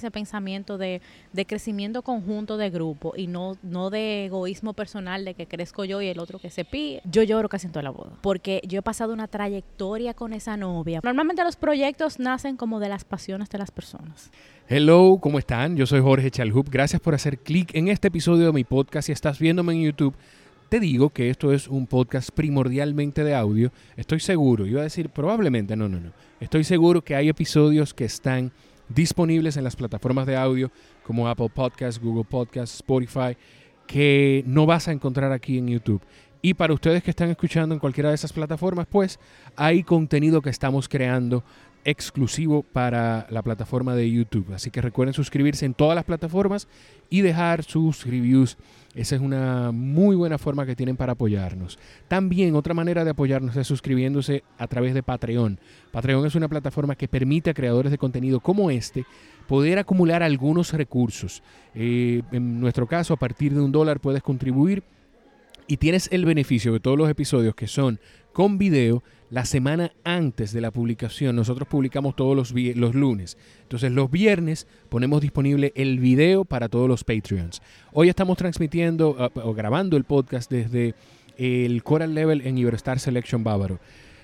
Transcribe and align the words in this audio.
ese 0.00 0.10
pensamiento 0.10 0.78
de, 0.78 1.00
de, 1.32 1.46
crecimiento 1.46 2.02
conjunto 2.02 2.56
de 2.56 2.70
grupo 2.70 3.12
y 3.16 3.26
no, 3.26 3.56
no 3.62 3.90
de 3.90 4.26
egoísmo 4.26 4.72
personal 4.72 5.24
de 5.24 5.34
que 5.34 5.46
crezco 5.46 5.84
yo 5.84 6.00
y 6.00 6.08
el 6.08 6.18
otro 6.18 6.38
que 6.38 6.50
se 6.50 6.64
pide. 6.64 7.02
Yo 7.04 7.22
lloro 7.22 7.48
casi 7.48 7.66
en 7.66 7.72
toda 7.72 7.82
la 7.82 7.90
boda 7.90 8.12
porque 8.22 8.62
yo 8.66 8.78
he 8.78 8.82
pasado 8.82 9.12
una 9.12 9.28
trayectoria 9.28 10.14
con 10.14 10.32
esa 10.32 10.56
novia. 10.56 11.00
Normalmente 11.02 11.44
los 11.44 11.56
proyectos 11.56 12.18
nacen 12.18 12.56
como 12.56 12.80
de 12.80 12.88
las 12.88 13.04
pasiones 13.04 13.48
de 13.50 13.58
las 13.58 13.70
personas. 13.70 14.30
Hello, 14.68 15.18
¿cómo 15.20 15.38
están? 15.38 15.76
Yo 15.76 15.86
soy 15.86 16.00
Jorge 16.00 16.30
Chalhub. 16.30 16.70
Gracias 16.70 17.00
por 17.00 17.14
hacer 17.14 17.38
clic 17.38 17.74
en 17.74 17.88
este 17.88 18.08
episodio 18.08 18.46
de 18.46 18.52
mi 18.52 18.64
podcast. 18.64 19.06
Si 19.06 19.12
estás 19.12 19.38
viéndome 19.38 19.72
en 19.72 19.82
YouTube, 19.82 20.14
te 20.68 20.78
digo 20.78 21.10
que 21.10 21.30
esto 21.30 21.52
es 21.52 21.66
un 21.66 21.88
podcast 21.88 22.30
primordialmente 22.30 23.24
de 23.24 23.34
audio. 23.34 23.72
Estoy 23.96 24.20
seguro, 24.20 24.66
iba 24.66 24.80
a 24.80 24.84
decir 24.84 25.08
probablemente, 25.08 25.74
no, 25.74 25.88
no, 25.88 25.98
no. 25.98 26.12
Estoy 26.38 26.62
seguro 26.62 27.02
que 27.02 27.16
hay 27.16 27.28
episodios 27.28 27.92
que 27.92 28.04
están 28.04 28.52
disponibles 28.94 29.56
en 29.56 29.64
las 29.64 29.76
plataformas 29.76 30.26
de 30.26 30.36
audio 30.36 30.70
como 31.02 31.28
Apple 31.28 31.48
Podcasts, 31.48 32.00
Google 32.00 32.24
Podcasts, 32.24 32.76
Spotify, 32.76 33.36
que 33.86 34.44
no 34.46 34.66
vas 34.66 34.88
a 34.88 34.92
encontrar 34.92 35.32
aquí 35.32 35.58
en 35.58 35.68
YouTube. 35.68 36.02
Y 36.42 36.54
para 36.54 36.72
ustedes 36.72 37.02
que 37.02 37.10
están 37.10 37.30
escuchando 37.30 37.74
en 37.74 37.78
cualquiera 37.78 38.08
de 38.08 38.14
esas 38.14 38.32
plataformas, 38.32 38.86
pues 38.86 39.18
hay 39.56 39.82
contenido 39.82 40.40
que 40.40 40.50
estamos 40.50 40.88
creando 40.88 41.44
exclusivo 41.84 42.62
para 42.62 43.26
la 43.30 43.42
plataforma 43.42 43.94
de 43.94 44.10
YouTube. 44.10 44.52
Así 44.52 44.70
que 44.70 44.80
recuerden 44.80 45.14
suscribirse 45.14 45.66
en 45.66 45.74
todas 45.74 45.94
las 45.94 46.04
plataformas 46.04 46.68
y 47.08 47.20
dejar 47.22 47.64
sus 47.64 48.04
reviews. 48.04 48.56
Esa 48.94 49.14
es 49.14 49.20
una 49.20 49.70
muy 49.70 50.16
buena 50.16 50.36
forma 50.36 50.66
que 50.66 50.74
tienen 50.74 50.96
para 50.96 51.12
apoyarnos. 51.12 51.78
También 52.08 52.56
otra 52.56 52.74
manera 52.74 53.04
de 53.04 53.10
apoyarnos 53.10 53.56
es 53.56 53.66
suscribiéndose 53.66 54.42
a 54.58 54.66
través 54.66 54.94
de 54.94 55.04
Patreon. 55.04 55.60
Patreon 55.92 56.26
es 56.26 56.34
una 56.34 56.48
plataforma 56.48 56.96
que 56.96 57.06
permite 57.06 57.50
a 57.50 57.54
creadores 57.54 57.92
de 57.92 57.98
contenido 57.98 58.40
como 58.40 58.70
este 58.70 59.04
poder 59.46 59.78
acumular 59.78 60.24
algunos 60.24 60.72
recursos. 60.72 61.42
Eh, 61.74 62.22
en 62.32 62.60
nuestro 62.60 62.86
caso, 62.86 63.14
a 63.14 63.16
partir 63.16 63.54
de 63.54 63.60
un 63.60 63.70
dólar 63.70 64.00
puedes 64.00 64.22
contribuir 64.22 64.82
y 65.68 65.76
tienes 65.76 66.08
el 66.10 66.24
beneficio 66.24 66.72
de 66.72 66.80
todos 66.80 66.98
los 66.98 67.08
episodios 67.08 67.54
que 67.54 67.68
son 67.68 68.00
con 68.32 68.58
video 68.58 69.04
la 69.30 69.44
semana 69.44 69.92
antes 70.04 70.52
de 70.52 70.60
la 70.60 70.70
publicación. 70.70 71.36
Nosotros 71.36 71.68
publicamos 71.68 72.16
todos 72.16 72.36
los, 72.36 72.94
lunes. 72.94 73.38
Entonces 73.62 73.92
los 73.92 74.10
viernes 74.10 74.66
ponemos 74.88 75.20
disponible 75.20 75.72
el 75.76 76.00
video 76.00 76.44
para 76.44 76.68
todos 76.68 76.88
los 76.88 77.04
Patreons. 77.04 77.62
Hoy 77.92 78.08
estamos 78.08 78.36
transmitiendo 78.36 79.10
uh, 79.10 79.40
o 79.40 79.54
grabando 79.54 79.96
el 79.96 80.04
podcast 80.04 80.50
desde 80.50 80.94
el 81.38 81.82
Coral 81.82 82.14
Level 82.14 82.42
en 82.42 82.58
Iberostar 82.58 82.98
Selection 82.98 83.44
Bávaro. 83.44 83.78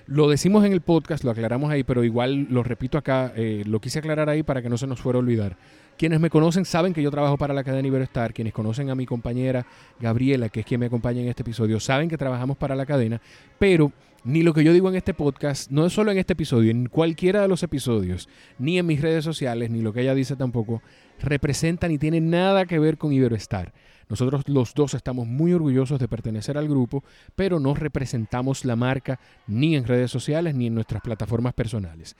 Lo 0.07 0.29
decimos 0.29 0.63
en 0.63 0.71
el 0.71 0.79
podcast, 0.79 1.25
lo 1.25 1.31
aclaramos 1.31 1.69
ahí, 1.69 1.83
pero 1.83 2.01
igual 2.01 2.47
lo 2.49 2.63
repito 2.63 2.97
acá, 2.97 3.33
eh, 3.35 3.63
lo 3.65 3.81
quise 3.81 3.99
aclarar 3.99 4.29
ahí 4.29 4.41
para 4.41 4.61
que 4.61 4.69
no 4.69 4.77
se 4.77 4.87
nos 4.87 5.01
fuera 5.01 5.17
a 5.17 5.19
olvidar. 5.19 5.57
Quienes 5.97 6.21
me 6.21 6.29
conocen 6.29 6.63
saben 6.63 6.93
que 6.93 7.01
yo 7.01 7.11
trabajo 7.11 7.37
para 7.37 7.53
la 7.53 7.63
cadena 7.63 7.89
Iberostar. 7.89 8.33
Quienes 8.33 8.53
conocen 8.53 8.89
a 8.89 8.95
mi 8.95 9.05
compañera 9.05 9.65
Gabriela, 9.99 10.47
que 10.47 10.61
es 10.61 10.65
quien 10.65 10.79
me 10.79 10.85
acompaña 10.85 11.21
en 11.21 11.27
este 11.27 11.41
episodio, 11.41 11.81
saben 11.81 12.07
que 12.07 12.17
trabajamos 12.17 12.55
para 12.55 12.73
la 12.73 12.85
cadena, 12.85 13.19
pero 13.59 13.91
ni 14.23 14.43
lo 14.43 14.53
que 14.53 14.63
yo 14.63 14.71
digo 14.71 14.87
en 14.87 14.95
este 14.95 15.13
podcast, 15.13 15.71
no 15.71 15.85
es 15.85 15.91
solo 15.91 16.11
en 16.11 16.19
este 16.19 16.33
episodio, 16.33 16.71
en 16.71 16.87
cualquiera 16.87 17.41
de 17.41 17.49
los 17.49 17.63
episodios, 17.63 18.29
ni 18.59 18.77
en 18.77 18.85
mis 18.85 19.01
redes 19.01 19.25
sociales, 19.25 19.71
ni 19.71 19.81
lo 19.81 19.91
que 19.91 20.01
ella 20.01 20.15
dice 20.15 20.37
tampoco, 20.37 20.81
representa 21.19 21.87
ni 21.89 21.97
tiene 21.97 22.21
nada 22.21 22.65
que 22.65 22.79
ver 22.79 22.97
con 22.97 23.11
Iberoestar. 23.11 23.73
Nosotros 24.09 24.43
los 24.47 24.73
dos 24.73 24.93
estamos 24.93 25.27
muy 25.27 25.53
orgullosos 25.53 25.99
de 25.99 26.07
pertenecer 26.07 26.57
al 26.57 26.67
grupo, 26.67 27.03
pero 27.35 27.59
no 27.59 27.73
representamos 27.73 28.63
la 28.65 28.75
marca 28.75 29.19
ni 29.47 29.75
en 29.75 29.85
redes 29.85 30.11
sociales 30.11 30.55
ni 30.55 30.67
en 30.67 30.75
nuestras 30.75 31.01
plataformas 31.01 31.53
personales. 31.53 32.15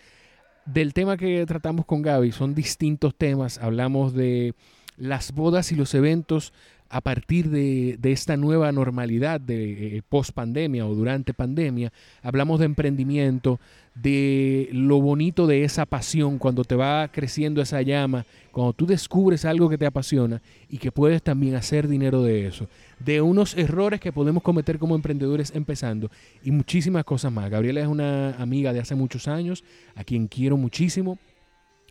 Del 0.66 0.94
tema 0.94 1.16
que 1.16 1.46
tratamos 1.46 1.86
con 1.86 2.02
Gaby 2.02 2.34
son 2.34 2.54
distintos 2.54 3.16
temas. 3.16 3.58
Hablamos 3.58 4.14
de 4.14 4.54
las 4.98 5.32
bodas 5.32 5.72
y 5.72 5.76
los 5.76 5.94
eventos 5.94 6.52
a 6.90 7.02
partir 7.02 7.50
de, 7.50 7.98
esta 8.04 8.38
nueva 8.38 8.72
normalidad 8.72 9.40
de 9.42 9.98
eh, 9.98 10.02
post 10.08 10.32
pandemia 10.32 10.86
o 10.86 10.96
durante 10.96 11.34
pandemia, 11.34 11.92
hablamos 12.22 12.60
de 12.60 12.66
emprendimiento, 12.66 13.60
de 13.96 14.70
lo 14.72 15.02
bonito 15.02 15.48
de 15.48 15.64
esa 15.64 15.86
pasión, 15.86 16.38
cuando 16.38 16.64
te 16.64 16.76
va 16.76 17.08
creciendo 17.10 17.62
esa 17.62 17.82
llama, 17.82 18.26
cuando 18.52 18.74
tú 18.74 18.86
descubres 18.86 19.44
algo 19.44 19.70
que 19.70 19.78
te 19.78 19.86
apasiona 19.86 20.42
y 20.70 20.78
que 20.78 20.92
puedes 20.92 21.22
también 21.24 21.56
hacer 21.56 21.88
dinero 21.88 22.22
de 22.24 22.48
eso, 22.48 22.68
de 23.00 23.22
unos 23.22 23.58
errores 23.58 24.00
que 24.00 24.12
podemos 24.12 24.44
cometer 24.44 24.78
como 24.78 24.96
emprendedores 24.96 25.52
empezando 25.56 26.12
y 26.44 26.52
muchísimas 26.52 27.04
cosas 27.06 27.32
más. 27.32 27.50
Gabriela 27.50 27.82
es 27.82 27.88
una 27.88 28.36
amiga 28.36 28.72
de 28.72 28.80
hace 28.80 28.96
muchos 28.96 29.28
años, 29.28 29.64
a 29.96 30.04
quien 30.04 30.28
quiero 30.28 30.58
muchísimo 30.58 31.18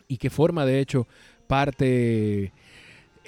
y 0.09 0.17
que 0.19 0.31
forma 0.31 0.65
de 0.65 0.81
hecho 0.81 1.07
parte 1.47 2.53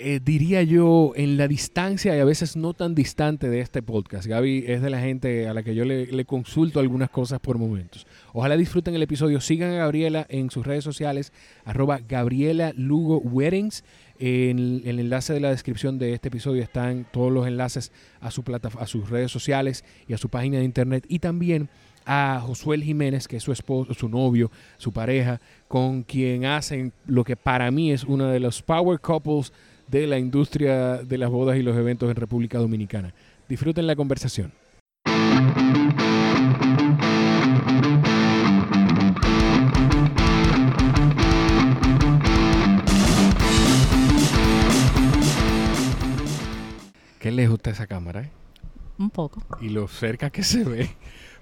eh, 0.00 0.20
diría 0.22 0.62
yo, 0.62 1.12
en 1.16 1.36
la 1.36 1.48
distancia 1.48 2.16
y 2.16 2.20
a 2.20 2.24
veces 2.24 2.56
no 2.56 2.72
tan 2.72 2.94
distante 2.94 3.48
de 3.48 3.60
este 3.60 3.82
podcast. 3.82 4.26
Gaby 4.26 4.64
es 4.68 4.80
de 4.80 4.90
la 4.90 5.00
gente 5.00 5.48
a 5.48 5.54
la 5.54 5.64
que 5.64 5.74
yo 5.74 5.84
le, 5.84 6.24
consulto 6.24 6.78
algunas 6.78 7.10
cosas 7.10 7.40
por 7.40 7.58
momentos. 7.58 8.06
Ojalá 8.32 8.56
disfruten 8.56 8.94
el 8.94 9.02
episodio. 9.02 9.40
Sigan 9.40 9.72
a 9.72 9.78
Gabriela 9.78 10.24
en 10.28 10.50
sus 10.50 10.64
redes 10.64 10.84
sociales, 10.84 11.32
arroba 11.64 11.98
Gabriela 11.98 12.72
Lugo 12.76 13.18
Weddings. 13.18 13.82
En 14.20 14.82
el, 14.84 15.00
enlace 15.00 15.32
de 15.32 15.40
la 15.40 15.50
descripción 15.50 15.98
de 15.98 16.12
este 16.12 16.28
episodio 16.28 16.62
están 16.62 17.06
todos 17.12 17.32
los 17.32 17.46
enlaces 17.46 17.90
a, 18.20 18.30
su 18.30 18.44
plata, 18.44 18.70
a 18.78 18.86
sus 18.86 19.10
redes 19.10 19.32
sociales 19.32 19.84
y 20.06 20.12
a 20.12 20.18
su 20.18 20.28
página 20.28 20.58
de 20.58 20.64
internet. 20.64 21.06
Y 21.08 21.18
también 21.18 21.68
a 22.06 22.40
Josué 22.44 22.78
Jiménez, 22.78 23.26
que 23.26 23.36
es 23.36 23.42
su 23.42 23.52
esposo, 23.52 23.92
su 23.94 24.08
novio, 24.08 24.50
su 24.76 24.92
pareja, 24.92 25.40
con 25.66 26.04
quien 26.04 26.44
hacen 26.44 26.92
lo 27.06 27.24
que 27.24 27.36
para 27.36 27.70
mí 27.70 27.90
es 27.90 28.04
uno 28.04 28.28
de 28.28 28.40
los 28.40 28.62
power 28.62 29.00
couples 29.00 29.52
de 29.88 30.06
la 30.06 30.18
industria 30.18 30.98
de 30.98 31.18
las 31.18 31.30
bodas 31.30 31.56
y 31.56 31.62
los 31.62 31.76
eventos 31.76 32.10
en 32.10 32.16
República 32.16 32.58
Dominicana. 32.58 33.14
Disfruten 33.48 33.86
la 33.86 33.96
conversación. 33.96 34.52
Qué 47.18 47.32
lejos 47.32 47.56
está 47.56 47.70
esa 47.70 47.86
cámara, 47.86 48.22
¿eh? 48.22 48.30
Un 48.98 49.10
poco. 49.10 49.42
Y 49.60 49.70
lo 49.70 49.88
cerca 49.88 50.30
que 50.30 50.42
se 50.42 50.64
ve. 50.64 50.90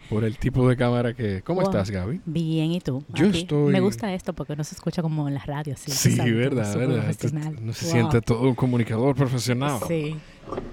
Por 0.09 0.25
el 0.25 0.37
tipo 0.39 0.69
de 0.69 0.77
cámara 0.77 1.15
que... 1.15 1.43
¿Cómo 1.43 1.62
estás, 1.62 1.91
Gaby? 1.91 2.21
Bien, 2.25 2.72
¿y 2.72 2.81
tú? 2.81 3.05
Yo 3.15 3.27
estoy... 3.27 3.72
Me 3.72 3.81
gusta 3.81 4.12
esto 4.15 4.33
porque 4.33 4.56
no 4.56 4.65
se 4.65 4.75
escucha 4.75 5.03
como 5.03 5.28
en 5.28 5.34
la 5.34 5.44
radio. 5.44 5.75
Así, 5.75 5.91
sí, 5.91 6.17
verdad, 6.33 6.77
verdad. 6.77 7.53
no 7.61 7.72
se 7.72 7.87
siente 7.87 8.21
todo 8.21 8.43
un 8.43 8.55
comunicador 8.55 9.15
profesional. 9.15 9.81
Sí. 9.87 10.16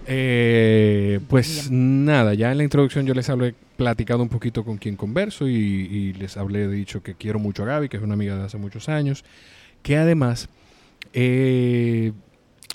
Eh, 0.05 1.19
pues 1.27 1.71
nada, 1.71 2.33
ya 2.35 2.51
en 2.51 2.59
la 2.59 2.63
introducción 2.63 3.05
yo 3.05 3.13
les 3.13 3.29
hablé 3.29 3.55
platicado 3.75 4.21
un 4.21 4.29
poquito 4.29 4.63
con 4.63 4.77
quien 4.77 4.95
converso 4.95 5.47
y, 5.47 5.53
y 5.55 6.13
les 6.13 6.37
hablé 6.37 6.67
dicho 6.67 7.01
que 7.01 7.15
quiero 7.15 7.39
mucho 7.39 7.63
a 7.63 7.65
Gaby, 7.65 7.89
que 7.89 7.97
es 7.97 8.03
una 8.03 8.13
amiga 8.13 8.35
de 8.37 8.43
hace 8.43 8.57
muchos 8.57 8.89
años, 8.89 9.23
que 9.81 9.97
además... 9.97 10.49
Eh, 11.13 12.11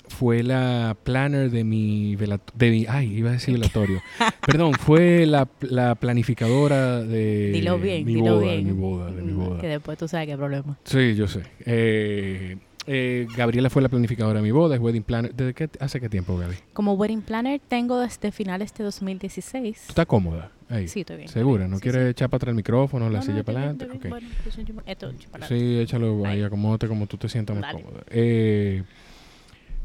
fue 0.09 0.43
la 0.43 0.97
planner 1.03 1.49
de 1.49 1.63
mi, 1.63 2.15
de 2.15 2.71
mi 2.71 2.85
ay, 2.87 3.17
iba 3.17 3.29
a 3.29 3.33
decir 3.33 3.53
velatorio. 3.53 4.01
Perdón, 4.45 4.73
fue 4.73 5.25
la, 5.25 5.47
la 5.61 5.95
planificadora 5.95 7.01
de 7.01 7.51
bien, 7.81 8.05
mi, 8.05 8.15
boda, 8.17 8.51
de 8.51 8.61
mi 8.61 8.71
boda, 8.71 9.11
de 9.11 9.21
mi 9.21 9.31
boda. 9.31 9.61
Que 9.61 9.67
después 9.67 9.97
tú 9.97 10.07
sabes 10.07 10.27
qué 10.27 10.35
problema. 10.35 10.77
Sí, 10.83 11.15
yo 11.15 11.27
sé. 11.27 11.43
Eh, 11.65 12.57
eh, 12.91 13.27
Gabriela 13.37 13.69
fue 13.69 13.81
la 13.81 13.89
planificadora 13.89 14.39
de 14.39 14.43
mi 14.43 14.51
boda, 14.51 14.75
es 14.75 14.81
wedding 14.81 15.03
planner. 15.03 15.33
¿Desde 15.33 15.53
qué, 15.53 15.69
hace 15.79 15.99
qué 16.01 16.09
tiempo, 16.09 16.37
Gaby? 16.37 16.55
Como 16.73 16.93
wedding 16.93 17.21
planner 17.21 17.61
tengo 17.67 17.99
desde 17.99 18.31
finales 18.31 18.73
de 18.73 18.83
2016. 18.83 19.83
¿Tú 19.85 19.91
estás 19.91 20.05
cómoda? 20.07 20.51
Ahí. 20.69 20.87
Sí, 20.87 21.01
estoy 21.01 21.17
bien. 21.17 21.29
¿Segura? 21.29 21.67
¿No 21.67 21.79
quieres 21.79 22.09
echar 22.09 22.29
para 22.29 22.37
atrás 22.37 22.49
el 22.49 22.55
micrófono, 22.55 23.09
la 23.09 23.21
silla 23.21 23.43
para 23.43 23.59
adelante? 23.59 23.85
Okay. 23.85 24.09
Bueno, 24.09 24.27
pues, 24.43 24.57
esto, 24.85 25.11
sí, 25.47 25.79
échalo 25.79 26.25
ahí, 26.25 26.41
acomódate 26.41 26.87
como 26.87 27.07
tú 27.07 27.17
te 27.17 27.29
sientas 27.29 27.57
más 27.57 27.73
cómoda. 27.73 28.01
Eh, 28.09 28.83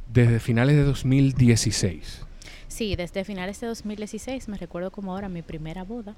desde 0.09 0.41
finales 0.41 0.77
de 0.77 0.85
2016. 0.85 2.27
Sí, 2.69 2.97
desde 2.97 3.25
finales 3.25 3.61
de 3.61 3.69
2016, 3.69 4.49
me 4.49 4.57
recuerdo 4.57 4.91
como 4.91 5.13
ahora 5.13 5.29
mi 5.29 5.43
primera 5.43 5.85
boda. 5.85 6.17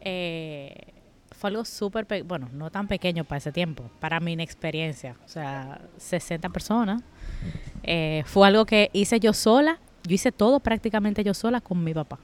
Eh, 0.00 0.92
fue 1.32 1.50
algo 1.50 1.64
súper, 1.64 2.06
bueno, 2.24 2.48
no 2.52 2.70
tan 2.70 2.86
pequeño 2.86 3.24
para 3.24 3.38
ese 3.38 3.52
tiempo, 3.52 3.90
para 4.00 4.20
mi 4.20 4.32
inexperiencia. 4.32 5.16
O 5.24 5.28
sea, 5.28 5.80
60 5.96 6.48
personas. 6.50 7.02
Eh, 7.82 8.22
fue 8.26 8.46
algo 8.46 8.66
que 8.66 8.90
hice 8.92 9.20
yo 9.20 9.32
sola. 9.32 9.80
Yo 10.04 10.14
hice 10.14 10.32
todo 10.32 10.60
prácticamente 10.60 11.24
yo 11.24 11.34
sola 11.34 11.60
con 11.60 11.82
mi 11.82 11.92
papá 11.92 12.18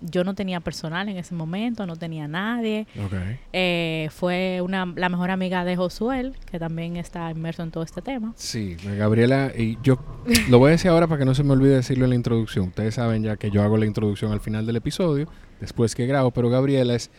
yo 0.00 0.24
no 0.24 0.34
tenía 0.34 0.60
personal 0.60 1.08
en 1.08 1.16
ese 1.16 1.34
momento, 1.34 1.86
no 1.86 1.96
tenía 1.96 2.28
nadie. 2.28 2.86
Eh, 3.52 4.08
fue 4.12 4.60
una, 4.62 4.92
la 4.96 5.08
mejor 5.08 5.30
amiga 5.30 5.64
de 5.64 5.76
Josuel, 5.76 6.34
que 6.50 6.58
también 6.58 6.96
está 6.96 7.30
inmerso 7.30 7.62
en 7.62 7.70
todo 7.70 7.84
este 7.84 8.02
tema. 8.02 8.32
Sí, 8.36 8.76
Gabriela, 8.96 9.52
y 9.56 9.78
yo 9.82 9.98
lo 10.48 10.58
voy 10.58 10.68
a 10.68 10.70
decir 10.72 10.90
ahora 10.90 11.06
para 11.06 11.20
que 11.20 11.24
no 11.24 11.34
se 11.34 11.44
me 11.44 11.52
olvide 11.52 11.76
decirlo 11.76 12.04
en 12.04 12.10
la 12.10 12.16
introducción. 12.16 12.68
Ustedes 12.68 12.94
saben 12.94 13.22
ya 13.22 13.36
que 13.36 13.50
yo 13.50 13.62
hago 13.62 13.76
la 13.76 13.86
introducción 13.86 14.32
al 14.32 14.40
final 14.40 14.66
del 14.66 14.76
episodio, 14.76 15.28
después 15.60 15.94
que 15.94 16.06
grabo, 16.06 16.30
pero 16.30 16.50
Gabriela 16.50 16.94
es 16.94 17.10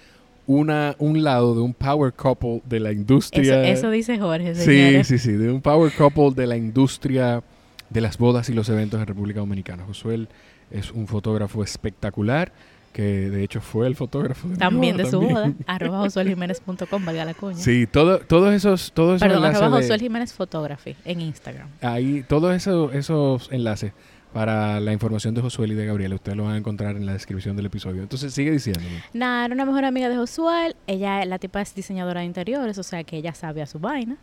una, 0.46 0.96
un 1.00 1.24
lado 1.24 1.56
de 1.56 1.62
un 1.62 1.74
power 1.74 2.14
couple 2.14 2.62
de 2.66 2.80
la 2.80 2.92
industria. 2.92 3.68
Eso, 3.68 3.92
dice 3.92 4.18
Jorge. 4.18 4.56
Sí, 4.56 5.04
sí, 5.04 5.18
sí, 5.18 5.34
de 5.34 5.52
un 5.52 5.62
power 5.62 5.92
couple 5.92 6.32
de 6.32 6.48
la 6.48 6.58
industria 6.58 7.44
de 7.90 8.02
las 8.02 8.18
bodas 8.18 8.50
y 8.50 8.54
los 8.54 8.70
eventos 8.70 9.00
en 9.00 9.08
República 9.08 9.40
Dominicana. 9.40 9.84
Josué 9.86 10.28
es 10.72 10.92
un 10.92 11.08
fotógrafo 11.08 11.64
espectacular 11.64 12.52
que 12.98 13.30
de 13.30 13.44
hecho 13.44 13.62
fue 13.62 13.86
el 13.86 13.96
fotógrafo 13.96 14.48
de 14.48 14.58
también 14.58 14.98
de 14.98 15.06
su 15.06 15.22
boda, 15.22 15.54
arroba 15.68 16.00
josueljiménez.com, 16.00 17.06
valga 17.06 17.26
la 17.26 17.36
cuña. 17.36 17.56
Sí, 17.56 17.86
todo, 17.86 18.18
todos 18.18 18.52
esos, 18.56 18.92
todos 18.92 19.18
esos 19.18 19.28
Perdón, 19.28 19.46
arroba 19.46 19.78
Josuel 19.78 20.00
Jiménez 20.00 20.34
Photography 20.34 20.96
en 21.06 21.22
Instagram. 21.22 21.68
Ahí, 21.82 22.26
todos 22.28 22.56
esos, 22.56 22.96
esos 22.96 23.52
enlaces 23.52 23.94
para 24.34 24.80
la 24.80 24.94
información 24.94 25.36
de 25.36 25.42
Josué 25.42 25.68
y 25.68 25.76
de 25.76 25.86
Gabriela, 25.86 26.16
ustedes 26.16 26.36
lo 26.36 26.46
van 26.46 26.56
a 26.56 26.58
encontrar 26.58 26.96
en 26.96 27.06
la 27.06 27.14
descripción 27.14 27.56
del 27.56 27.68
episodio. 27.68 28.02
Entonces, 28.02 28.34
sigue 28.34 28.50
diciéndome. 28.50 29.04
Nada, 29.14 29.46
era 29.46 29.54
una 29.54 29.66
mejor 29.66 29.86
amiga 29.86 30.10
de 30.10 30.16
Josué, 30.16 30.76
ella, 30.88 31.24
la 31.26 31.38
tipa 31.38 31.62
es 31.62 31.76
diseñadora 31.76 32.22
de 32.22 32.26
interiores, 32.26 32.80
o 32.80 32.84
sea 32.84 33.04
que 33.04 33.18
ella 33.18 33.36
sabe 33.36 33.62
a 33.62 33.68
su 33.68 33.78
vaina. 33.78 34.18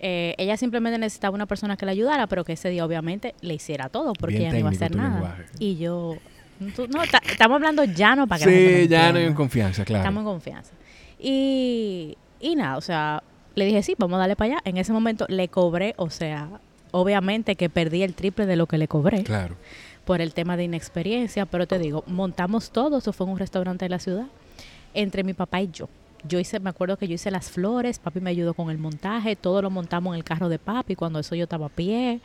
Eh, 0.00 0.34
ella 0.38 0.56
simplemente 0.56 0.98
necesitaba 0.98 1.36
una 1.36 1.46
persona 1.46 1.76
que 1.76 1.86
la 1.86 1.92
ayudara, 1.92 2.26
pero 2.26 2.42
que 2.42 2.54
ese 2.54 2.68
día 2.68 2.84
obviamente 2.84 3.36
le 3.42 3.54
hiciera 3.54 3.88
todo, 3.88 4.12
porque 4.12 4.38
ella 4.38 4.50
no 4.50 4.58
iba 4.58 4.70
a 4.70 4.72
hacer 4.72 4.96
nada. 4.96 5.36
Y 5.60 5.76
yo 5.76 6.16
no, 6.60 7.02
estamos 7.02 7.54
hablando 7.56 7.84
llano 7.84 8.26
para 8.26 8.44
que 8.44 8.82
Sí, 8.82 8.88
llano 8.88 9.20
y 9.20 9.24
en 9.24 9.34
confianza, 9.34 9.84
claro. 9.84 10.02
Estamos 10.02 10.22
en 10.22 10.26
confianza. 10.26 10.72
Y, 11.18 12.16
y 12.40 12.56
nada, 12.56 12.76
o 12.76 12.80
sea, 12.80 13.22
le 13.54 13.64
dije, 13.64 13.82
sí, 13.82 13.94
vamos 13.98 14.16
a 14.16 14.20
darle 14.20 14.36
para 14.36 14.54
allá. 14.54 14.60
En 14.64 14.76
ese 14.76 14.92
momento 14.92 15.26
le 15.28 15.48
cobré, 15.48 15.94
o 15.96 16.10
sea, 16.10 16.48
obviamente 16.90 17.56
que 17.56 17.68
perdí 17.68 18.02
el 18.02 18.14
triple 18.14 18.46
de 18.46 18.56
lo 18.56 18.66
que 18.66 18.78
le 18.78 18.88
cobré. 18.88 19.24
Claro. 19.24 19.56
Por 20.04 20.20
el 20.20 20.32
tema 20.32 20.56
de 20.56 20.64
inexperiencia, 20.64 21.44
pero 21.44 21.66
te 21.66 21.78
digo, 21.78 22.02
montamos 22.06 22.70
todo, 22.70 22.98
eso 22.98 23.12
fue 23.12 23.26
en 23.26 23.32
un 23.32 23.38
restaurante 23.38 23.84
de 23.84 23.88
la 23.90 23.98
ciudad, 23.98 24.26
entre 24.94 25.22
mi 25.22 25.34
papá 25.34 25.60
y 25.60 25.70
yo. 25.70 25.88
Yo 26.26 26.38
hice, 26.38 26.58
me 26.60 26.70
acuerdo 26.70 26.96
que 26.96 27.06
yo 27.06 27.14
hice 27.14 27.30
las 27.30 27.50
flores, 27.50 27.98
papi 27.98 28.20
me 28.20 28.30
ayudó 28.30 28.54
con 28.54 28.70
el 28.70 28.78
montaje, 28.78 29.36
todo 29.36 29.62
lo 29.62 29.70
montamos 29.70 30.14
en 30.14 30.18
el 30.18 30.24
carro 30.24 30.48
de 30.48 30.58
papi 30.58 30.96
cuando 30.96 31.18
eso 31.18 31.34
yo 31.34 31.44
estaba 31.44 31.66
a 31.66 31.70
pie. 31.70 32.20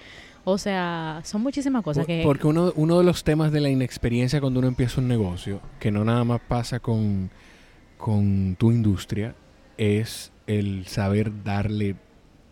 O 0.45 0.57
sea, 0.57 1.21
son 1.23 1.41
muchísimas 1.41 1.83
cosas 1.83 2.05
que... 2.05 2.21
Porque 2.23 2.47
uno, 2.47 2.73
uno 2.75 2.97
de 2.97 3.03
los 3.03 3.23
temas 3.23 3.51
de 3.51 3.61
la 3.61 3.69
inexperiencia 3.69 4.41
cuando 4.41 4.59
uno 4.59 4.67
empieza 4.67 4.99
un 4.99 5.07
negocio, 5.07 5.61
que 5.79 5.91
no 5.91 6.03
nada 6.03 6.23
más 6.23 6.41
pasa 6.41 6.79
con, 6.79 7.29
con 7.97 8.55
tu 8.57 8.71
industria, 8.71 9.35
es 9.77 10.31
el 10.47 10.85
saber 10.87 11.43
darle 11.43 11.95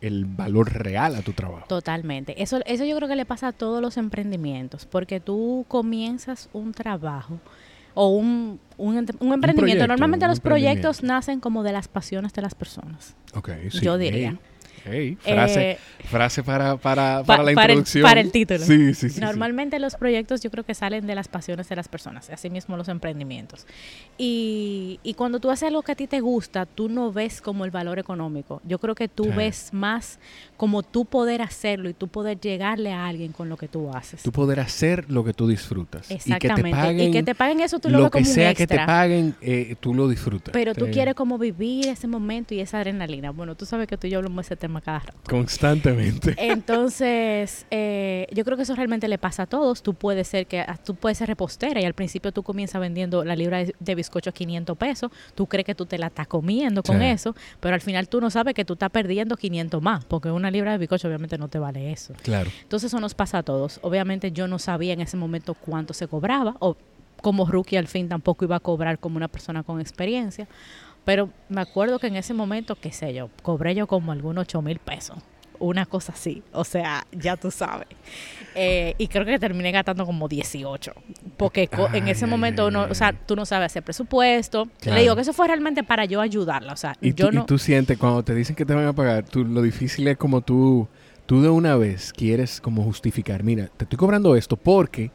el 0.01 0.25
valor 0.25 0.71
real 0.73 1.15
a 1.15 1.21
tu 1.21 1.33
trabajo. 1.33 1.65
Totalmente. 1.67 2.41
Eso, 2.41 2.59
eso 2.65 2.85
yo 2.85 2.95
creo 2.95 3.07
que 3.07 3.15
le 3.15 3.25
pasa 3.25 3.49
a 3.49 3.51
todos 3.51 3.81
los 3.81 3.97
emprendimientos, 3.97 4.85
porque 4.85 5.19
tú 5.19 5.65
comienzas 5.67 6.49
un 6.53 6.73
trabajo 6.73 7.39
o 7.93 8.07
un, 8.07 8.59
un, 8.77 8.97
emprendimiento. 8.97 9.88
Normalmente 9.88 10.27
los 10.27 10.39
proyectos 10.39 11.03
nacen 11.03 11.39
como 11.39 11.63
de 11.63 11.71
las 11.71 11.88
pasiones 11.88 12.33
de 12.33 12.41
las 12.41 12.55
personas. 12.55 13.15
Okay, 13.33 13.69
sí. 13.71 13.81
Yo 13.81 13.97
diría 13.97 14.38
frase, 14.81 15.71
eh, 15.71 15.77
frase 16.05 16.43
para, 16.43 16.77
para, 16.77 17.23
para 17.23 17.43
la 17.43 17.51
introducción. 17.51 18.03
para 18.03 18.21
el 18.21 18.31
título. 18.31 18.59
Sí, 18.59 18.93
sí, 18.93 19.09
sí. 19.09 19.19
Normalmente 19.19 19.79
los 19.79 19.95
proyectos 19.95 20.41
yo 20.41 20.51
creo 20.51 20.63
que 20.63 20.73
salen 20.73 21.07
de 21.07 21.15
las 21.15 21.27
pasiones 21.27 21.69
de 21.69 21.75
las 21.75 21.87
personas, 21.87 22.29
así 22.29 22.49
mismo 22.49 22.77
los 22.77 22.87
emprendimientos. 22.87 23.65
Y, 24.17 24.99
y 25.03 25.13
cuando 25.13 25.39
tú 25.39 25.49
haces 25.49 25.67
algo 25.67 25.81
que 25.81 25.91
a 25.93 25.95
ti 25.95 26.07
te 26.07 26.19
gusta, 26.19 26.65
tú 26.65 26.89
no 26.89 27.11
ves 27.11 27.41
como 27.41 27.65
el 27.65 27.71
valor 27.71 27.99
económico. 27.99 28.61
Yo 28.65 28.79
creo 28.79 28.95
que 28.95 29.07
tú 29.07 29.31
ves 29.35 29.69
más 29.73 30.19
como 30.57 30.83
tú 30.83 31.05
poder 31.05 31.41
hacerlo 31.41 31.89
y 31.89 31.93
tú 31.93 32.07
poder 32.07 32.39
llegarle 32.39 32.93
a 32.93 33.07
alguien 33.07 33.31
con 33.31 33.49
lo 33.49 33.57
que 33.57 33.67
tú 33.67 33.89
haces. 33.91 34.21
Tú 34.23 34.31
poder 34.31 34.59
hacer 34.59 35.09
lo 35.09 35.23
que 35.23 35.33
tú 35.33 35.47
disfrutas. 35.47 36.09
Exactamente. 36.11 36.69
Y 36.69 36.71
que 36.71 36.71
te 36.71 36.75
paguen, 36.75 36.99
y 36.99 37.11
que 37.11 37.23
te 37.23 37.35
paguen 37.35 37.59
eso 37.61 37.79
tú 37.79 37.89
lo, 37.89 38.03
ves 38.03 38.11
como 38.11 38.23
que 38.23 38.29
sea 38.29 38.53
que 38.53 38.67
te 38.67 38.77
paguen, 38.77 39.35
eh, 39.41 39.75
tú 39.79 39.93
lo 39.93 40.07
disfrutas. 40.07 40.51
Pero 40.53 40.73
tú 40.73 40.87
quieres 40.91 41.15
como 41.15 41.37
vivir 41.37 41.87
ese 41.87 42.07
momento 42.07 42.53
y 42.53 42.59
esa 42.59 42.77
adrenalina. 42.77 43.31
Bueno, 43.31 43.55
tú 43.55 43.65
sabes 43.65 43.87
que 43.87 43.97
tú 43.97 44.07
y 44.07 44.11
yo 44.11 44.19
hablamos 44.19 44.37
de 44.37 44.53
ese 44.53 44.55
tema 44.55 44.70
Constantemente. 45.27 46.35
Entonces, 46.38 47.65
eh, 47.71 48.27
yo 48.31 48.45
creo 48.45 48.57
que 48.57 48.63
eso 48.63 48.75
realmente 48.75 49.07
le 49.07 49.18
pasa 49.18 49.44
a 49.44 49.45
todos. 49.47 49.83
Tú 49.83 49.94
puedes 49.94 50.27
ser 50.27 50.47
que 50.47 50.62
ah, 50.62 50.77
tú 50.83 50.95
puedes 50.95 51.18
ser 51.18 51.27
repostera 51.27 51.81
y 51.81 51.85
al 51.85 51.94
principio 51.94 52.31
tú 52.31 52.44
comienzas 52.44 52.79
vendiendo 52.79 53.23
la 53.23 53.35
libra 53.35 53.63
de, 53.79 53.95
bizcocho 53.95 54.29
a 54.29 54.33
500 54.33 54.77
pesos. 54.77 55.12
Tú 55.35 55.47
crees 55.47 55.65
que 55.65 55.75
tú 55.75 55.85
te 55.85 55.97
la 55.97 56.07
estás 56.07 56.27
comiendo 56.27 56.83
con 56.83 57.01
eso, 57.01 57.35
pero 57.59 57.75
al 57.75 57.81
final 57.81 58.07
tú 58.07 58.21
no 58.21 58.29
sabes 58.29 58.53
que 58.53 58.65
tú 58.65 58.73
estás 58.73 58.89
perdiendo 58.89 59.35
500 59.35 59.81
más, 59.81 60.06
porque 60.06 60.31
una 60.31 60.51
libra 60.51 60.71
de 60.71 60.77
bizcocho 60.77 61.07
obviamente 61.07 61.38
no 61.38 61.47
te 61.47 61.59
vale 61.59 61.91
eso. 61.91 62.13
Claro. 62.24 62.50
Entonces, 62.62 62.91
eso 62.91 63.00
nos 63.00 63.13
pasa 63.13 63.39
a 63.39 63.44
todos. 63.44 63.79
Obviamente 63.83 64.31
yo 64.31 64.47
no 64.47 64.59
sabía 64.59 64.94
en 64.94 65.01
ese 65.01 65.17
momento 65.17 65.53
cuánto 65.53 65.94
se 65.94 66.07
cobraba 66.07 66.56
o 66.59 66.75
como 67.21 67.45
rookie 67.45 67.77
al 67.77 67.88
fin 67.88 68.09
tampoco 68.09 68.45
iba 68.45 68.56
a 68.56 68.59
cobrar 68.59 69.00
como 69.00 69.17
una 69.17 69.27
persona 69.27 69.63
con 69.63 69.79
experiencia. 69.79 70.47
Pero 71.06 71.30
me 71.50 71.62
acuerdo 71.62 72.00
que 72.00 72.07
en 72.07 72.15
ese 72.15 72.33
momento, 72.33 72.75
qué 72.75 72.92
sé 72.92 73.13
yo, 73.13 73.30
cobré 73.42 73.74
yo 73.75 73.88
como 73.88 74.12
algunos 74.12 74.44
8 74.44 74.62
mil 74.62 74.80
pesos. 74.80 75.18
Una 75.59 75.86
cosa 75.86 76.13
así. 76.13 76.42
O 76.53 76.63
sea, 76.63 77.06
ya 77.12 77.38
tú 77.38 77.51
sabes. 77.51 77.88
Eh, 78.56 78.95
y 78.98 79.07
creo 79.07 79.25
que 79.25 79.38
terminé 79.38 79.71
gastando 79.71 80.06
como 80.07 80.27
18. 80.27 80.92
Porque 81.38 81.69
en 81.94 82.07
ese 82.07 82.25
momento, 82.25 82.68
uno, 82.68 82.88
o 82.89 82.95
sea, 82.95 83.13
tú 83.13 83.36
no 83.36 83.45
sabes 83.45 83.68
hacer 83.68 83.83
presupuesto. 83.83 84.68
Le 84.83 85.01
digo 85.01 85.15
que 85.15 85.21
eso 85.21 85.33
fue 85.33 85.48
realmente 85.48 85.83
para 85.83 86.06
yo 86.06 86.19
ayudarla. 86.19 86.74
O 86.74 86.77
sea, 86.77 86.95
¿Y 87.00 87.13
yo 87.13 87.27
tú, 87.27 87.36
no. 87.36 87.42
Y 87.44 87.45
tú 87.45 87.59
sientes, 87.59 88.00
cuando 88.00 88.24
te 88.24 88.33
dicen 88.33 88.56
que 88.56 88.65
te 88.65 88.74
van 88.74 88.88
a 88.88 88.94
pagar, 88.94 89.24
tú, 89.24 89.45
lo 89.45 89.62
difícil 89.62 90.07
es 90.07 90.18
como 90.18 90.42
tú 90.42 90.88
tú 91.27 91.42
de 91.42 91.48
una 91.48 91.77
vez 91.77 92.12
quieres 92.12 92.59
como 92.59 92.83
justificar, 92.83 93.42
mira, 93.42 93.69
te 93.77 93.86
estoy 93.86 93.98
cobrando 93.98 94.36
esto 94.36 94.57
porque... 94.57 95.12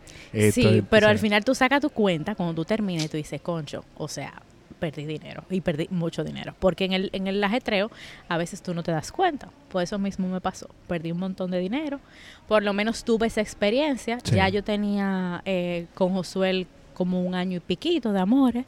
sí, 0.50 0.82
pero 0.88 1.08
al 1.08 1.18
final 1.18 1.44
tú 1.44 1.54
sacas 1.54 1.82
tu 1.82 1.90
cuenta 1.90 2.34
cuando 2.34 2.54
tú 2.54 2.64
terminas 2.64 3.04
y 3.04 3.08
tú 3.08 3.18
dices, 3.18 3.42
concho, 3.42 3.84
o 3.98 4.08
sea, 4.08 4.32
perdí 4.78 5.06
dinero 5.06 5.44
y 5.50 5.60
perdí 5.60 5.88
mucho 5.90 6.24
dinero. 6.24 6.54
Porque 6.58 6.84
en 6.84 6.92
el, 6.92 7.10
en 7.12 7.26
el 7.26 7.42
ajetreo 7.42 7.90
a 8.28 8.36
veces 8.36 8.62
tú 8.62 8.74
no 8.74 8.82
te 8.82 8.92
das 8.92 9.12
cuenta. 9.12 9.48
Por 9.70 9.82
eso 9.82 9.98
mismo 9.98 10.28
me 10.28 10.40
pasó. 10.40 10.68
Perdí 10.86 11.12
un 11.12 11.18
montón 11.18 11.50
de 11.50 11.58
dinero. 11.58 12.00
Por 12.48 12.62
lo 12.62 12.72
menos 12.72 13.04
tuve 13.04 13.26
esa 13.26 13.40
experiencia. 13.40 14.18
Ya 14.24 14.48
yo 14.48 14.62
tenía 14.62 15.42
eh, 15.44 15.86
con 15.94 16.12
Josué 16.12 16.66
como 16.94 17.22
un 17.22 17.34
año 17.34 17.56
y 17.58 17.60
piquito 17.60 18.12
de 18.12 18.20
amores. 18.20 18.64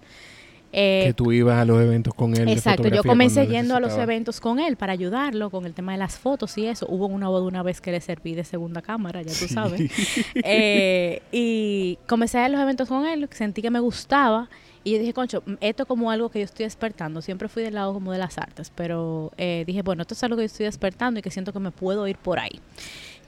Eh, 0.70 1.04
que 1.06 1.14
tú 1.14 1.32
ibas 1.32 1.58
a 1.58 1.64
los 1.64 1.80
eventos 1.80 2.12
con 2.12 2.36
él. 2.36 2.46
Exacto, 2.48 2.88
yo 2.88 3.02
comencé 3.02 3.46
yendo 3.46 3.74
a 3.74 3.80
los 3.80 3.96
eventos 3.96 4.38
con 4.38 4.60
él 4.60 4.76
para 4.76 4.92
ayudarlo 4.92 5.48
con 5.48 5.64
el 5.64 5.72
tema 5.72 5.92
de 5.92 5.98
las 5.98 6.18
fotos 6.18 6.58
y 6.58 6.66
eso. 6.66 6.86
Hubo 6.88 7.06
una 7.06 7.28
boda 7.28 7.46
una 7.46 7.62
vez 7.62 7.80
que 7.80 7.90
le 7.90 8.00
serví 8.02 8.34
de 8.34 8.44
segunda 8.44 8.82
cámara, 8.82 9.22
ya 9.22 9.32
tú 9.32 9.52
sabes. 9.52 9.90
Eh, 10.44 11.22
y 11.32 11.98
comencé 12.06 12.38
a 12.38 12.48
los 12.48 12.60
eventos 12.60 12.88
con 12.88 13.06
él, 13.06 13.28
sentí 13.32 13.62
que 13.62 13.70
me 13.70 13.80
gustaba 13.80 14.48
y 14.88 14.92
yo 14.92 14.98
dije, 14.98 15.12
concho, 15.12 15.42
esto 15.60 15.82
es 15.82 15.86
como 15.86 16.10
algo 16.10 16.30
que 16.30 16.38
yo 16.38 16.46
estoy 16.46 16.64
despertando. 16.64 17.20
Siempre 17.20 17.48
fui 17.48 17.62
del 17.62 17.74
lado 17.74 17.92
como 17.92 18.10
de 18.10 18.18
las 18.18 18.38
artes, 18.38 18.72
pero 18.74 19.32
eh, 19.36 19.64
dije, 19.66 19.82
bueno, 19.82 20.02
esto 20.02 20.14
es 20.14 20.22
algo 20.22 20.36
que 20.36 20.42
yo 20.42 20.46
estoy 20.46 20.64
despertando 20.64 21.20
y 21.20 21.22
que 21.22 21.30
siento 21.30 21.52
que 21.52 21.58
me 21.58 21.70
puedo 21.70 22.08
ir 22.08 22.16
por 22.16 22.38
ahí. 22.38 22.58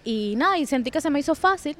Y 0.02 0.34
nada, 0.38 0.56
y 0.58 0.64
sentí 0.64 0.90
que 0.90 1.02
se 1.02 1.10
me 1.10 1.18
hizo 1.18 1.34
fácil. 1.34 1.76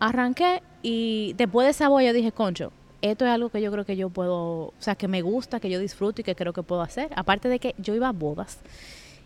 Arranqué 0.00 0.62
y 0.82 1.32
después 1.38 1.64
de 1.64 1.70
esa 1.70 1.88
boda 1.88 2.02
yo 2.02 2.12
dije, 2.12 2.30
concho, 2.30 2.72
esto 3.00 3.24
es 3.24 3.30
algo 3.30 3.48
que 3.48 3.62
yo 3.62 3.72
creo 3.72 3.86
que 3.86 3.96
yo 3.96 4.10
puedo, 4.10 4.36
o 4.36 4.74
sea, 4.78 4.96
que 4.96 5.08
me 5.08 5.22
gusta, 5.22 5.60
que 5.60 5.70
yo 5.70 5.78
disfruto 5.78 6.20
y 6.20 6.24
que 6.24 6.34
creo 6.34 6.52
que 6.52 6.62
puedo 6.62 6.82
hacer. 6.82 7.08
Aparte 7.16 7.48
de 7.48 7.58
que 7.58 7.74
yo 7.78 7.94
iba 7.94 8.08
a 8.08 8.12
bodas 8.12 8.58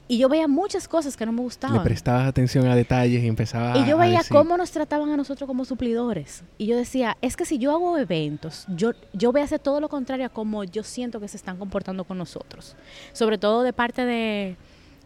y 0.09 0.19
yo 0.19 0.29
veía 0.29 0.47
muchas 0.47 0.87
cosas 0.87 1.17
que 1.17 1.27
no 1.27 1.33
me 1.33 1.41
gustaban. 1.41 1.79
Le 1.79 1.85
prestabas 1.85 2.29
atención 2.29 2.67
a 2.67 2.77
detalles 2.77 3.25
y 3.25 3.27
empezaba 3.27 3.77
Y 3.79 3.87
yo 3.87 3.99
veía 3.99 4.23
cómo 4.29 4.57
nos 4.57 4.71
trataban 4.71 5.11
a 5.11 5.17
nosotros 5.17 5.49
como 5.49 5.65
suplidores. 5.65 6.45
Y 6.59 6.67
yo 6.67 6.77
decía, 6.77 7.17
es 7.23 7.37
que 7.37 7.45
si 7.45 7.59
yo 7.59 7.73
hago 7.73 7.99
eventos, 7.99 8.67
yo, 8.69 8.93
yo 9.13 9.33
voy 9.33 9.41
a 9.41 9.45
hacer 9.45 9.59
todo 9.59 9.81
lo 9.81 9.89
contrario 9.89 10.27
a 10.27 10.29
como 10.29 10.63
yo 10.63 10.85
siento 10.85 11.19
que 11.19 11.27
se 11.27 11.37
están 11.37 11.57
comportando 11.57 12.05
con 12.05 12.19
nosotros. 12.19 12.77
Sobre 13.13 13.37
todo 13.37 13.65
de 13.65 13.73
parte 13.73 14.05
de, 14.05 14.57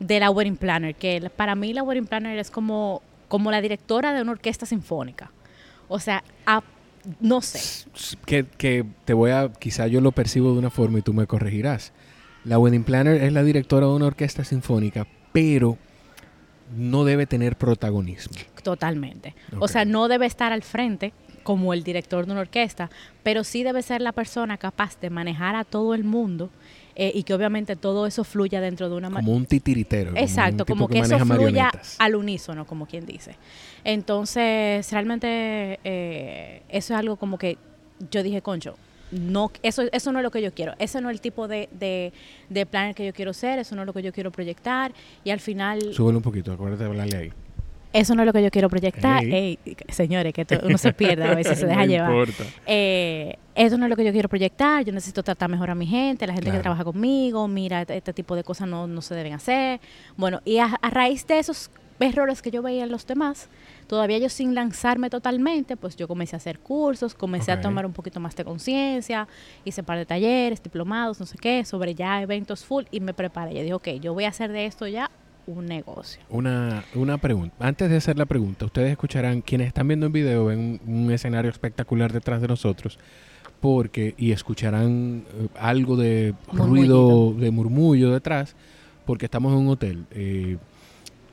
de 0.00 0.20
la 0.20 0.30
wedding 0.30 0.56
planner, 0.56 0.94
que 0.94 1.30
para 1.34 1.54
mí 1.54 1.72
la 1.72 1.82
wedding 1.82 2.06
planner 2.06 2.38
es 2.38 2.50
como, 2.50 3.00
como 3.28 3.50
la 3.50 3.62
directora 3.62 4.12
de 4.12 4.20
una 4.20 4.32
orquesta 4.32 4.66
sinfónica. 4.66 5.30
O 5.88 5.98
sea, 5.98 6.22
no 7.20 7.40
sé. 7.40 7.86
Que, 8.26 8.44
que 8.44 8.84
te 9.06 9.14
voy 9.14 9.30
a, 9.30 9.50
quizá 9.50 9.86
yo 9.86 10.02
lo 10.02 10.12
percibo 10.12 10.52
de 10.52 10.58
una 10.58 10.70
forma 10.70 10.98
y 10.98 11.02
tú 11.02 11.14
me 11.14 11.26
corregirás 11.26 11.92
la 12.44 12.58
wedding 12.58 12.84
planner 12.84 13.22
es 13.22 13.32
la 13.32 13.42
directora 13.42 13.86
de 13.86 13.92
una 13.92 14.06
orquesta 14.06 14.44
sinfónica, 14.44 15.06
pero 15.32 15.76
no 16.76 17.04
debe 17.04 17.26
tener 17.26 17.56
protagonismo. 17.56 18.36
Totalmente. 18.62 19.34
O 19.58 19.68
sea, 19.68 19.84
no 19.84 20.08
debe 20.08 20.26
estar 20.26 20.52
al 20.52 20.62
frente 20.62 21.12
como 21.42 21.72
el 21.72 21.82
director 21.82 22.26
de 22.26 22.32
una 22.32 22.42
orquesta, 22.42 22.90
pero 23.22 23.44
sí 23.44 23.62
debe 23.62 23.82
ser 23.82 24.00
la 24.00 24.12
persona 24.12 24.58
capaz 24.58 25.00
de 25.00 25.10
manejar 25.10 25.56
a 25.56 25.64
todo 25.64 25.94
el 25.94 26.04
mundo 26.04 26.50
eh, 26.96 27.12
y 27.14 27.22
que 27.22 27.32
obviamente 27.34 27.76
todo 27.76 28.06
eso 28.06 28.24
fluya 28.24 28.60
dentro 28.60 28.88
de 28.90 28.96
una 28.96 29.10
como 29.10 29.32
un 29.32 29.46
titiritero 29.46 30.12
exacto 30.16 30.66
como, 30.66 30.88
que, 30.88 30.98
eso 30.98 31.18
fluya 31.20 31.70
al 31.98 32.16
unísono 32.16 32.66
como 32.66 32.86
quien 32.86 33.06
dice 33.06 33.36
entonces 33.84 34.90
realmente 34.90 35.78
eh, 35.84 36.62
eso 36.68 36.92
es 36.92 36.98
algo 36.98 37.16
como 37.16 37.38
que 37.38 37.58
yo 38.10 38.22
dije 38.24 38.42
concho 38.42 38.76
no, 39.10 39.50
eso, 39.62 39.82
eso 39.92 40.12
no 40.12 40.18
es 40.18 40.22
lo 40.22 40.30
que 40.30 40.42
yo 40.42 40.52
quiero. 40.52 40.74
Ese 40.78 41.00
no 41.00 41.10
es 41.10 41.14
el 41.14 41.20
tipo 41.20 41.48
de, 41.48 41.68
de, 41.72 42.12
de 42.48 42.66
planner 42.66 42.94
que 42.94 43.06
yo 43.06 43.12
quiero 43.12 43.32
ser, 43.32 43.58
eso 43.58 43.74
no 43.74 43.82
es 43.82 43.86
lo 43.86 43.92
que 43.92 44.02
yo 44.02 44.12
quiero 44.12 44.30
proyectar. 44.30 44.92
Y 45.24 45.30
al 45.30 45.40
final... 45.40 45.80
Súbelo 45.92 46.18
un 46.18 46.22
poquito, 46.22 46.52
acuérdate 46.52 46.84
de 46.84 46.90
hablarle 46.90 47.16
ahí. 47.16 47.32
eso 47.92 48.14
no 48.14 48.22
es 48.22 48.26
lo 48.26 48.32
que 48.32 48.42
yo 48.42 48.50
quiero 48.50 48.68
proyectar. 48.68 49.24
Ey, 49.24 49.58
señores, 49.88 50.32
que 50.32 50.46
uno 50.62 50.78
se 50.78 50.92
pierde 50.92 51.24
a 51.24 51.34
veces, 51.34 51.58
se 51.58 51.66
deja 51.68 51.86
llevar. 51.86 52.28
Eh, 52.66 53.36
eso 53.54 53.76
no 53.76 53.86
es 53.86 53.90
lo 53.90 53.96
que 53.96 54.04
yo 54.04 54.12
quiero 54.12 54.28
proyectar. 54.28 54.84
Yo 54.84 54.92
necesito 54.92 55.22
tratar 55.22 55.50
mejor 55.50 55.70
a 55.70 55.74
mi 55.74 55.86
gente, 55.86 56.26
la 56.26 56.32
gente 56.32 56.50
que 56.50 56.58
trabaja 56.60 56.84
conmigo. 56.84 57.46
Mira, 57.48 57.82
este, 57.82 57.96
este, 57.96 58.12
tipo 58.12 58.36
de 58.36 58.44
cosas 58.44 58.68
no, 58.68 58.86
no 58.86 59.02
se 59.02 59.14
deben 59.14 59.32
hacer. 59.32 59.80
Bueno, 60.16 60.40
y 60.44 60.58
a, 60.58 60.78
raíz 60.82 61.26
de 61.26 61.38
esos 61.38 61.70
errores 61.98 62.42
que 62.42 62.50
yo 62.50 62.62
veía 62.62 62.84
en 62.84 62.90
los 62.90 63.06
demás, 63.06 63.48
todavía 63.90 64.18
yo 64.18 64.28
sin 64.28 64.54
lanzarme 64.54 65.10
totalmente, 65.10 65.76
pues 65.76 65.96
yo 65.96 66.06
comencé 66.06 66.36
a 66.36 66.38
hacer 66.38 66.60
cursos, 66.60 67.12
comencé 67.12 67.50
a 67.50 67.60
tomar 67.60 67.84
un 67.84 67.92
poquito 67.92 68.20
más 68.20 68.36
de 68.36 68.44
conciencia, 68.44 69.26
hice 69.64 69.80
un 69.80 69.84
par 69.84 69.98
de 69.98 70.06
talleres, 70.06 70.62
diplomados, 70.62 71.18
no 71.18 71.26
sé 71.26 71.36
qué, 71.36 71.64
sobre 71.64 71.96
ya 71.96 72.22
eventos 72.22 72.64
full 72.64 72.84
y 72.92 73.00
me 73.00 73.14
preparé. 73.14 73.52
Yo 73.52 73.62
dije, 73.62 73.74
ok, 73.74 73.88
yo 74.00 74.14
voy 74.14 74.26
a 74.26 74.28
hacer 74.28 74.52
de 74.52 74.66
esto 74.66 74.86
ya 74.86 75.10
un 75.48 75.66
negocio. 75.66 76.22
Una, 76.28 76.84
una 76.94 77.18
pregunta. 77.18 77.56
Antes 77.58 77.90
de 77.90 77.96
hacer 77.96 78.16
la 78.16 78.26
pregunta, 78.26 78.64
ustedes 78.64 78.92
escucharán, 78.92 79.40
quienes 79.40 79.66
están 79.66 79.88
viendo 79.88 80.06
el 80.06 80.12
video, 80.12 80.44
ven 80.44 80.80
un, 80.86 81.10
escenario 81.10 81.50
espectacular 81.50 82.12
detrás 82.12 82.40
de 82.40 82.46
nosotros, 82.46 82.96
porque, 83.58 84.14
y 84.16 84.30
escucharán 84.30 85.24
eh, 85.34 85.48
algo 85.58 85.96
de 85.96 86.36
ruido, 86.52 87.34
de 87.34 87.50
murmullo 87.50 88.12
detrás, 88.12 88.54
porque 89.04 89.24
estamos 89.24 89.52
en 89.52 89.58
un 89.58 89.68
hotel. 89.68 90.06
Eh, 90.12 90.58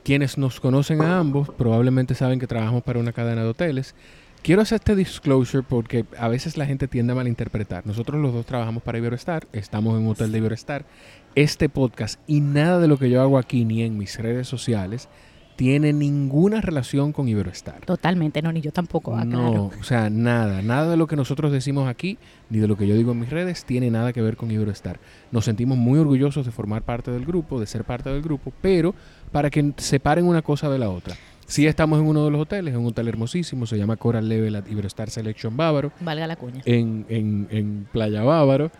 quienes 0.08 0.38
nos 0.38 0.58
conocen 0.58 1.02
a 1.02 1.18
ambos 1.18 1.50
probablemente 1.50 2.14
saben 2.14 2.38
que 2.38 2.46
trabajamos 2.46 2.82
para 2.82 2.98
una 2.98 3.12
cadena 3.12 3.42
de 3.42 3.48
hoteles. 3.50 3.94
Quiero 4.42 4.62
hacer 4.62 4.76
este 4.76 4.96
disclosure 4.96 5.62
porque 5.62 6.06
a 6.16 6.28
veces 6.28 6.56
la 6.56 6.64
gente 6.64 6.88
tiende 6.88 7.12
a 7.12 7.16
malinterpretar. 7.16 7.86
Nosotros 7.86 8.18
los 8.18 8.32
dos 8.32 8.46
trabajamos 8.46 8.82
para 8.82 8.96
Iberostar, 8.96 9.46
estamos 9.52 9.94
en 9.98 10.06
un 10.06 10.12
hotel 10.12 10.32
de 10.32 10.38
Iberostar 10.38 10.86
este 11.34 11.68
podcast 11.68 12.18
y 12.26 12.40
nada 12.40 12.78
de 12.78 12.88
lo 12.88 12.96
que 12.96 13.10
yo 13.10 13.20
hago 13.20 13.36
aquí 13.36 13.66
ni 13.66 13.82
en 13.82 13.98
mis 13.98 14.18
redes 14.18 14.48
sociales 14.48 15.10
tiene 15.58 15.92
ninguna 15.92 16.60
relación 16.60 17.12
con 17.12 17.26
Iberoestar. 17.26 17.80
Totalmente, 17.84 18.40
no, 18.42 18.52
ni 18.52 18.60
yo 18.60 18.70
tampoco. 18.70 19.16
Ah, 19.16 19.24
no, 19.24 19.72
o 19.80 19.82
sea, 19.82 20.08
nada, 20.08 20.62
nada 20.62 20.92
de 20.92 20.96
lo 20.96 21.08
que 21.08 21.16
nosotros 21.16 21.50
decimos 21.50 21.88
aquí, 21.88 22.16
ni 22.48 22.60
de 22.60 22.68
lo 22.68 22.76
que 22.76 22.86
yo 22.86 22.94
digo 22.94 23.10
en 23.10 23.18
mis 23.18 23.28
redes, 23.28 23.64
tiene 23.64 23.90
nada 23.90 24.12
que 24.12 24.22
ver 24.22 24.36
con 24.36 24.52
Iberoestar. 24.52 25.00
Nos 25.32 25.46
sentimos 25.46 25.76
muy 25.76 25.98
orgullosos 25.98 26.46
de 26.46 26.52
formar 26.52 26.82
parte 26.82 27.10
del 27.10 27.26
grupo, 27.26 27.58
de 27.58 27.66
ser 27.66 27.82
parte 27.82 28.08
del 28.08 28.22
grupo, 28.22 28.52
pero 28.62 28.94
para 29.32 29.50
que 29.50 29.72
separen 29.78 30.26
una 30.26 30.42
cosa 30.42 30.70
de 30.70 30.78
la 30.78 30.90
otra. 30.90 31.16
Sí 31.48 31.66
estamos 31.66 31.98
en 31.98 32.06
uno 32.06 32.24
de 32.24 32.30
los 32.30 32.40
hoteles, 32.42 32.72
en 32.72 32.78
un 32.78 32.86
hotel 32.86 33.08
hermosísimo, 33.08 33.66
se 33.66 33.76
llama 33.76 33.96
Coral 33.96 34.28
Level 34.28 34.54
at 34.54 34.68
Iberostar 34.68 35.10
Selection 35.10 35.56
Bávaro. 35.56 35.90
Valga 35.98 36.28
la 36.28 36.36
cuña. 36.36 36.62
En, 36.66 37.04
en, 37.08 37.48
en 37.50 37.88
Playa 37.90 38.22
Bávaro. 38.22 38.70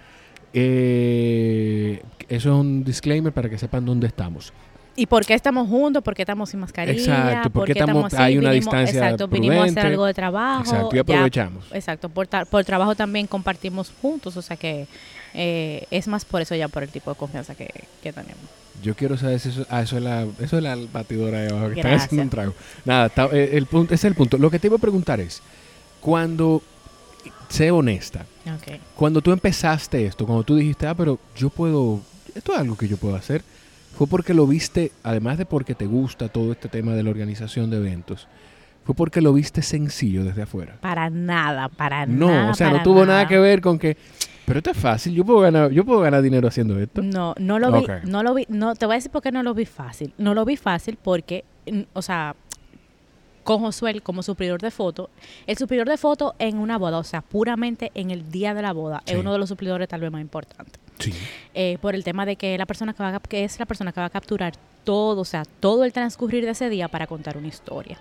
Eh, 0.52 2.02
eso 2.28 2.50
es 2.50 2.54
un 2.54 2.84
disclaimer 2.84 3.32
para 3.32 3.50
que 3.50 3.58
sepan 3.58 3.84
dónde 3.84 4.06
estamos. 4.06 4.52
¿Y 4.98 5.06
por 5.06 5.24
qué 5.24 5.34
estamos 5.34 5.68
juntos? 5.68 6.02
¿Por 6.02 6.12
qué 6.12 6.22
estamos 6.22 6.50
sin 6.50 6.58
mascarilla? 6.58 6.98
Exacto, 6.98 7.50
¿por 7.50 7.66
qué 7.66 7.72
estamos, 7.78 8.12
hay 8.14 8.36
una 8.36 8.50
distancia 8.50 8.98
Exacto, 8.98 9.28
vinimos 9.28 9.58
a 9.58 9.64
hacer 9.64 9.86
algo 9.86 10.04
de 10.04 10.12
trabajo. 10.12 10.64
Exacto, 10.64 10.96
y 10.96 10.98
aprovechamos. 10.98 11.66
exacto, 11.72 12.08
por, 12.08 12.26
por 12.26 12.64
trabajo 12.64 12.96
también 12.96 13.28
compartimos 13.28 13.92
juntos, 14.02 14.36
o 14.36 14.42
sea 14.42 14.56
que 14.56 14.88
eh, 15.34 15.86
es 15.92 16.08
más 16.08 16.24
por 16.24 16.42
eso 16.42 16.56
ya, 16.56 16.66
por 16.66 16.82
el 16.82 16.88
tipo 16.88 17.12
de 17.12 17.16
confianza 17.16 17.54
que, 17.54 17.70
tenemos. 18.02 18.38
Yo 18.82 18.96
quiero 18.96 19.16
saber 19.16 19.38
si 19.38 19.50
eso, 19.50 19.66
ah, 19.70 19.82
eso, 19.82 19.98
es 19.98 20.02
la, 20.02 20.26
eso 20.40 20.56
es 20.56 20.62
la 20.64 20.76
batidora 20.92 21.42
de 21.42 21.50
abajo 21.50 21.74
que 21.74 21.80
está 21.80 21.94
haciendo 21.94 22.22
un 22.24 22.30
trago. 22.30 22.54
Nada, 22.84 23.12
eh, 23.32 23.50
el 23.52 23.66
punto, 23.66 23.94
ese 23.94 24.08
es 24.08 24.10
el 24.10 24.16
punto. 24.16 24.36
Lo 24.36 24.50
que 24.50 24.58
te 24.58 24.66
iba 24.66 24.76
a 24.76 24.80
preguntar 24.80 25.20
es, 25.20 25.40
cuando 26.00 26.60
sé 27.48 27.70
honesta. 27.70 28.26
Cuando 28.96 29.20
tú 29.20 29.30
empezaste 29.30 30.06
esto, 30.06 30.26
cuando 30.26 30.42
tú 30.42 30.56
dijiste, 30.56 30.88
ah, 30.88 30.94
pero 30.94 31.20
yo 31.36 31.50
puedo, 31.50 32.00
esto 32.34 32.52
es 32.52 32.58
algo 32.58 32.76
que 32.76 32.88
yo 32.88 32.96
puedo 32.96 33.14
hacer, 33.14 33.44
fue 33.98 34.06
porque 34.06 34.32
lo 34.32 34.46
viste, 34.46 34.92
además 35.02 35.38
de 35.38 35.44
porque 35.44 35.74
te 35.74 35.86
gusta 35.86 36.28
todo 36.28 36.52
este 36.52 36.68
tema 36.68 36.94
de 36.94 37.02
la 37.02 37.10
organización 37.10 37.68
de 37.68 37.78
eventos, 37.78 38.28
fue 38.84 38.94
porque 38.94 39.20
lo 39.20 39.32
viste 39.32 39.60
sencillo 39.60 40.22
desde 40.22 40.42
afuera. 40.42 40.76
Para 40.80 41.10
nada, 41.10 41.68
para 41.68 42.06
nada. 42.06 42.44
No, 42.46 42.50
o 42.52 42.54
sea, 42.54 42.70
no 42.70 42.80
tuvo 42.84 43.04
nada. 43.04 43.26
que 43.26 43.36
ver 43.40 43.60
con 43.60 43.76
que, 43.76 43.96
pero 44.46 44.60
esto 44.60 44.70
es 44.70 44.76
fácil, 44.76 45.14
yo 45.14 45.24
puedo 45.24 45.40
ganar, 45.40 45.72
yo 45.72 45.84
puedo 45.84 45.98
ganar 45.98 46.22
dinero 46.22 46.46
haciendo 46.46 46.78
esto. 46.78 47.02
No, 47.02 47.34
no 47.40 47.58
lo 47.58 47.72
vi, 47.72 47.86
no 48.04 48.22
lo 48.22 48.34
vi, 48.34 48.46
no, 48.48 48.76
te 48.76 48.86
voy 48.86 48.94
a 48.94 48.98
decir 48.98 49.10
por 49.10 49.20
qué 49.20 49.32
no 49.32 49.42
lo 49.42 49.52
vi 49.52 49.64
fácil. 49.64 50.14
No 50.16 50.32
lo 50.32 50.44
vi 50.44 50.56
fácil 50.56 50.96
porque, 51.02 51.44
o 51.92 52.00
sea, 52.00 52.36
con 53.48 53.60
Josué 53.60 54.02
como 54.02 54.22
superior 54.22 54.60
de 54.60 54.70
foto. 54.70 55.08
El 55.46 55.56
superior 55.56 55.88
de 55.88 55.96
foto 55.96 56.34
en 56.38 56.58
una 56.58 56.76
boda, 56.76 56.98
o 56.98 57.02
sea, 57.02 57.22
puramente 57.22 57.90
en 57.94 58.10
el 58.10 58.30
día 58.30 58.52
de 58.52 58.60
la 58.60 58.74
boda, 58.74 59.02
es 59.06 59.16
uno 59.16 59.32
de 59.32 59.38
los 59.38 59.48
suplidores 59.48 59.88
tal 59.88 60.02
vez 60.02 60.12
más 60.12 60.20
importantes. 60.20 60.78
Sí. 60.98 61.14
Eh, 61.54 61.78
por 61.80 61.94
el 61.94 62.04
tema 62.04 62.26
de 62.26 62.36
que 62.36 62.58
la 62.58 62.66
persona 62.66 62.92
que, 62.92 63.02
va 63.02 63.18
que 63.20 63.44
es 63.44 63.58
la 63.58 63.64
persona 63.64 63.90
que 63.90 64.00
va 64.00 64.06
a 64.06 64.10
capturar 64.10 64.52
todo, 64.84 65.22
o 65.22 65.24
sea, 65.24 65.44
todo 65.60 65.84
el 65.84 65.94
transcurrir 65.94 66.44
de 66.44 66.50
ese 66.50 66.68
día 66.68 66.88
para 66.88 67.06
contar 67.06 67.38
una 67.38 67.48
historia. 67.48 67.98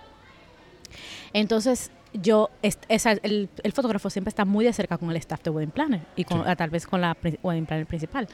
Entonces, 1.32 1.92
yo, 2.12 2.50
el, 2.60 3.48
fotógrafo 3.72 4.10
siempre 4.10 4.28
está 4.28 4.44
muy 4.44 4.66
de 4.66 4.74
cerca 4.74 4.98
con 4.98 5.08
el 5.10 5.16
staff 5.16 5.42
de 5.44 5.48
Wedding 5.48 5.70
Planner 5.70 6.02
y 6.14 6.24
con, 6.24 6.44
tal 6.58 6.68
vez 6.68 6.86
con 6.86 7.00
la 7.00 7.16
Wedding 7.42 7.64
Planner 7.64 7.86
principal. 7.86 8.28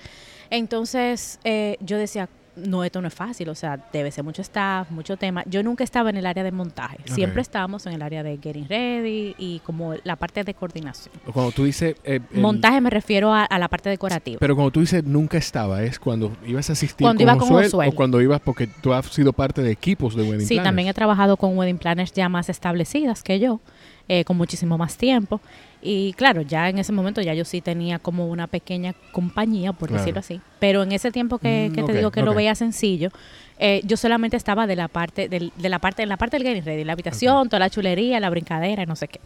Entonces, 0.51 1.39
eh, 1.45 1.77
yo 1.79 1.97
decía, 1.97 2.29
no, 2.57 2.85
esto 2.85 3.01
no 3.01 3.09
es 3.09 3.15
fácil, 3.15 3.49
o 3.49 3.55
sea, 3.55 3.79
debe 3.93 4.11
ser 4.11 4.25
mucho 4.25 4.43
staff, 4.43 4.91
mucho 4.91 5.17
tema. 5.17 5.43
Yo 5.47 5.63
nunca 5.63 5.85
estaba 5.85 6.11
en 6.11 6.17
el 6.17 6.27
área 6.27 6.45
de 6.45 6.53
montaje, 6.53 6.99
siempre 7.07 7.43
estábamos 7.43 7.87
en 7.87 7.95
el 7.95 8.03
área 8.03 8.23
de 8.23 8.39
getting 8.43 8.69
ready 8.69 9.35
y 9.39 9.61
como 9.61 9.95
la 10.05 10.17
parte 10.17 10.45
de 10.45 10.55
coordinación. 10.55 11.15
Cuando 11.33 11.53
tú 11.53 11.65
dices... 11.65 11.97
Eh, 12.05 12.21
montaje 12.33 12.81
me 12.81 12.91
refiero 12.91 13.33
a, 13.33 13.49
la 13.59 13.69
parte 13.69 13.89
decorativa. 13.91 14.39
Pero 14.39 14.55
cuando 14.55 14.71
tú 14.71 14.81
dices 14.81 15.05
nunca 15.05 15.39
estaba, 15.39 15.83
¿es 15.83 15.99
cuando 15.99 16.37
ibas 16.47 16.71
a 16.71 16.75
asistir 16.75 17.05
cuando 17.05 17.25
con, 17.25 17.37
iba 17.37 17.71
con 17.71 17.89
o 17.89 17.93
cuando 17.93 18.21
ibas 18.21 18.41
porque 18.41 18.67
tú 18.67 18.93
has 18.93 19.07
sido 19.07 19.33
parte 19.33 19.63
de 19.63 19.71
equipos 19.71 20.15
de 20.15 20.23
wedding 20.23 20.47
sí, 20.47 20.61
también 20.61 20.89
he 20.89 20.95
trabajado 20.95 21.37
con 21.37 21.57
wedding 21.57 21.79
planners 21.79 22.13
ya 22.13 22.29
más 22.29 22.49
establecidas 22.49 23.23
que 23.23 23.41
yo, 23.41 23.61
eh, 24.09 24.25
con 24.25 24.37
muchísimo 24.37 24.77
más 24.77 24.97
tiempo. 24.97 25.41
Y 25.81 26.15
claro, 26.15 26.41
ya 26.41 26.69
en 26.69 26.79
ese 26.79 26.93
momento 26.93 27.21
ya 27.21 27.35
yo 27.35 27.45
sí 27.45 27.61
tenía 27.61 27.99
como 27.99 28.29
una 28.29 28.47
pequeña 28.47 28.95
compañía, 29.13 29.73
por 29.73 29.91
decirlo 29.91 30.21
así. 30.21 30.41
Pero 30.59 30.83
en 30.83 30.93
ese 30.93 31.11
tiempo 31.11 31.39
que, 31.39 31.71
mm, 31.71 31.87
te 31.87 31.93
digo 31.93 32.11
que 32.11 32.23
lo 32.23 32.33
veía 32.33 32.55
sencillo, 32.55 33.11
eh, 33.59 33.83
yo 33.85 33.97
solamente 33.97 34.37
estaba 34.37 34.67
de 34.67 34.77
la 34.77 34.89
parte 34.89 35.29
de, 35.29 35.53
la 35.57 35.79
parte 35.79 36.03
en 36.03 36.09
la 36.09 36.17
parte 36.17 36.39
del 36.39 36.47
getting 36.47 36.65
ready, 36.65 36.85
la 36.85 36.95
habitación, 36.95 37.49
toda 37.49 37.61
la 37.61 37.71
chulería, 37.71 38.19
la 38.19 38.31
brincadera, 38.31 38.87
no 38.87 38.97
sé 38.97 39.09
qué. 39.09 39.21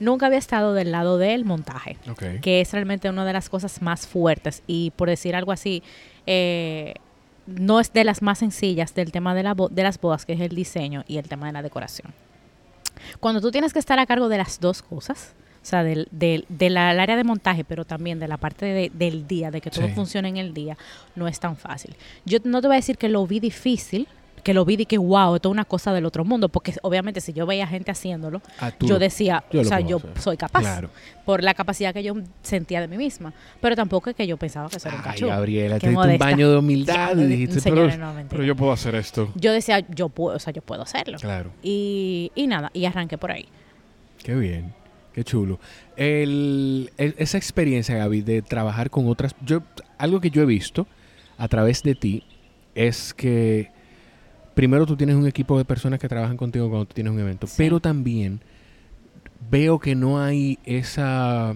Nunca 0.00 0.26
había 0.26 0.38
estado 0.38 0.74
del 0.74 0.92
lado 0.92 1.18
del 1.18 1.44
montaje, 1.44 1.96
que 2.40 2.60
es 2.60 2.72
realmente 2.72 3.10
una 3.10 3.24
de 3.24 3.32
las 3.32 3.48
cosas 3.48 3.82
más 3.82 4.06
fuertes 4.06 4.62
y 4.66 4.92
por 4.96 5.08
decir 5.08 5.34
algo 5.34 5.52
así, 5.52 5.82
eh, 6.26 6.94
no 7.46 7.80
es 7.80 7.92
de 7.92 8.04
las 8.04 8.22
más 8.22 8.38
sencillas 8.38 8.94
del 8.94 9.12
tema 9.12 9.34
de, 9.34 9.42
la 9.42 9.54
de 9.54 9.82
las 9.82 10.00
bodas, 10.00 10.24
que 10.24 10.32
es 10.32 10.40
el 10.40 10.54
diseño 10.54 11.04
y 11.06 11.18
el 11.18 11.28
tema 11.28 11.46
de 11.46 11.52
la 11.52 11.62
decoración. 11.62 12.12
Cuando 13.20 13.40
tú 13.40 13.50
tienes 13.50 13.72
que 13.72 13.78
estar 13.78 13.98
a 13.98 14.06
cargo 14.06 14.28
de 14.28 14.38
las 14.38 14.60
dos 14.60 14.82
cosas, 14.82 15.34
o 15.62 15.68
sea, 15.68 15.82
del, 15.82 16.06
del, 16.12 16.46
del, 16.48 16.76
área 16.76 17.16
de 17.16 17.24
montaje, 17.24 17.64
pero 17.64 17.84
también 17.84 18.20
de 18.20 18.28
la 18.28 18.36
parte 18.36 18.90
del 18.92 19.26
día, 19.26 19.50
de 19.50 19.60
que 19.60 19.70
todo 19.70 19.88
funcione 19.88 20.28
en 20.28 20.36
el 20.36 20.54
día, 20.54 20.78
no 21.16 21.26
es 21.26 21.40
tan 21.40 21.56
fácil. 21.56 21.96
Yo 22.24 22.38
no 22.44 22.60
te 22.60 22.68
voy 22.68 22.76
a 22.76 22.78
decir 22.78 22.96
que 22.98 23.08
lo 23.08 23.26
vi 23.26 23.40
difícil, 23.40 24.06
que 24.46 24.54
lo 24.54 24.64
vi 24.64 24.76
y 24.78 24.86
que 24.86 24.96
wow, 24.96 25.34
esto 25.34 25.48
es 25.48 25.50
una 25.50 25.64
cosa 25.64 25.92
del 25.92 26.06
otro 26.06 26.24
mundo, 26.24 26.48
porque 26.48 26.72
obviamente 26.82 27.20
si 27.20 27.32
yo 27.32 27.46
veía 27.46 27.66
gente 27.66 27.90
haciéndolo, 27.90 28.40
ah, 28.60 28.70
yo 28.78 29.00
decía, 29.00 29.42
o 29.52 29.64
sea, 29.64 29.80
yo 29.80 30.00
soy 30.20 30.36
capaz, 30.36 30.82
por 31.24 31.42
la 31.42 31.52
capacidad 31.52 31.92
que 31.92 32.04
yo 32.04 32.14
sentía 32.42 32.80
de 32.80 32.86
mí 32.86 32.96
misma, 32.96 33.32
pero 33.60 33.74
tampoco 33.74 34.08
es 34.08 34.14
que 34.14 34.24
yo 34.24 34.36
pensaba 34.36 34.68
que 34.68 34.76
eso 34.76 34.86
era 34.86 34.98
un 34.98 35.02
cachorro. 35.02 35.30
Gabriela, 35.32 35.80
te 35.80 35.88
un 35.88 36.16
baño 36.16 36.48
de 36.48 36.58
humildad 36.58 37.18
y 37.18 37.24
dijiste, 37.24 37.60
pero, 37.68 37.88
pero, 38.30 38.44
yo 38.44 38.54
puedo 38.54 38.70
hacer 38.70 38.94
esto. 38.94 39.32
Yo 39.34 39.50
decía, 39.50 39.84
yo 39.88 40.10
puedo, 40.10 40.36
o 40.36 40.38
sea, 40.38 40.52
yo 40.52 40.62
puedo 40.62 40.82
hacerlo. 40.82 41.18
Claro. 41.18 41.50
Y, 41.60 42.30
y 42.36 42.46
nada, 42.46 42.70
y 42.72 42.84
arranqué 42.84 43.18
por 43.18 43.32
ahí. 43.32 43.48
Qué 44.22 44.36
bien. 44.36 44.72
Qué 45.12 45.24
chulo. 45.24 45.58
El, 45.96 46.92
esa 46.98 47.36
experiencia, 47.36 47.96
Gaby, 47.96 48.22
de 48.22 48.42
trabajar 48.42 48.90
con 48.90 49.08
otras... 49.08 49.34
Yo, 49.44 49.62
algo 49.98 50.20
que 50.20 50.30
yo 50.30 50.42
he 50.42 50.46
visto 50.46 50.86
a 51.36 51.48
través 51.48 51.82
de 51.82 51.96
ti 51.96 52.22
es 52.76 53.12
que 53.12 53.74
primero 54.56 54.86
tú 54.86 54.96
tienes 54.96 55.16
un 55.16 55.26
equipo 55.26 55.58
de 55.58 55.66
personas 55.66 56.00
que 56.00 56.08
trabajan 56.08 56.38
contigo 56.38 56.70
cuando 56.70 56.86
tú 56.86 56.94
tienes 56.94 57.12
un 57.12 57.20
evento, 57.20 57.46
pero 57.58 57.78
también 57.78 58.40
veo 59.50 59.78
que 59.78 59.94
no 59.94 60.18
hay 60.18 60.58
esa... 60.64 61.54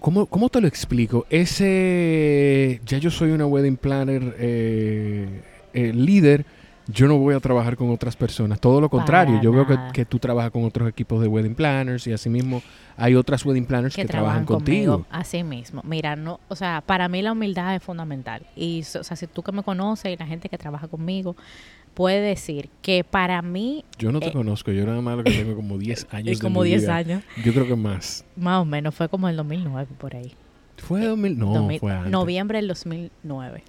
¿Cómo, 0.00 0.24
¿Cómo, 0.24 0.48
te 0.48 0.62
lo 0.62 0.66
explico? 0.66 1.26
Ese... 1.28 2.80
Ya 2.86 2.96
yo 2.96 3.10
soy 3.10 3.32
una 3.32 3.44
wedding 3.44 3.76
planner 3.76 4.34
eh, 4.38 5.42
eh, 5.74 5.92
líder 5.92 6.46
yo 6.86 7.06
no 7.06 7.18
voy 7.18 7.34
a 7.34 7.40
trabajar 7.40 7.76
con 7.76 7.90
otras 7.90 8.16
personas. 8.16 8.60
Todo 8.60 8.80
lo 8.80 8.88
contrario, 8.88 9.40
yo 9.40 9.52
veo 9.52 9.66
que, 9.92 10.04
tú 10.04 10.18
trabajas 10.18 10.50
con 10.50 10.64
otros 10.64 10.88
equipos 10.88 11.20
de 11.20 11.28
wedding 11.28 11.54
planners 11.54 12.06
y 12.06 12.12
asimismo 12.12 12.62
hay 12.96 13.14
otras 13.14 13.44
wedding 13.44 13.66
planners 13.66 13.94
que, 13.94 14.04
trabajan, 14.04 14.44
contigo. 14.44 15.06
Así 15.10 15.42
mismo. 15.42 15.82
Mira, 15.84 16.16
no, 16.16 16.40
o 16.48 16.56
sea, 16.56 16.82
para 16.84 17.08
mí 17.08 17.22
la 17.22 17.32
humildad 17.32 17.74
es 17.74 17.82
fundamental. 17.82 18.44
Y, 18.56 18.80
o 18.80 19.04
sea, 19.04 19.16
si 19.16 19.26
tú 19.26 19.42
que 19.42 19.52
me 19.52 19.62
conoces 19.62 20.12
y 20.12 20.16
la 20.16 20.26
gente 20.26 20.48
que 20.48 20.58
trabaja 20.58 20.88
conmigo 20.88 21.36
puede 21.94 22.20
decir 22.20 22.68
que 22.80 23.04
para 23.04 23.42
mí... 23.42 23.84
Yo 23.98 24.12
no 24.12 24.20
te 24.20 24.28
eh, 24.28 24.32
conozco, 24.32 24.72
yo 24.72 24.86
nada 24.86 25.00
más 25.00 25.16
lo 25.18 25.24
que 25.24 25.32
tengo 25.32 25.54
como 25.54 25.78
10 25.78 26.08
años. 26.12 26.40
como 26.40 26.62
10 26.62 26.88
años. 26.88 27.22
Yo 27.44 27.52
creo 27.52 27.66
que 27.66 27.76
más. 27.76 28.24
Más 28.36 28.62
o 28.62 28.64
menos, 28.64 28.94
fue 28.94 29.08
como 29.08 29.28
el 29.28 29.36
2009 29.36 29.88
por 29.98 30.16
ahí. 30.16 30.34
¿Fue 30.78 31.04
2000? 31.04 31.38
No, 31.38 31.68
fue 31.78 31.92
antes. 31.92 32.10
Noviembre 32.10 32.58
del 32.58 32.68
2009 32.68 33.62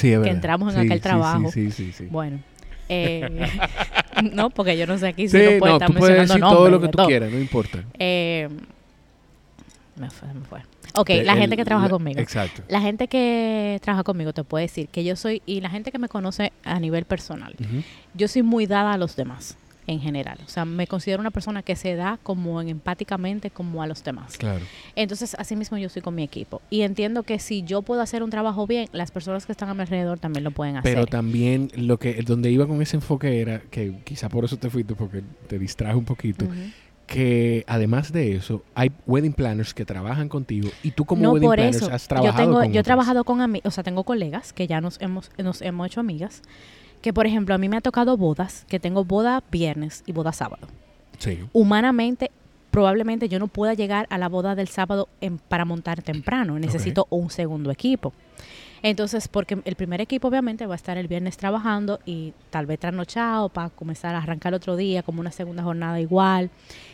que 0.00 0.30
entramos 0.30 0.74
en 0.74 0.80
aquel 0.80 1.00
trabajo. 1.00 1.50
Sí, 1.50 1.70
sí, 1.70 1.92
sí, 1.92 2.06
Bueno, 2.10 2.40
eh, 2.88 3.46
no, 4.32 4.50
porque 4.50 4.76
yo 4.76 4.86
no 4.86 4.98
sé 4.98 5.08
aquí 5.08 5.28
si 5.28 5.36
no 5.36 5.58
puede 5.58 5.72
estar 5.74 5.94
puedes 5.94 6.28
decir 6.28 6.40
todo 6.40 6.68
lo 6.68 6.80
que 6.80 6.88
tú 6.88 6.98
quieras, 7.06 7.30
no 7.30 7.38
importa. 7.38 7.84
Eh, 7.98 8.48
me 9.96 10.10
fue, 10.10 10.28
me 10.34 10.44
fue. 10.44 10.60
Ok, 10.96 11.10
la 11.24 11.36
gente 11.36 11.56
que 11.56 11.64
trabaja 11.64 11.88
conmigo. 11.88 12.20
Exacto. 12.20 12.62
La 12.68 12.80
gente 12.80 13.08
que 13.08 13.80
trabaja 13.82 14.04
conmigo 14.04 14.32
te 14.32 14.44
puede 14.44 14.64
decir 14.64 14.88
que 14.88 15.02
yo 15.02 15.16
soy, 15.16 15.42
y 15.46 15.60
la 15.60 15.70
gente 15.70 15.90
que 15.90 15.98
me 15.98 16.08
conoce 16.08 16.52
a 16.64 16.78
nivel 16.78 17.04
personal, 17.04 17.54
yo 18.14 18.28
soy 18.28 18.42
muy 18.42 18.66
dada 18.66 18.92
a 18.92 18.98
los 18.98 19.16
demás 19.16 19.56
en 19.86 20.00
general. 20.00 20.38
O 20.44 20.48
sea, 20.48 20.64
me 20.64 20.86
considero 20.86 21.20
una 21.20 21.30
persona 21.30 21.62
que 21.62 21.76
se 21.76 21.94
da 21.94 22.18
como 22.22 22.60
en, 22.60 22.68
empáticamente 22.68 23.50
como 23.50 23.82
a 23.82 23.86
los 23.86 24.02
demás. 24.02 24.36
Claro. 24.36 24.64
Entonces, 24.96 25.36
así 25.38 25.56
mismo 25.56 25.76
yo 25.78 25.88
soy 25.88 26.02
con 26.02 26.14
mi 26.14 26.22
equipo. 26.22 26.62
Y 26.70 26.82
entiendo 26.82 27.22
que 27.22 27.38
si 27.38 27.62
yo 27.62 27.82
puedo 27.82 28.00
hacer 28.00 28.22
un 28.22 28.30
trabajo 28.30 28.66
bien, 28.66 28.88
las 28.92 29.10
personas 29.10 29.46
que 29.46 29.52
están 29.52 29.68
a 29.68 29.74
mi 29.74 29.82
alrededor 29.82 30.18
también 30.18 30.44
lo 30.44 30.50
pueden 30.50 30.76
hacer. 30.76 30.94
Pero 30.94 31.06
también 31.06 31.70
lo 31.76 31.98
que 31.98 32.14
donde 32.22 32.50
iba 32.50 32.66
con 32.66 32.80
ese 32.82 32.96
enfoque 32.96 33.40
era 33.40 33.60
que 33.60 33.94
quizá 34.04 34.28
por 34.28 34.44
eso 34.44 34.56
te 34.56 34.70
fuiste 34.70 34.94
porque 34.94 35.22
te 35.46 35.58
distraje 35.58 35.96
un 35.96 36.04
poquito. 36.04 36.46
Que 37.06 37.64
además 37.66 38.12
de 38.12 38.34
eso, 38.34 38.64
hay 38.74 38.90
wedding 39.06 39.34
planners 39.34 39.74
que 39.74 39.84
trabajan 39.84 40.30
contigo 40.30 40.70
y 40.82 40.92
tú 40.92 41.04
como 41.04 41.32
wedding 41.32 41.50
planners 41.50 41.82
has 41.82 42.08
trabajado 42.08 42.38
yo 42.38 42.44
tengo, 42.44 42.60
con 42.60 42.72
Yo 42.72 42.80
he 42.80 42.82
trabajado 42.82 43.24
con 43.24 43.42
amigos, 43.42 43.66
o 43.66 43.70
sea, 43.70 43.84
tengo 43.84 44.04
colegas 44.04 44.54
que 44.54 44.66
ya 44.66 44.80
nos 44.80 44.98
hemos, 45.02 45.30
nos 45.36 45.60
hemos 45.60 45.86
hecho 45.86 46.00
amigas 46.00 46.40
que 47.04 47.12
por 47.12 47.26
ejemplo 47.26 47.54
a 47.54 47.58
mí 47.58 47.68
me 47.68 47.76
ha 47.76 47.82
tocado 47.82 48.16
bodas, 48.16 48.64
que 48.66 48.80
tengo 48.80 49.04
boda 49.04 49.42
viernes 49.52 50.02
y 50.06 50.12
boda 50.12 50.32
sábado. 50.32 50.68
Sí. 51.18 51.38
Humanamente, 51.52 52.30
probablemente 52.70 53.28
yo 53.28 53.38
no 53.38 53.46
pueda 53.46 53.74
llegar 53.74 54.06
a 54.08 54.16
la 54.16 54.30
boda 54.30 54.54
del 54.54 54.68
sábado 54.68 55.10
para 55.48 55.66
montar 55.66 56.00
temprano, 56.00 56.58
necesito 56.58 57.06
un 57.10 57.28
segundo 57.28 57.70
equipo. 57.70 58.14
Entonces, 58.84 59.28
porque 59.28 59.58
el 59.64 59.76
primer 59.76 60.02
equipo 60.02 60.28
obviamente 60.28 60.66
va 60.66 60.74
a 60.74 60.76
estar 60.76 60.98
el 60.98 61.08
viernes 61.08 61.38
trabajando 61.38 62.00
y 62.04 62.34
tal 62.50 62.66
vez 62.66 62.78
trasnochado 62.78 63.48
para 63.48 63.70
comenzar 63.70 64.14
a 64.14 64.18
arrancar 64.18 64.52
otro 64.52 64.76
día 64.76 65.02
como 65.02 65.20
una 65.20 65.32
segunda 65.32 65.62
jornada 65.62 65.98
igual. 66.02 66.50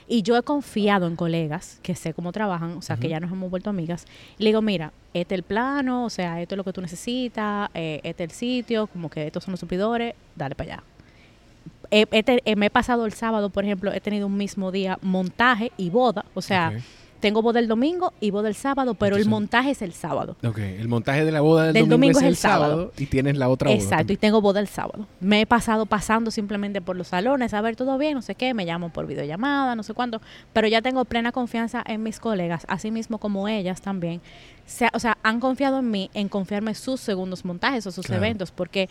Y 0.07 0.23
yo 0.23 0.37
he 0.37 0.43
confiado 0.45 1.09
en 1.09 1.17
colegas 1.17 1.81
que 1.83 1.97
sé 1.97 2.15
cómo 2.15 2.31
trabajan, 2.31 2.77
o 2.77 2.83
sea, 2.83 2.97
que 2.97 3.09
ya 3.09 3.19
nos 3.19 3.33
hemos 3.33 3.51
vuelto 3.51 3.71
amigas. 3.71 4.07
Y 4.39 4.45
le 4.45 4.51
digo, 4.51 4.63
mira, 4.63 4.93
este 5.15 5.35
es 5.35 5.39
el 5.41 5.43
plano, 5.43 6.05
o 6.05 6.11
sea, 6.11 6.41
esto 6.41 6.55
es 6.55 6.59
lo 6.59 6.63
que 6.63 6.73
tú 6.73 6.81
necesitas, 6.81 7.69
eh, 7.75 7.99
este 8.05 8.23
es 8.23 8.31
el 8.31 8.37
sitio, 8.37 8.87
como 8.87 9.11
que 9.11 9.27
estos 9.27 9.43
son 9.43 9.51
los 9.51 9.59
suplidores, 9.59 10.15
dale 10.37 10.55
para 10.55 10.75
allá. 10.75 10.85
Eh, 11.91 12.55
me 12.55 12.67
he 12.67 12.71
pasado 12.71 13.05
el 13.05 13.15
sábado, 13.15 13.51
por 13.51 13.65
ejemplo, 13.65 13.93
he 13.93 14.01
tenido 14.01 14.29
un 14.29 14.37
mismo 14.37 14.71
día 14.71 14.97
montaje 15.03 15.73
y 15.77 15.91
boda, 15.91 16.25
o 16.35 16.41
sea 16.41 16.73
tengo 17.21 17.43
boda 17.43 17.61
el 17.61 17.69
domingo 17.69 18.13
y 18.21 18.31
boda 18.31 18.49
el 18.49 18.55
sábado, 18.55 18.95
pero 18.95 19.17
el 19.17 19.27
montaje 19.27 19.71
es 19.71 19.83
el 19.83 19.93
sábado. 19.93 20.37
Ok, 20.45 20.59
el 20.59 20.89
montaje 20.89 21.25
de 21.25 21.33
la 21.33 21.41
boda 21.41 21.73
del, 21.73 21.89
domingo, 21.89 22.19
es 22.19 22.25
el 22.25 22.37
sábado, 22.37 22.93
y 22.97 23.07
tienes 23.07 23.37
la 23.37 23.49
otra 23.49 23.71
boda. 23.71 23.81
Exacto, 23.81 24.13
y 24.13 24.17
tengo 24.17 24.41
boda 24.41 24.61
el 24.61 24.69
sábado. 24.69 25.07
Me 25.21 25.43
he 25.43 25.47
pasado 25.47 25.87
pasando 25.87 26.31
simplemente 26.31 26.81
por 26.81 26.97
los 26.97 27.09
salones 27.09 27.55
a 27.55 27.61
ver 27.61 27.77
todo 27.77 27.99
bien, 27.99 28.15
no 28.15 28.23
sé 28.23 28.35
qué, 28.35 28.55
me 28.55 28.65
llamo 28.65 28.89
por 28.89 29.07
videollamada, 29.07 29.77
no 29.77 29.83
sé 29.83 29.95
cuánto, 29.95 30.21
pero 30.53 30.67
ya 30.67 30.83
tengo 30.83 31.05
plena 31.05 31.31
confianza 31.31 31.85
en 31.87 32.03
mis 32.03 32.19
colegas, 32.19 32.65
así 32.69 32.91
mismo 32.91 33.19
como 33.19 33.47
ellas 33.49 33.81
también. 33.81 34.21
o 34.93 34.99
sea, 34.99 35.19
han 35.23 35.41
confiado 35.41 35.79
en 35.79 35.91
mí 35.91 36.11
en 36.15 36.29
confiarme 36.29 36.75
sus 36.75 37.01
segundos 37.01 37.45
montajes 37.45 37.87
o 37.87 37.93
sus 37.93 38.09
eventos, 38.11 38.51
porque 38.51 38.89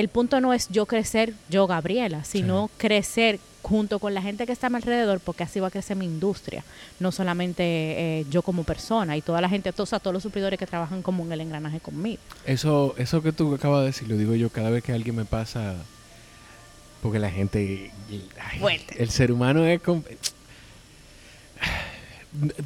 el 0.00 0.08
punto 0.08 0.40
no 0.40 0.52
es 0.52 0.68
yo 0.70 0.86
crecer, 0.86 1.34
yo 1.48 1.68
Gabriela, 1.68 2.24
sino 2.24 2.68
crecer 2.78 3.38
junto 3.62 4.00
con 4.00 4.12
la 4.12 4.20
gente 4.20 4.44
que 4.44 4.52
está 4.52 4.66
a 4.66 4.70
mi 4.70 4.76
alrededor, 4.76 5.20
porque 5.20 5.44
así 5.44 5.60
va 5.60 5.68
a 5.68 5.70
crecer 5.70 5.96
mi 5.96 6.04
industria, 6.04 6.64
no 6.98 7.12
solamente 7.12 7.62
eh, 7.62 8.26
yo 8.28 8.42
como 8.42 8.64
persona 8.64 9.16
y 9.16 9.22
toda 9.22 9.40
la 9.40 9.48
gente, 9.48 9.72
o 9.74 9.86
sea, 9.86 10.00
todos 10.00 10.12
los 10.12 10.24
suplidores 10.24 10.58
que 10.58 10.66
trabajan 10.66 11.00
como 11.00 11.24
en 11.24 11.32
el 11.32 11.40
engranaje 11.40 11.78
conmigo. 11.78 12.20
Eso, 12.44 12.96
eso 12.98 13.22
que 13.22 13.30
tú 13.30 13.54
acabas 13.54 13.82
de 13.82 13.86
decir, 13.86 14.08
lo 14.08 14.16
digo 14.16 14.34
yo 14.34 14.50
cada 14.50 14.68
vez 14.68 14.82
que 14.82 14.92
alguien 14.92 15.14
me 15.14 15.24
pasa, 15.24 15.76
porque 17.00 17.20
la 17.20 17.30
gente, 17.30 17.92
el 18.98 19.10
ser 19.10 19.30
humano 19.30 19.64
es... 19.64 19.80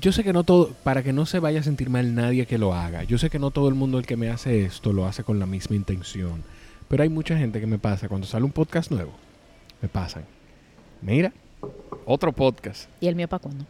Yo 0.01 0.13
sé 0.13 0.25
que 0.25 0.33
no 0.33 0.45
todo, 0.45 0.73
para 0.83 1.03
que 1.03 1.13
no 1.13 1.27
se 1.27 1.41
vaya 1.41 1.61
a 1.61 1.63
sentir 1.63 1.91
mal 1.91 2.15
nadie 2.15 2.47
que 2.47 2.57
lo 2.57 2.73
haga, 2.73 3.05
yo 3.05 3.19
sé 3.19 3.29
que 3.29 3.39
no 3.39 3.51
todo 3.51 3.69
el 3.69 3.75
mundo 3.75 3.99
el 3.99 4.07
que 4.07 4.17
me 4.17 4.31
hace 4.31 4.65
esto 4.65 4.95
lo 4.95 5.05
hace 5.07 5.25
con 5.25 5.39
la 5.39 5.45
misma 5.45 5.77
intención, 5.77 6.43
pero 6.89 7.03
hay 7.03 7.09
mucha 7.09 7.37
gente 7.37 7.61
que 7.61 7.67
me 7.67 7.79
pasa, 7.79 8.09
cuando 8.09 8.27
sale 8.27 8.45
un 8.45 8.53
podcast 8.53 8.91
nuevo, 8.91 9.13
me 9.81 9.89
pasan 9.89 10.25
Mira, 11.01 11.33
otro 12.05 12.33
podcast. 12.33 12.89
¿Y 13.01 13.07
el 13.07 13.15
mío 13.15 13.29
para 13.29 13.41
cuándo? 13.41 13.65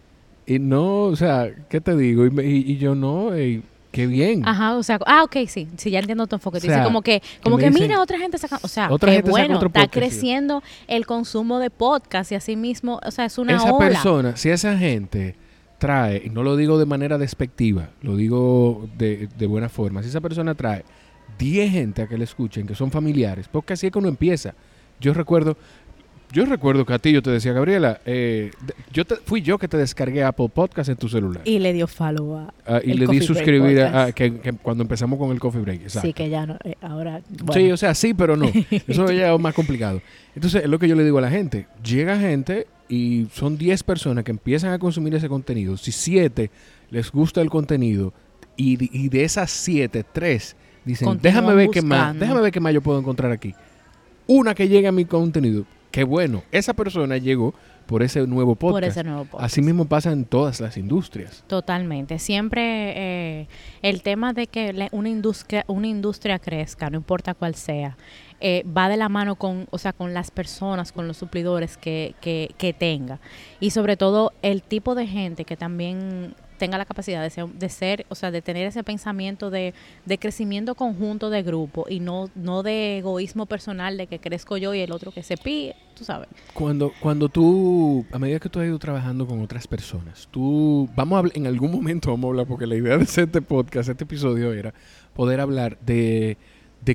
Y 0.47 0.59
no, 0.59 1.03
o 1.05 1.17
sea, 1.17 1.51
¿qué 1.69 1.81
te 1.81 1.95
digo? 1.95 2.27
Y, 2.27 2.79
yo 2.79 2.95
no, 2.95 3.31
qué 3.91 4.07
bien. 4.07 4.49
Ajá, 4.49 4.77
o 4.77 4.83
sea, 4.83 4.99
ah, 5.07 5.25
ok, 5.25 5.37
sí, 5.47 5.69
sí, 5.77 5.91
ya 5.91 5.99
entiendo 5.99 6.27
tu 6.27 6.37
enfoque. 6.37 6.59
Dice 6.59 6.83
como 6.83 7.03
que, 7.03 7.23
como 7.43 7.59
que, 7.59 7.71
mira, 7.71 8.01
otra 8.01 8.19
gente 8.19 8.39
saca, 8.39 8.59
o 8.63 8.69
sea, 8.69 8.89
qué 9.01 9.23
bueno, 9.23 9.61
está 9.63 9.89
creciendo 9.89 10.63
el 10.87 11.05
consumo 11.05 11.59
de 11.59 11.69
podcast 11.69 12.33
y 12.33 12.35
así 12.35 12.57
mismo, 12.57 12.99
o 13.05 13.11
sea, 13.11 13.27
es 13.27 13.37
una 13.37 13.57
Esa 13.57 13.77
persona, 13.77 14.37
si 14.37 14.49
esa 14.49 14.79
gente 14.79 15.37
trae, 15.79 16.23
y 16.25 16.31
no 16.31 16.43
lo 16.43 16.57
digo 16.57 16.79
de 16.79 16.87
manera 16.87 17.19
despectiva, 17.19 17.91
lo 18.01 18.17
digo 18.17 18.89
de, 18.97 19.29
de 19.39 19.47
buena 19.47 19.69
forma, 19.69 20.03
si 20.03 20.09
esa 20.09 20.23
persona 20.23 20.55
trae 20.55 20.85
10 21.39 21.71
gente 21.71 22.03
a 22.03 22.09
que 22.09 22.17
le 22.17 22.25
escuchen, 22.25 22.67
que 22.67 22.75
son 22.75 22.91
familiares, 22.91 23.49
porque 23.51 23.75
así 23.75 23.87
es 23.87 23.93
que 23.93 23.99
uno 23.99 24.09
empieza. 24.09 24.55
Yo 25.01 25.15
recuerdo, 25.15 25.57
yo 26.33 26.45
recuerdo 26.45 26.85
que 26.85 26.93
a 26.93 26.99
ti 26.99 27.13
yo 27.13 27.23
te 27.23 27.31
decía, 27.31 27.53
Gabriela, 27.53 28.01
eh, 28.05 28.51
yo 28.93 29.05
te, 29.07 29.17
fui 29.17 29.41
yo 29.41 29.57
que 29.59 29.67
te 29.67 29.79
descargué 29.79 30.23
Apple 30.23 30.51
Podcast 30.51 30.91
en 30.91 30.97
tu 30.97 31.09
celular. 31.09 31.43
Y 31.45 31.59
le 31.59 31.73
dio 31.73 31.87
follow 31.87 32.37
a. 32.37 32.55
Ah, 32.67 32.81
y 32.85 32.93
le 32.95 33.07
di 33.07 33.21
suscribir 33.21 33.81
a, 33.81 34.13
que, 34.13 34.33
cuando 34.63 34.83
empezamos 34.83 35.19
con 35.19 35.31
el 35.31 35.41
Coffee 35.41 35.63
Break. 35.63 35.83
Exacto. 35.83 36.07
Sí, 36.07 36.13
que 36.13 36.29
ya 36.29 36.45
no, 36.45 36.59
eh, 36.65 36.75
ahora. 36.83 37.23
Sí, 37.53 37.71
o 37.71 37.77
sea, 37.77 37.95
sí, 37.95 38.13
pero 38.13 38.37
no. 38.37 38.51
Eso 38.87 39.11
ya 39.11 39.33
es 39.33 39.41
más 39.41 39.55
complicado. 39.55 40.03
Entonces, 40.35 40.65
es 40.65 40.69
lo 40.69 40.79
que 40.79 40.89
yo 40.89 40.97
le 40.97 41.05
digo 41.05 41.19
a 41.19 41.23
la 41.23 41.31
gente. 41.31 41.67
Llega 41.83 42.19
gente 42.19 42.67
y 42.89 43.27
son 43.33 43.57
10 43.57 43.83
personas 43.85 44.25
que 44.25 44.31
empiezan 44.31 44.73
a 44.73 44.79
consumir 44.79 45.15
ese 45.15 45.29
contenido. 45.29 45.77
Si 45.77 45.93
7 45.93 46.51
les 46.91 47.11
gusta 47.11 47.41
el 47.41 47.49
contenido 47.49 48.13
y, 48.57 48.79
y 48.97 49.09
de 49.09 49.25
esas 49.25 49.51
7, 49.51 50.05
3 50.13 50.57
dicen, 50.85 51.19
déjame 51.21 51.55
ver, 51.55 51.69
qué 51.71 51.83
más, 51.83 52.19
déjame 52.19 52.41
ver 52.41 52.53
qué 52.53 52.61
más 52.61 52.73
yo 52.73 52.81
puedo 52.81 52.99
encontrar 52.99 53.33
aquí. 53.33 53.55
Una 54.27 54.55
que 54.55 54.69
llegue 54.69 54.89
a 54.89 54.93
mi 54.93 55.05
contenido 55.05 55.65
qué 55.91 56.05
bueno, 56.05 56.43
esa 56.53 56.75
persona 56.75 57.17
llegó 57.17 57.55
por 57.87 58.03
ese 58.03 58.27
nuevo 58.27 58.55
podcast. 58.55 58.75
Por 58.75 58.85
ese 58.85 59.05
nuevo 59.05 59.25
podcast. 59.25 59.45
Así 59.45 59.63
mismo 59.63 59.87
pasa 59.87 60.13
en 60.13 60.25
todas 60.27 60.61
las 60.61 60.77
industrias. 60.77 61.43
Totalmente. 61.47 62.19
Siempre 62.19 62.93
eh, 62.97 63.49
el 63.83 64.03
tema 64.03 64.33
de 64.33 64.47
que 64.47 64.89
una 64.93 65.09
industria, 65.09 65.65
una 65.69 65.87
industria 65.87 66.39
crezca, 66.39 66.91
no 66.91 66.99
importa 66.99 67.35
cuál 67.35 67.55
sea, 67.55 67.97
eh, 68.41 68.63
va 68.65 68.89
de 68.89 68.99
la 68.99 69.09
mano 69.09 69.37
con, 69.37 69.67
o 69.71 69.79
sea, 69.79 69.93
con 69.93 70.13
las 70.13 70.31
personas, 70.31 70.93
con 70.93 71.09
los 71.09 71.17
suplidores 71.17 71.77
que, 71.79 72.15
que, 72.21 72.55
que 72.59 72.73
tenga. 72.73 73.21
Y 73.59 73.71
sobre 73.71 73.97
todo 73.97 74.33
el 74.43 74.63
tipo 74.63 74.95
de 74.95 75.07
gente 75.07 75.45
que 75.45 75.57
también 75.57 76.35
tenga 76.59 76.77
la 76.77 76.85
capacidad 76.85 77.23
de 77.23 77.31
ser, 77.31 77.47
de 77.47 77.69
ser, 77.69 78.07
o 78.09 78.15
sea, 78.15 78.31
de 78.31 78.43
tener 78.43 78.67
ese 78.67 78.85
pensamiento 78.85 79.51
de, 79.51 79.73
crecimiento 80.21 80.75
conjunto 80.75 81.31
de 81.31 81.43
grupo 81.43 81.87
y 81.89 82.01
no, 82.01 82.29
de 82.63 82.99
egoísmo 82.99 83.47
personal 83.47 83.97
de 83.97 84.07
que 84.07 84.19
crezco 84.19 84.57
yo 84.57 84.75
y 84.75 84.81
el 84.81 84.93
otro 84.93 85.13
que 85.13 85.23
se 85.23 85.37
pide, 85.37 85.77
tú 85.95 86.05
sabes. 86.05 86.29
Cuando, 86.53 86.93
cuando 87.01 87.29
tú, 87.29 88.05
a 88.13 88.19
medida 88.19 88.39
que 88.39 88.49
tú 88.49 88.61
has 88.61 88.67
ido 88.67 88.79
trabajando 88.79 89.27
con 89.27 89.41
otras 89.41 89.67
personas, 89.67 90.29
tú, 90.31 90.89
vamos 90.95 91.17
a 91.17 91.19
hablar, 91.21 91.37
en 91.37 91.47
algún 91.47 91.71
momento 91.71 92.11
vamos 92.11 92.27
a 92.27 92.31
hablar, 92.31 92.47
porque 92.47 92.67
la 92.67 92.77
idea 92.77 92.99
de 92.99 93.05
este 93.17 93.41
podcast, 93.41 93.89
este 93.89 94.05
episodio 94.05 94.53
era 94.53 94.75
poder 95.15 95.41
hablar 95.41 95.79
de 95.81 96.37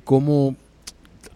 cómo 0.04 0.56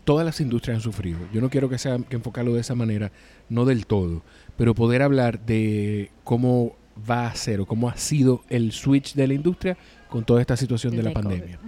todas 0.08 0.26
las 0.26 0.40
industrias 0.40 0.78
han 0.78 0.82
sufrido. 0.82 1.20
Yo 1.34 1.42
no 1.42 1.50
quiero 1.50 1.68
que 1.68 1.78
sea 1.78 1.98
que 1.98 2.16
enfocarlo 2.16 2.54
de 2.54 2.62
esa 2.62 2.76
manera, 2.76 3.12
no 3.50 3.66
del 3.66 3.86
todo, 3.86 4.24
pero 4.56 4.74
poder 4.74 5.02
hablar 5.02 5.46
de 5.46 6.12
cómo 6.24 6.77
va 7.10 7.28
a 7.28 7.36
ser 7.36 7.60
o 7.60 7.66
cómo 7.66 7.90
ha 7.90 7.98
sido 7.98 8.44
el 8.50 8.72
switch 8.72 9.14
de 9.14 9.28
la 9.28 9.34
industria 9.34 9.78
con 10.10 10.24
toda 10.24 10.42
esta 10.42 10.58
situación 10.58 10.96
de 10.96 11.04
la 11.04 11.12
pandemia. 11.12 11.60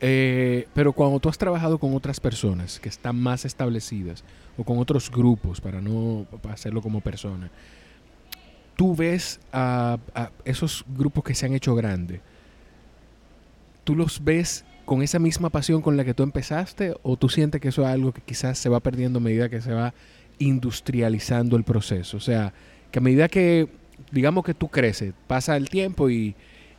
Eh, 0.00 0.66
pero 0.74 0.92
cuando 0.92 1.20
tú 1.20 1.28
has 1.28 1.38
trabajado 1.38 1.78
con 1.78 1.94
otras 1.94 2.18
personas 2.18 2.80
que 2.80 2.88
están 2.88 3.16
más 3.16 3.44
establecidas 3.44 4.24
o 4.56 4.64
con 4.64 4.78
otros 4.78 5.10
grupos, 5.10 5.60
para 5.60 5.80
no 5.80 6.26
hacerlo 6.50 6.82
como 6.82 7.00
persona, 7.00 7.50
tú 8.76 8.96
ves 8.96 9.38
a, 9.52 9.98
esos 10.44 10.84
grupos 10.88 11.22
que 11.22 11.34
se 11.34 11.46
han 11.46 11.54
hecho 11.54 11.74
grandes, 11.76 12.20
tú 13.84 13.94
los 13.94 14.24
ves 14.24 14.64
con 14.84 15.02
esa 15.02 15.20
misma 15.20 15.50
pasión 15.50 15.82
con 15.82 15.96
la 15.96 16.04
que 16.04 16.14
tú 16.14 16.24
empezaste 16.24 16.96
o 17.04 17.16
tú 17.16 17.28
sientes 17.28 17.60
que 17.60 17.68
eso 17.68 17.82
es 17.82 17.88
algo 17.88 18.12
que 18.12 18.20
quizás 18.20 18.58
se 18.58 18.68
va 18.68 18.80
perdiendo 18.80 19.18
a 19.18 19.22
medida 19.22 19.48
que 19.48 19.60
se 19.60 19.72
va 19.72 19.94
industrializando 20.40 21.56
el 21.56 21.62
proceso? 21.62 22.16
O 22.16 22.20
sea, 22.20 22.52
que 22.90 22.98
a 22.98 23.02
medida 23.02 23.28
que 23.28 23.68
digamos 24.10 24.44
que 24.44 24.54
tú 24.54 24.68
creces, 24.68 25.14
pasa 25.26 25.56
el 25.56 25.68
tiempo 25.68 26.10
y, 26.10 26.34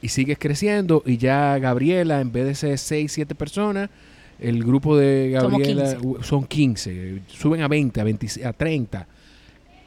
sigues 0.06 0.38
creciendo 0.38 1.02
y 1.06 1.18
ya 1.18 1.58
Gabriela, 1.60 2.20
en 2.20 2.32
vez 2.32 2.46
de 2.46 2.56
ser 2.56 2.78
6, 2.78 3.12
7 3.12 3.36
personas, 3.36 3.90
el 4.40 4.64
grupo 4.64 4.98
de 4.98 5.30
Gabriela 5.32 5.98
son 6.22 6.46
15, 6.46 7.22
suben 7.28 7.62
a 7.62 7.70
20, 7.70 8.02
a, 8.02 8.04
20, 8.04 8.46
a 8.46 8.52
30, 8.52 9.08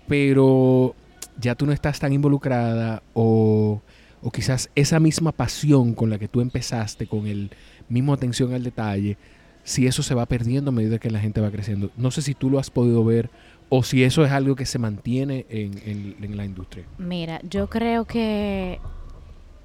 pero 0.09 0.95
ya 1.39 1.55
tú 1.55 1.67
no 1.67 1.73
estás 1.73 2.01
tan 2.01 2.15
involucrada 2.15 3.03
o, 3.13 3.83
o 4.23 4.31
quizás 4.31 4.71
esa 4.75 5.01
misma 5.01 5.33
pasión 5.33 5.95
con 5.95 6.09
la 6.09 6.19
que 6.19 6.29
tú 6.29 6.41
empezaste, 6.41 7.07
con 7.07 7.27
el 7.27 7.51
mismo 7.89 8.15
atención 8.15 8.55
al 8.55 8.65
detalle, 8.65 9.19
si 9.65 9.87
eso 9.87 10.03
se 10.03 10.15
va 10.15 10.27
perdiendo 10.27 10.71
a 10.71 10.73
medida 10.73 10.99
que 10.99 11.11
la 11.11 11.21
gente 11.21 11.41
va 11.41 11.51
creciendo. 11.51 11.91
No 11.97 12.11
sé 12.11 12.23
si 12.23 12.35
tú 12.35 12.51
lo 12.51 12.59
has 12.59 12.71
podido 12.71 13.05
ver 13.05 13.31
o 13.69 13.83
si 13.83 14.05
eso 14.05 14.25
es 14.25 14.33
algo 14.33 14.55
que 14.57 14.67
se 14.67 14.79
mantiene 14.79 15.47
en, 15.49 16.17
en 16.23 16.37
la 16.37 16.45
industria. 16.45 16.85
Mira, 16.99 17.41
yo 17.43 17.69
creo 17.69 18.05
que 18.05 18.79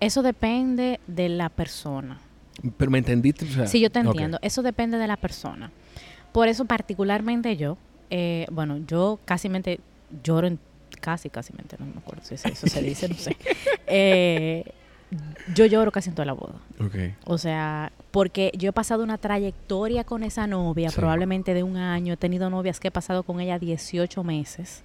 eso 0.02 0.24
depende 0.24 1.00
de 1.08 1.30
la 1.30 1.50
persona. 1.50 2.20
Pero 2.78 2.92
me 2.92 2.98
entendiste. 2.98 3.46
sí, 3.68 3.80
yo 3.80 3.90
te 3.90 4.00
entiendo. 4.00 4.40
Eso 4.42 4.62
depende 4.62 4.98
de 4.98 5.08
la 5.08 5.18
persona. 5.18 5.72
Por 6.32 6.48
eso 6.48 6.66
particularmente 6.66 7.56
yo, 7.56 7.78
eh, 8.10 8.46
bueno, 8.52 8.78
yo 8.86 9.20
casi 9.26 9.50
lloro 10.24 10.48
en, 10.48 10.60
casi, 11.00 11.30
casi 11.30 11.54
mente, 11.54 11.78
no 11.80 11.86
me 11.86 11.98
acuerdo 11.98 12.24
si 12.24 12.36
eso 12.36 12.68
se 12.68 12.82
dice, 12.82 13.08
no 13.08 13.16
sé. 13.16 13.38
Eh, 13.94 14.64
yo 15.54 15.66
lloro 15.66 15.92
casi 15.92 16.10
en 16.10 16.16
toda 16.16 16.26
la 16.26 16.34
boda. 16.34 16.56
Okay. 16.80 17.16
O 17.26 17.38
sea, 17.38 17.92
porque 18.12 18.52
yo 18.58 18.70
he 18.70 18.74
pasado 18.74 19.04
una 19.04 19.18
trayectoria 19.18 20.04
con 20.04 20.24
esa 20.24 20.48
novia, 20.48 20.90
probablemente 20.96 21.54
de 21.54 21.64
un 21.64 21.78
año. 21.78 22.14
He 22.14 22.18
tenido 22.18 22.50
novias 22.50 22.80
que 22.80 22.90
he 22.90 22.92
pasado 22.92 23.24
con 23.24 23.40
ella 23.40 23.60
18 23.60 24.24
meses. 24.24 24.84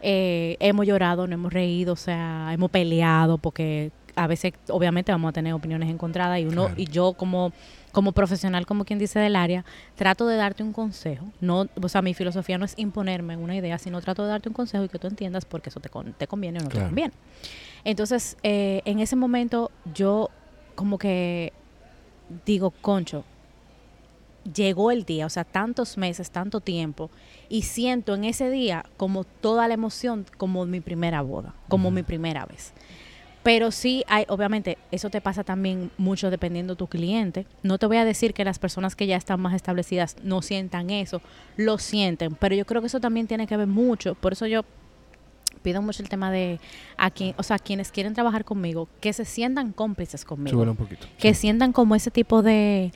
Eh, 0.00 0.56
hemos 0.60 0.86
llorado, 0.86 1.26
no 1.26 1.34
hemos 1.34 1.52
reído, 1.52 1.94
o 1.94 1.96
sea, 1.96 2.50
hemos 2.52 2.70
peleado 2.70 3.38
porque 3.38 3.90
a 4.14 4.26
veces 4.26 4.52
obviamente 4.68 5.12
vamos 5.12 5.30
a 5.30 5.32
tener 5.32 5.52
opiniones 5.52 5.88
encontradas 5.88 6.40
y 6.40 6.44
uno 6.44 6.70
y 6.76 6.86
yo 6.86 7.12
como 7.14 7.52
como 7.92 8.12
profesional, 8.12 8.66
como 8.66 8.84
quien 8.84 8.98
dice 8.98 9.18
del 9.18 9.34
área, 9.34 9.64
trato 9.96 10.26
de 10.26 10.36
darte 10.36 10.62
un 10.62 10.72
consejo. 10.72 11.26
No, 11.40 11.66
o 11.80 11.88
sea, 11.88 12.02
mi 12.02 12.14
filosofía 12.14 12.58
no 12.58 12.64
es 12.64 12.74
imponerme 12.76 13.36
una 13.36 13.56
idea, 13.56 13.78
sino 13.78 14.00
trato 14.00 14.22
de 14.24 14.28
darte 14.28 14.48
un 14.48 14.54
consejo 14.54 14.84
y 14.84 14.88
que 14.88 14.98
tú 14.98 15.06
entiendas 15.06 15.44
porque 15.46 15.70
eso 15.70 15.80
te, 15.80 15.88
te 16.16 16.26
conviene 16.26 16.60
o 16.60 16.62
no 16.62 16.68
te 16.68 16.78
conviene. 16.78 17.12
Entonces, 17.84 18.36
eh, 18.42 18.82
en 18.84 19.00
ese 19.00 19.16
momento 19.16 19.70
yo 19.94 20.30
como 20.74 20.98
que 20.98 21.52
digo, 22.46 22.70
concho, 22.70 23.24
llegó 24.54 24.90
el 24.90 25.04
día, 25.04 25.26
o 25.26 25.30
sea, 25.30 25.44
tantos 25.44 25.96
meses, 25.96 26.30
tanto 26.30 26.60
tiempo, 26.60 27.10
y 27.48 27.62
siento 27.62 28.14
en 28.14 28.24
ese 28.24 28.50
día 28.50 28.84
como 28.96 29.24
toda 29.24 29.68
la 29.68 29.74
emoción, 29.74 30.26
como 30.36 30.64
mi 30.66 30.80
primera 30.80 31.22
boda, 31.22 31.54
como 31.68 31.90
mi 31.90 32.02
primera 32.02 32.46
vez. 32.46 32.72
Pero 33.42 33.70
sí 33.70 34.04
hay, 34.08 34.24
obviamente, 34.28 34.78
eso 34.90 35.10
te 35.10 35.20
pasa 35.20 35.42
también 35.42 35.90
mucho 35.96 36.30
dependiendo 36.30 36.74
de 36.74 36.78
tu 36.78 36.86
cliente. 36.86 37.46
No 37.62 37.78
te 37.78 37.86
voy 37.86 37.96
a 37.96 38.04
decir 38.04 38.34
que 38.34 38.44
las 38.44 38.58
personas 38.58 38.94
que 38.94 39.06
ya 39.06 39.16
están 39.16 39.40
más 39.40 39.54
establecidas 39.54 40.16
no 40.22 40.42
sientan 40.42 40.90
eso, 40.90 41.22
lo 41.56 41.78
sienten, 41.78 42.34
pero 42.34 42.54
yo 42.54 42.66
creo 42.66 42.82
que 42.82 42.88
eso 42.88 43.00
también 43.00 43.26
tiene 43.26 43.46
que 43.46 43.56
ver 43.56 43.68
mucho. 43.68 44.14
Por 44.16 44.32
eso 44.32 44.46
yo 44.46 44.64
pido 45.58 45.82
mucho 45.82 46.02
el 46.02 46.08
tema 46.08 46.30
de 46.30 46.60
a 46.96 47.10
quien, 47.10 47.34
o 47.36 47.42
sea, 47.42 47.58
quienes 47.58 47.90
quieren 47.92 48.14
trabajar 48.14 48.44
conmigo, 48.44 48.88
que 49.00 49.12
se 49.12 49.24
sientan 49.24 49.72
cómplices 49.72 50.24
conmigo. 50.24 50.60
un 50.60 50.76
poquito. 50.76 51.06
Que 51.18 51.34
sientan 51.34 51.72
como 51.72 51.94
ese 51.94 52.10
tipo 52.10 52.42
de, 52.42 52.92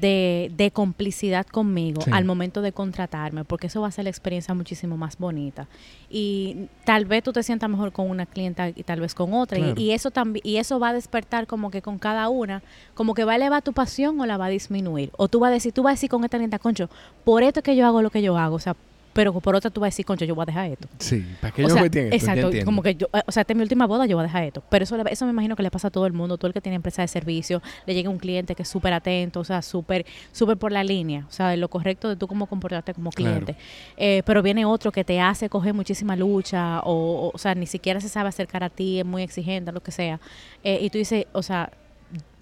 de, 0.00 0.70
complicidad 0.72 1.46
conmigo 1.46 2.02
al 2.10 2.24
momento 2.24 2.62
de 2.62 2.72
contratarme, 2.72 3.44
porque 3.44 3.68
eso 3.68 3.80
va 3.80 3.86
a 3.86 3.90
hacer 3.90 4.04
la 4.04 4.10
experiencia 4.10 4.54
muchísimo 4.54 4.96
más 4.96 5.18
bonita. 5.18 5.68
Y 6.10 6.68
tal 6.84 7.04
vez 7.04 7.22
tú 7.22 7.32
te 7.32 7.42
sientas 7.42 7.70
mejor 7.70 7.92
con 7.92 8.08
una 8.10 8.26
clienta 8.26 8.68
y 8.68 8.82
tal 8.82 9.00
vez 9.00 9.14
con 9.14 9.34
otra. 9.34 9.58
Y, 9.76 9.92
eso 9.92 10.10
también, 10.10 10.42
y 10.44 10.56
eso 10.56 10.78
va 10.78 10.90
a 10.90 10.92
despertar 10.92 11.46
como 11.46 11.70
que 11.70 11.82
con 11.82 11.98
cada 11.98 12.28
una, 12.28 12.62
como 12.94 13.14
que 13.14 13.24
va 13.24 13.32
a 13.32 13.36
elevar 13.36 13.62
tu 13.62 13.72
pasión 13.72 14.20
o 14.20 14.26
la 14.26 14.36
va 14.36 14.46
a 14.46 14.50
disminuir. 14.50 15.10
O 15.16 15.28
tú 15.28 15.40
vas 15.40 15.50
a 15.50 15.54
decir, 15.54 15.72
tú 15.72 15.82
vas 15.82 15.92
a 15.92 15.94
decir 15.94 16.10
con 16.10 16.24
esta 16.24 16.38
clienta, 16.38 16.58
concho, 16.58 16.88
por 17.24 17.42
esto 17.42 17.62
que 17.62 17.76
yo 17.76 17.86
hago 17.86 18.02
lo 18.02 18.10
que 18.10 18.22
yo 18.22 18.36
hago, 18.36 18.56
o 18.56 18.60
sea, 18.60 18.76
pero 19.14 19.32
por 19.40 19.54
otra 19.54 19.70
tú 19.70 19.80
vas 19.80 19.86
a 19.86 19.90
decir, 19.90 20.04
concho, 20.04 20.24
yo 20.24 20.34
voy 20.34 20.42
a 20.42 20.46
dejar 20.46 20.70
esto. 20.70 20.88
Sí, 20.98 21.24
para 21.40 21.54
que 21.54 21.62
yo 21.62 21.68
sea, 21.68 21.82
me 21.82 21.88
Exacto, 22.08 22.50
como 22.64 22.82
que 22.82 22.96
yo, 22.96 23.06
o 23.26 23.32
sea, 23.32 23.42
esta 23.42 23.52
es 23.52 23.56
mi 23.56 23.62
última 23.62 23.86
boda, 23.86 24.06
yo 24.06 24.16
voy 24.16 24.24
a 24.24 24.26
dejar 24.26 24.42
esto. 24.42 24.62
Pero 24.68 24.82
eso, 24.82 24.96
eso 25.06 25.24
me 25.24 25.30
imagino 25.30 25.54
que 25.54 25.62
le 25.62 25.70
pasa 25.70 25.88
a 25.88 25.90
todo 25.90 26.06
el 26.06 26.12
mundo, 26.12 26.36
todo 26.36 26.48
el 26.48 26.52
que 26.52 26.60
tiene 26.60 26.76
empresa 26.76 27.00
de 27.00 27.08
servicio, 27.08 27.62
le 27.86 27.94
llega 27.94 28.10
un 28.10 28.18
cliente 28.18 28.56
que 28.56 28.62
es 28.62 28.68
súper 28.68 28.92
atento, 28.92 29.40
o 29.40 29.44
sea, 29.44 29.62
súper 29.62 30.04
súper 30.32 30.56
por 30.56 30.72
la 30.72 30.82
línea, 30.82 31.26
o 31.28 31.32
sea, 31.32 31.48
de 31.50 31.56
lo 31.56 31.68
correcto 31.68 32.08
de 32.08 32.16
tú 32.16 32.26
cómo 32.26 32.46
comportarte 32.46 32.92
como 32.92 33.10
cliente. 33.10 33.56
Eh, 33.96 34.22
pero 34.26 34.42
viene 34.42 34.64
otro 34.64 34.90
que 34.90 35.04
te 35.04 35.20
hace 35.20 35.48
coger 35.48 35.74
muchísima 35.74 36.16
lucha, 36.16 36.80
o, 36.80 37.30
o, 37.32 37.38
sea, 37.38 37.54
ni 37.54 37.66
siquiera 37.66 38.00
se 38.00 38.08
sabe 38.08 38.28
acercar 38.28 38.64
a 38.64 38.68
ti, 38.68 38.98
es 38.98 39.06
muy 39.06 39.22
exigente, 39.22 39.70
lo 39.70 39.80
que 39.80 39.92
sea. 39.92 40.20
Eh, 40.64 40.80
y 40.82 40.90
tú 40.90 40.98
dices, 40.98 41.26
o 41.32 41.42
sea, 41.42 41.70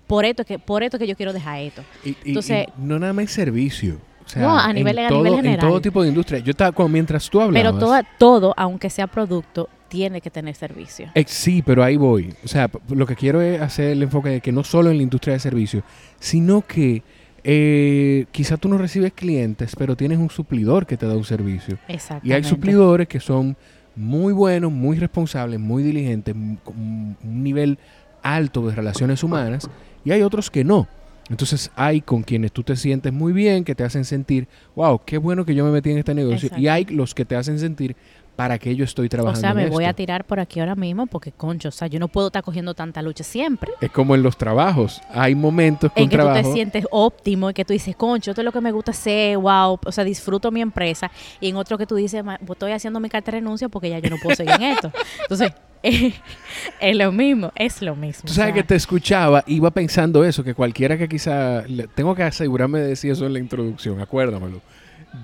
por 0.06 0.24
esto 0.24 0.44
que 0.44 0.58
por 0.58 0.82
esto 0.82 0.98
que 0.98 1.06
yo 1.06 1.16
quiero 1.16 1.35
dejar 1.35 1.61
esto. 1.61 1.85
Entonces, 2.24 2.66
no 2.78 2.98
nada 2.98 3.12
más 3.12 3.30
servicio 3.30 3.98
no, 4.37 4.58
a 4.58 4.72
nivel, 4.72 4.98
a 4.98 5.11
nivel 5.11 5.37
general. 5.37 5.64
En 5.64 5.70
todo 5.70 5.80
tipo 5.80 6.02
de 6.02 6.08
industria. 6.08 6.38
Yo 6.40 6.50
estaba, 6.50 6.72
como 6.72 6.88
mientras 6.88 7.28
tú 7.28 7.40
hablabas. 7.40 7.72
Pero 7.72 7.78
todo, 7.78 8.00
todo, 8.18 8.54
aunque 8.56 8.90
sea 8.90 9.06
producto, 9.06 9.68
tiene 9.88 10.20
que 10.20 10.30
tener 10.30 10.54
servicio. 10.54 11.11
sí, 11.26 11.62
pero 11.62 11.85
ahí 11.85 11.96
voy. 11.96 12.35
O 12.44 12.48
sea, 12.48 12.70
lo 12.88 13.06
que 13.06 13.14
quiero 13.14 13.42
es 13.42 13.61
hacer 13.61 13.90
el 13.90 14.02
enfoque 14.02 14.30
de 14.30 14.40
que 14.40 14.50
no 14.50 14.64
solo 14.64 14.90
en 14.90 14.96
la 14.96 15.02
industria 15.02 15.35
de 15.35 15.40
servicio, 15.40 15.82
sino 16.18 16.62
que 16.62 17.02
eh, 17.44 18.26
quizá 18.30 18.56
tú 18.56 18.68
no 18.68 18.78
recibes 18.78 19.12
clientes, 19.12 19.74
pero 19.76 19.96
tienes 19.96 20.18
un 20.18 20.30
suplidor 20.30 20.87
que 20.87 20.96
te 20.96 21.06
da 21.06 21.14
un 21.14 21.24
servicio. 21.24 21.76
Exactamente. 21.88 22.28
Y 22.28 22.32
hay 22.32 22.44
suplidores 22.44 23.08
que 23.08 23.20
son 23.20 23.56
muy 23.94 24.32
buenos, 24.32 24.72
muy 24.72 24.98
responsables, 24.98 25.61
muy 25.61 25.82
diligentes, 25.82 26.35
con 26.64 26.74
un 26.78 27.16
nivel 27.22 27.78
alto 28.22 28.66
de 28.66 28.74
relaciones 28.74 29.22
humanas, 29.22 29.68
y 30.04 30.12
hay 30.12 30.22
otros 30.22 30.50
que 30.50 30.64
no. 30.64 30.88
Entonces 31.30 31.70
hay 31.76 32.00
con 32.00 32.22
quienes 32.22 32.52
tú 32.52 32.62
te 32.62 32.76
sientes 32.76 33.12
muy 33.12 33.32
bien, 33.32 33.64
que 33.64 33.74
te 33.74 33.85
hacen 33.85 34.04
sentir, 34.04 34.48
wow, 34.74 35.00
qué 35.04 35.18
bueno 35.18 35.44
que 35.44 35.54
yo 35.54 35.64
me 35.64 35.70
metí 35.70 35.90
en 35.90 35.98
este 35.98 36.14
negocio. 36.14 36.50
Y 36.56 36.68
hay 36.68 36.85
los 36.87 37.14
que 37.14 37.24
te 37.24 37.37
hacen 37.37 37.58
sentir, 37.58 37.96
para 38.37 38.58
que 38.58 38.74
yo 38.74 38.85
estoy 38.85 39.08
trabajando. 39.08 39.38
O 39.38 39.40
sea, 39.40 39.54
me 39.54 39.68
voy 39.68 39.85
a 39.85 39.92
tirar 39.92 40.24
por 40.24 40.40
aquí 40.40 40.61
ahora 40.61 40.74
mismo 40.74 41.06
porque, 41.06 41.32
concho, 41.32 41.68
o 41.68 41.72
sea, 41.72 41.88
yo 41.88 42.00
no 42.00 42.08
puedo 42.08 42.28
estar 42.28 42.42
cogiendo 42.42 42.74
tanta 42.74 43.02
lucha 43.02 43.24
siempre. 43.24 43.72
Es 43.80 43.90
como 43.90 44.14
en 44.14 44.22
los 44.22 44.37
trabajos. 44.37 45.00
Hay 45.11 45.35
momentos 45.35 45.92
con 45.92 46.02
en 46.02 46.08
que 46.08 46.16
tú 46.16 46.32
te 46.32 46.44
sientes 46.44 46.87
óptimo 46.90 47.50
y 47.50 47.54
que 47.54 47.64
tú 47.64 47.72
dices, 47.72 47.94
concho, 47.94 48.30
esto 48.30 48.40
es 48.40 48.44
lo 48.44 48.52
que 48.52 48.61
me 48.61 48.72
gusta 48.72 48.92
hacer, 48.92 49.37
wow, 49.37 49.78
o 49.85 49.92
sea, 49.92 50.04
disfruto 50.04 50.50
mi 50.50 50.61
empresa. 50.61 51.11
Y 51.40 51.50
en 51.50 51.56
otro 51.56 51.76
que 51.76 51.87
tú 51.87 51.94
dices, 51.94 52.24
estoy 52.48 52.72
haciendo 52.72 53.00
mi 53.00 53.08
carta 53.08 53.30
de 53.30 53.38
renuncia 53.38 53.68
porque 53.68 53.90
ya 53.90 53.98
yo 53.98 54.11
no 54.11 54.16
puedo 54.22 54.35
seguir 54.35 54.54
en 54.54 54.62
esto. 54.62 54.90
Entonces, 55.22 55.52
es 56.81 56.97
lo 56.97 57.12
mismo, 57.12 57.53
es 57.57 57.83
lo 57.83 57.97
mismo. 57.97 58.23
Tú 58.27 58.33
sabes 58.33 58.55
que 58.55 58.62
te 58.62 58.75
escuchaba, 58.75 59.42
iba 59.47 59.71
pensando 59.71 60.25
eso, 60.25 60.45
que 60.45 60.55
cualquiera 60.55 60.97
que 60.97 61.09
quizá, 61.09 61.64
tengo 61.95 62.14
que 62.14 62.23
asegurarme 62.23 62.81
de 62.81 62.88
decir 62.88 63.12
eso 63.12 63.27
en 63.27 63.33
la 63.33 63.38
introducción, 63.38 64.01
acuérdamelo, 64.01 64.61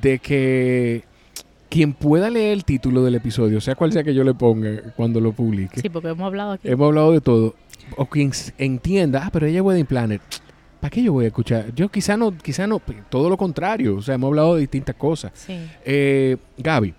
de 0.00 0.18
que 0.18 1.04
quien 1.68 1.92
pueda 1.92 2.30
leer 2.30 2.52
el 2.52 2.64
título 2.64 3.04
del 3.04 3.14
episodio, 3.14 3.60
sea 3.60 3.74
cual 3.74 3.92
sea 3.92 4.02
que 4.02 4.14
yo 4.14 4.24
le 4.24 4.34
ponga 4.34 4.92
cuando 4.96 5.20
lo 5.20 5.32
publique. 5.32 5.80
Sí, 5.80 5.88
porque 5.88 6.08
hemos 6.08 6.26
hablado 6.26 6.52
aquí. 6.52 6.68
Hemos 6.68 6.88
hablado 6.88 7.12
de 7.12 7.20
todo. 7.20 7.54
O 7.96 8.06
quien 8.06 8.32
entienda, 8.58 9.22
ah, 9.24 9.30
pero 9.32 9.46
ella 9.46 9.58
es 9.58 9.64
Wedding 9.64 9.86
Planner. 9.86 10.20
¿Para 10.80 10.90
qué 10.90 11.02
yo 11.02 11.12
voy 11.12 11.24
a 11.24 11.28
escuchar? 11.28 11.74
Yo 11.74 11.88
quizá 11.88 12.16
no, 12.16 12.36
quizá 12.36 12.66
no, 12.66 12.80
todo 13.08 13.28
lo 13.28 13.36
contrario. 13.36 13.96
O 13.96 14.02
sea, 14.02 14.14
hemos 14.14 14.28
hablado 14.28 14.54
de 14.54 14.60
distintas 14.62 14.94
cosas. 14.94 15.32
Sí. 15.34 15.58
Eh, 15.84 16.36
Gaby, 16.56 16.94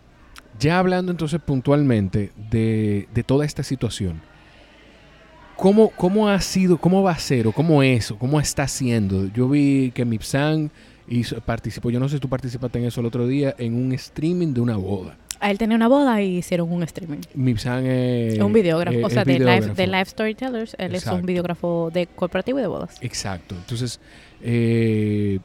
ya 0.59 0.79
hablando 0.79 1.11
entonces 1.11 1.39
puntualmente 1.41 2.31
de, 2.51 3.07
toda 3.25 3.45
esta 3.45 3.63
situación, 3.63 4.21
¿cómo, 5.55 5.89
¿cómo, 5.89 6.29
ha 6.29 6.39
sido, 6.41 6.77
cómo 6.77 7.01
va 7.01 7.11
a 7.11 7.19
ser 7.19 7.47
o 7.47 7.51
cómo 7.51 7.81
es 7.81 8.11
o 8.11 8.17
cómo 8.17 8.39
está 8.39 8.67
siendo? 8.67 9.27
Yo 9.27 9.49
vi 9.49 9.91
que 9.91 10.05
Mipsan 10.05 10.71
hizo, 11.07 11.39
participó, 11.41 11.89
yo 11.89 11.99
no 11.99 12.09
sé 12.09 12.17
si 12.17 12.19
tú 12.19 12.29
participaste 12.29 12.79
en 12.79 12.85
eso 12.85 13.01
el 13.01 13.07
otro 13.07 13.27
día, 13.27 13.55
en 13.57 13.75
un 13.75 13.91
streaming 13.93 14.53
de 14.53 14.61
una 14.61 14.77
boda. 14.77 15.17
A 15.41 15.51
él 15.51 15.57
tenía 15.57 15.77
una 15.77 15.87
boda 15.87 16.21
y 16.21 16.37
hicieron 16.37 16.69
un 16.69 16.83
streaming. 16.83 17.19
Mipsan 17.33 17.85
es... 17.85 18.37
Un 18.39 18.51
videógrafo, 18.51 19.05
o 19.05 19.09
sea, 19.09 19.23
de 19.23 19.39
live, 19.39 19.73
de 19.73 19.87
live 19.87 20.05
Storytellers, 20.05 20.75
él 20.77 20.95
es 20.95 21.07
un 21.07 21.25
videógrafo 21.25 21.89
de 21.93 22.07
corporativo 22.07 22.59
y 22.59 22.61
de 22.61 22.67
bodas. 22.67 22.97
Exacto. 23.01 23.55
Entonces, 23.55 24.01
eh, 24.41 25.39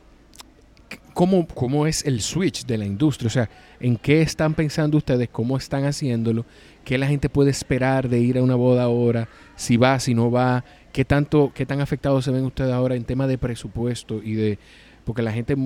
¿cómo, 1.15 1.47
¿cómo 1.47 1.87
es 1.87 2.05
el 2.05 2.21
switch 2.21 2.67
de 2.67 2.77
la 2.77 2.85
industria? 2.85 3.29
O 3.29 3.31
sea, 3.31 3.49
¿en 3.81 3.97
qué 3.97 4.21
están 4.21 4.55
pensando 4.55 4.99
ustedes? 4.99 5.29
¿Cómo 5.31 5.57
están 5.57 5.85
haciéndolo? 5.85 6.45
¿Qué 6.85 6.99
la 6.99 7.07
gente 7.07 7.31
puede 7.31 7.51
esperar 7.51 8.09
de 8.09 8.19
ir 8.19 8.37
a 8.37 8.43
una 8.43 8.57
boda 8.57 8.83
ahora? 8.83 9.29
Si 9.57 9.77
va, 9.77 9.99
si 10.01 10.15
no 10.15 10.31
va. 10.31 10.65
¿Qué, 10.93 11.05
tanto, 11.05 11.53
qué 11.55 11.65
tan 11.65 11.81
afectados 11.81 12.25
se 12.25 12.31
ven 12.31 12.45
ustedes 12.45 12.73
ahora 12.73 12.95
en 12.97 13.05
tema 13.05 13.27
de 13.27 13.39
presupuesto 13.39 14.23
y 14.23 14.35
de... 14.35 14.59
Porque 15.05 15.23
la 15.23 15.33
gente... 15.33 15.57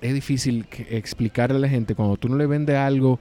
Es 0.00 0.14
difícil 0.14 0.66
explicarle 0.90 1.56
a 1.56 1.60
la 1.60 1.68
gente 1.68 1.94
cuando 1.94 2.16
tú 2.16 2.28
no 2.28 2.36
le 2.36 2.46
vendes 2.46 2.76
algo 2.76 3.20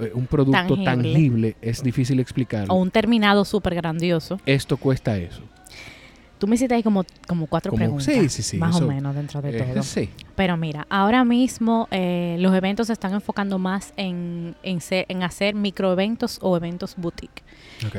eh, 0.00 0.10
un 0.12 0.26
producto 0.26 0.82
tangible. 0.82 1.56
es 1.62 1.82
difícil 1.82 2.18
explicarlo. 2.18 2.74
O 2.74 2.76
un 2.76 2.90
terminado 2.90 3.44
súper 3.44 3.76
grandioso. 3.76 4.40
Esto 4.44 4.76
cuesta 4.76 5.16
eso. 5.16 5.42
Tú 6.38 6.46
me 6.46 6.56
hiciste 6.56 6.74
ahí 6.74 6.82
como, 6.82 7.04
como 7.26 7.46
cuatro 7.46 7.72
preguntas. 7.72 8.04
Sí, 8.04 8.28
sí, 8.28 8.42
sí. 8.42 8.58
Más 8.58 8.80
o 8.80 8.86
menos 8.86 9.14
dentro 9.14 9.40
de 9.40 9.56
eh, 9.56 9.62
todo. 9.62 9.82
Sí. 9.82 10.10
Pero 10.36 10.58
mira, 10.58 10.86
ahora 10.90 11.24
mismo 11.24 11.88
eh, 11.90 12.36
los 12.38 12.54
eventos 12.54 12.88
se 12.88 12.92
están 12.92 13.14
enfocando 13.14 13.58
más 13.58 13.94
en, 13.96 14.54
en, 14.62 14.82
ser, 14.82 15.06
en 15.08 15.22
hacer 15.22 15.54
microeventos 15.54 16.38
o 16.42 16.56
eventos 16.56 16.94
boutique. 16.96 17.42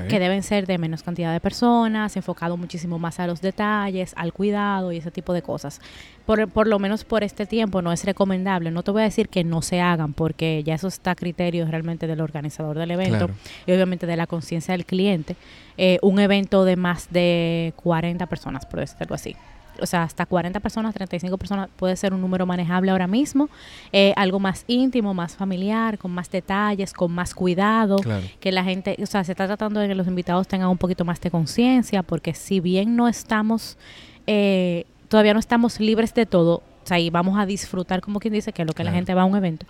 Que 0.07 0.19
deben 0.19 0.41
ser 0.41 0.65
de 0.65 0.77
menos 0.77 1.03
cantidad 1.03 1.31
de 1.31 1.39
personas, 1.39 2.15
enfocado 2.15 2.57
muchísimo 2.57 2.97
más 2.97 3.19
a 3.19 3.27
los 3.27 3.41
detalles, 3.41 4.13
al 4.15 4.33
cuidado 4.33 4.91
y 4.91 4.97
ese 4.97 5.11
tipo 5.11 5.33
de 5.33 5.41
cosas. 5.41 5.81
Por, 6.25 6.47
por 6.49 6.67
lo 6.67 6.79
menos 6.79 7.03
por 7.03 7.23
este 7.23 7.45
tiempo 7.45 7.81
no 7.81 7.91
es 7.91 8.03
recomendable. 8.03 8.71
No 8.71 8.83
te 8.83 8.91
voy 8.91 9.01
a 9.01 9.05
decir 9.05 9.29
que 9.29 9.43
no 9.43 9.61
se 9.61 9.79
hagan, 9.79 10.13
porque 10.13 10.63
ya 10.63 10.75
eso 10.75 10.87
está 10.87 11.11
a 11.11 11.15
criterio 11.15 11.65
realmente 11.65 12.07
del 12.07 12.21
organizador 12.21 12.77
del 12.77 12.91
evento 12.91 13.29
y 13.65 13.71
obviamente 13.71 14.07
de 14.07 14.15
la 14.15 14.27
conciencia 14.27 14.73
del 14.73 14.85
cliente. 14.85 15.35
Eh, 15.77 15.99
un 16.01 16.19
evento 16.19 16.65
de 16.65 16.75
más 16.75 17.09
de 17.11 17.73
40 17.77 18.25
personas, 18.27 18.65
por 18.65 18.79
decirlo 18.79 19.15
así. 19.15 19.35
O 19.81 19.85
sea, 19.85 20.03
hasta 20.03 20.25
40 20.25 20.59
personas, 20.59 20.93
35 20.93 21.37
personas 21.37 21.69
puede 21.75 21.95
ser 21.95 22.13
un 22.13 22.21
número 22.21 22.45
manejable 22.45 22.91
ahora 22.91 23.07
mismo. 23.07 23.49
Eh, 23.91 24.13
algo 24.15 24.39
más 24.39 24.63
íntimo, 24.67 25.13
más 25.13 25.35
familiar, 25.35 25.97
con 25.97 26.11
más 26.11 26.29
detalles, 26.29 26.93
con 26.93 27.11
más 27.11 27.33
cuidado. 27.33 27.97
Que 28.39 28.51
la 28.51 28.63
gente, 28.63 28.97
o 29.01 29.05
sea, 29.05 29.23
se 29.23 29.31
está 29.31 29.47
tratando 29.47 29.79
de 29.79 29.87
que 29.87 29.95
los 29.95 30.07
invitados 30.07 30.47
tengan 30.47 30.69
un 30.69 30.77
poquito 30.77 31.05
más 31.05 31.19
de 31.21 31.31
conciencia, 31.31 32.03
porque 32.03 32.33
si 32.33 32.59
bien 32.59 32.95
no 32.95 33.07
estamos, 33.07 33.77
eh, 34.25 34.85
todavía 35.07 35.33
no 35.33 35.39
estamos 35.39 35.79
libres 35.79 36.13
de 36.13 36.25
todo, 36.25 36.55
o 36.55 36.87
sea, 36.87 36.99
y 36.99 37.09
vamos 37.09 37.37
a 37.37 37.45
disfrutar, 37.45 38.01
como 38.01 38.19
quien 38.19 38.33
dice, 38.33 38.53
que 38.53 38.61
es 38.61 38.67
lo 38.67 38.73
que 38.73 38.83
la 38.83 38.91
gente 38.91 39.13
va 39.13 39.23
a 39.23 39.25
un 39.25 39.35
evento. 39.35 39.65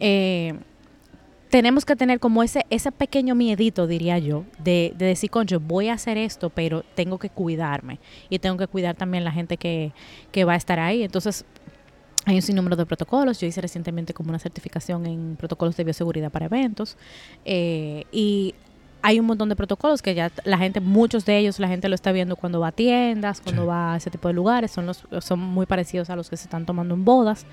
Eh, 0.00 0.54
tenemos 1.50 1.84
que 1.84 1.96
tener 1.96 2.20
como 2.20 2.42
ese, 2.42 2.66
ese 2.70 2.92
pequeño 2.92 3.34
miedito, 3.34 3.86
diría 3.86 4.18
yo, 4.18 4.44
de, 4.58 4.92
de 4.96 5.06
decir, 5.06 5.30
concho, 5.30 5.60
voy 5.60 5.88
a 5.88 5.94
hacer 5.94 6.18
esto, 6.18 6.50
pero 6.50 6.84
tengo 6.94 7.18
que 7.18 7.30
cuidarme. 7.30 7.98
Y 8.28 8.38
tengo 8.38 8.56
que 8.56 8.66
cuidar 8.66 8.96
también 8.96 9.24
la 9.24 9.32
gente 9.32 9.56
que, 9.56 9.92
que 10.30 10.44
va 10.44 10.52
a 10.54 10.56
estar 10.56 10.78
ahí. 10.78 11.02
Entonces, 11.02 11.44
hay 12.26 12.36
un 12.36 12.42
sinnúmero 12.42 12.76
de 12.76 12.84
protocolos. 12.84 13.40
Yo 13.40 13.46
hice 13.46 13.60
recientemente 13.60 14.12
como 14.12 14.28
una 14.28 14.38
certificación 14.38 15.06
en 15.06 15.36
protocolos 15.36 15.76
de 15.76 15.84
bioseguridad 15.84 16.30
para 16.30 16.46
eventos. 16.46 16.98
Eh, 17.44 18.04
y 18.12 18.54
hay 19.02 19.20
un 19.20 19.26
montón 19.26 19.48
de 19.48 19.56
protocolos 19.56 20.02
que 20.02 20.14
ya 20.14 20.30
la 20.44 20.58
gente, 20.58 20.80
muchos 20.80 21.24
de 21.24 21.38
ellos 21.38 21.58
la 21.60 21.68
gente 21.68 21.88
lo 21.88 21.94
está 21.94 22.12
viendo 22.12 22.36
cuando 22.36 22.60
va 22.60 22.68
a 22.68 22.72
tiendas, 22.72 23.40
cuando 23.40 23.66
va 23.66 23.94
a 23.94 23.96
ese 23.96 24.10
tipo 24.10 24.28
de 24.28 24.34
lugares, 24.34 24.70
son 24.70 24.86
los 24.86 25.04
son 25.20 25.38
muy 25.38 25.66
parecidos 25.66 26.10
a 26.10 26.16
los 26.16 26.28
que 26.28 26.36
se 26.36 26.44
están 26.44 26.66
tomando 26.66 26.94
en 26.94 27.04
bodas. 27.04 27.46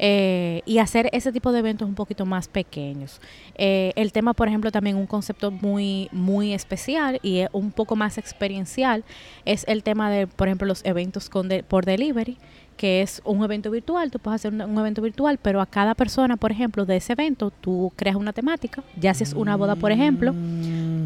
Eh, 0.00 0.62
y 0.64 0.78
hacer 0.78 1.08
ese 1.12 1.32
tipo 1.32 1.50
de 1.50 1.58
eventos 1.58 1.88
un 1.88 1.96
poquito 1.96 2.24
más 2.24 2.46
pequeños. 2.46 3.20
Eh, 3.56 3.92
el 3.96 4.12
tema, 4.12 4.32
por 4.32 4.46
ejemplo, 4.46 4.70
también 4.70 4.96
un 4.96 5.06
concepto 5.06 5.50
muy, 5.50 6.08
muy 6.12 6.54
especial 6.54 7.18
y 7.22 7.44
un 7.52 7.72
poco 7.72 7.96
más 7.96 8.16
experiencial 8.16 9.04
es 9.44 9.64
el 9.66 9.82
tema 9.82 10.08
de, 10.08 10.28
por 10.28 10.46
ejemplo, 10.46 10.68
los 10.68 10.84
eventos 10.84 11.28
con 11.28 11.48
por 11.66 11.84
delivery 11.84 12.38
que 12.78 13.02
es 13.02 13.20
un 13.24 13.44
evento 13.44 13.70
virtual, 13.70 14.10
tú 14.10 14.18
puedes 14.18 14.40
hacer 14.40 14.54
un, 14.54 14.78
evento 14.78 15.02
virtual, 15.02 15.38
pero 15.42 15.60
a 15.60 15.66
cada 15.66 15.94
persona, 15.94 16.36
por 16.36 16.52
ejemplo, 16.52 16.86
de 16.86 16.96
ese 16.96 17.12
evento, 17.12 17.50
tú 17.50 17.92
creas 17.96 18.16
una 18.16 18.32
temática, 18.32 18.82
ya 18.96 19.12
si 19.12 19.24
es 19.24 19.34
una 19.34 19.56
boda, 19.56 19.76
por 19.76 19.92
ejemplo, 19.92 20.32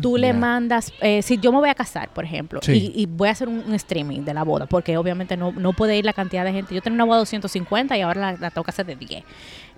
tú 0.00 0.16
le 0.16 0.32
mandas, 0.35 0.92
eh, 1.00 1.22
si 1.22 1.38
yo 1.38 1.50
me 1.50 1.58
voy 1.58 1.70
a 1.70 1.74
casar, 1.74 2.11
por 2.11 2.24
ejemplo, 2.24 2.61
y, 2.68 3.06
voy 3.06 3.28
a 3.28 3.32
hacer 3.32 3.48
un, 3.48 3.72
streaming 3.72 4.20
de 4.20 4.35
la 4.35 4.44
boda, 4.44 4.66
porque 4.66 4.96
obviamente 4.96 5.37
no, 5.37 5.50
no 5.52 5.72
puede 5.72 5.96
ir 5.96 6.04
la 6.04 6.12
cantidad 6.12 6.44
de 6.44 6.52
gente, 6.52 6.74
yo 6.74 6.82
tengo 6.82 6.94
una 6.94 7.04
boda 7.04 7.16
de 7.16 7.22
250 7.22 7.96
y 7.96 8.02
ahora 8.02 8.20
la, 8.20 8.32
la 8.32 8.50
tengo 8.50 8.64
que 8.64 8.70
hacer 8.70 8.87
de 8.87 8.94
10, 8.94 9.24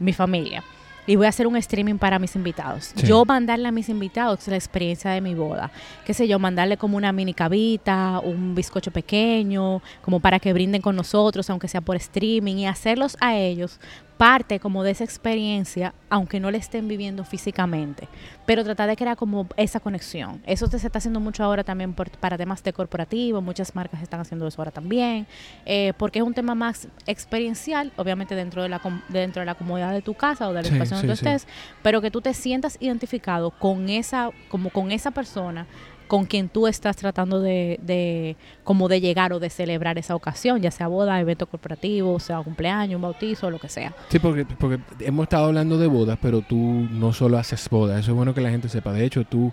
mi 0.00 0.12
familia 0.12 0.62
y 1.06 1.16
voy 1.16 1.26
a 1.26 1.28
hacer 1.28 1.46
un 1.46 1.56
streaming 1.56 1.96
para 1.96 2.18
mis 2.18 2.34
invitados. 2.36 2.94
Yo 2.94 3.24
mandarle 3.24 3.68
a 3.68 3.72
mis 3.72 3.88
invitados 3.88 4.46
la 4.48 4.56
experiencia 4.56 5.10
de 5.10 5.20
mi 5.20 5.34
boda. 5.34 5.70
Qué 6.04 6.14
sé 6.14 6.26
yo, 6.28 6.38
mandarle 6.38 6.76
como 6.76 6.96
una 6.96 7.12
mini 7.12 7.34
cabita, 7.34 8.20
un 8.22 8.54
bizcocho 8.54 8.90
pequeño, 8.90 9.82
como 10.02 10.20
para 10.20 10.38
que 10.38 10.52
brinden 10.52 10.80
con 10.82 10.96
nosotros, 10.96 11.48
aunque 11.50 11.68
sea 11.68 11.80
por 11.80 11.96
streaming, 11.96 12.56
y 12.56 12.66
hacerlos 12.66 13.16
a 13.20 13.36
ellos 13.36 13.78
parte 14.16 14.60
como 14.60 14.84
de 14.84 14.92
esa 14.92 15.04
experiencia, 15.04 15.94
aunque 16.08 16.38
no 16.38 16.50
le 16.50 16.58
estén 16.58 16.86
viviendo 16.86 17.24
físicamente, 17.24 18.08
pero 18.46 18.62
tratar 18.62 18.88
de 18.88 18.96
crear 18.96 19.16
como 19.16 19.48
esa 19.56 19.80
conexión. 19.80 20.40
Eso 20.46 20.66
se 20.66 20.76
está 20.76 20.98
haciendo 20.98 21.20
mucho 21.20 21.42
ahora 21.42 21.64
también 21.64 21.94
para 21.94 22.38
temas 22.38 22.62
de 22.62 22.72
corporativo, 22.72 23.40
muchas 23.40 23.74
marcas 23.74 24.02
están 24.02 24.20
haciendo 24.20 24.46
eso 24.46 24.60
ahora 24.60 24.70
también, 24.70 25.26
eh, 25.66 25.92
porque 25.98 26.20
es 26.20 26.24
un 26.24 26.34
tema 26.34 26.54
más 26.54 26.88
experiencial, 27.06 27.92
obviamente 27.96 28.34
dentro 28.34 28.62
de 28.62 28.68
la 28.68 28.80
dentro 29.08 29.40
de 29.40 29.46
la 29.46 29.54
comodidad 29.54 29.92
de 29.92 30.02
tu 30.02 30.14
casa 30.14 30.48
o 30.48 30.52
del 30.52 30.66
espacio 30.66 30.96
donde 30.96 31.14
estés, 31.14 31.46
pero 31.82 32.00
que 32.00 32.10
tú 32.10 32.20
te 32.20 32.34
sientas 32.34 32.76
identificado 32.80 33.50
con 33.50 33.88
esa 33.88 34.30
como 34.48 34.70
con 34.70 34.92
esa 34.92 35.10
persona 35.10 35.66
con 36.14 36.26
quien 36.26 36.48
tú 36.48 36.68
estás 36.68 36.94
tratando 36.94 37.40
de, 37.40 37.80
de, 37.82 38.36
como 38.62 38.86
de 38.86 39.00
llegar 39.00 39.32
o 39.32 39.40
de 39.40 39.50
celebrar 39.50 39.98
esa 39.98 40.14
ocasión, 40.14 40.62
ya 40.62 40.70
sea 40.70 40.86
boda, 40.86 41.20
evento 41.20 41.46
corporativo, 41.46 42.20
sea 42.20 42.40
cumpleaños, 42.40 42.94
un 42.94 43.02
bautizo, 43.02 43.50
lo 43.50 43.58
que 43.58 43.68
sea. 43.68 43.92
Sí, 44.10 44.20
porque, 44.20 44.46
porque 44.46 44.78
hemos 45.00 45.24
estado 45.24 45.46
hablando 45.46 45.76
de 45.76 45.88
bodas, 45.88 46.16
pero 46.22 46.40
tú 46.40 46.56
no 46.56 47.12
solo 47.12 47.36
haces 47.36 47.68
bodas, 47.68 47.98
eso 47.98 48.12
es 48.12 48.16
bueno 48.16 48.32
que 48.32 48.42
la 48.42 48.50
gente 48.50 48.68
sepa. 48.68 48.92
De 48.92 49.04
hecho, 49.04 49.24
tú 49.24 49.52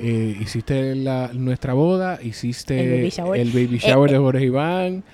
eh, 0.00 0.36
hiciste 0.40 0.96
la, 0.96 1.30
nuestra 1.32 1.74
boda, 1.74 2.18
hiciste 2.20 2.80
el 2.80 3.52
baby 3.52 3.78
shower, 3.78 4.10
de 4.10 4.16
eh, 4.16 4.18
Jorge 4.18 4.44
Iván 4.46 5.04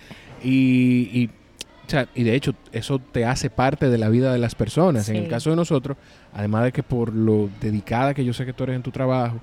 y, 0.43 1.11
y, 1.13 1.27
o 1.27 1.91
sea, 1.91 2.09
y 2.15 2.23
de 2.23 2.35
hecho 2.35 2.55
eso 2.73 3.01
te 3.01 3.27
hace 3.27 3.51
parte 3.51 3.91
de 3.91 3.99
la 3.99 4.09
vida 4.09 4.33
de 4.33 4.39
las 4.39 4.55
personas. 4.55 5.11
En 5.11 5.17
el 5.17 5.29
caso 5.29 5.51
de 5.51 5.57
nosotros, 5.57 5.99
además 6.33 6.65
de 6.65 6.73
que 6.73 6.83
por 6.83 7.13
lo 7.13 7.51
dedicada 7.61 8.15
que 8.15 8.25
yo 8.25 8.33
sé 8.33 8.47
que 8.47 8.55
tú 8.55 8.65
eres 8.65 8.77
en 8.77 8.83
tu 8.83 8.93
trabajo, 8.93 9.43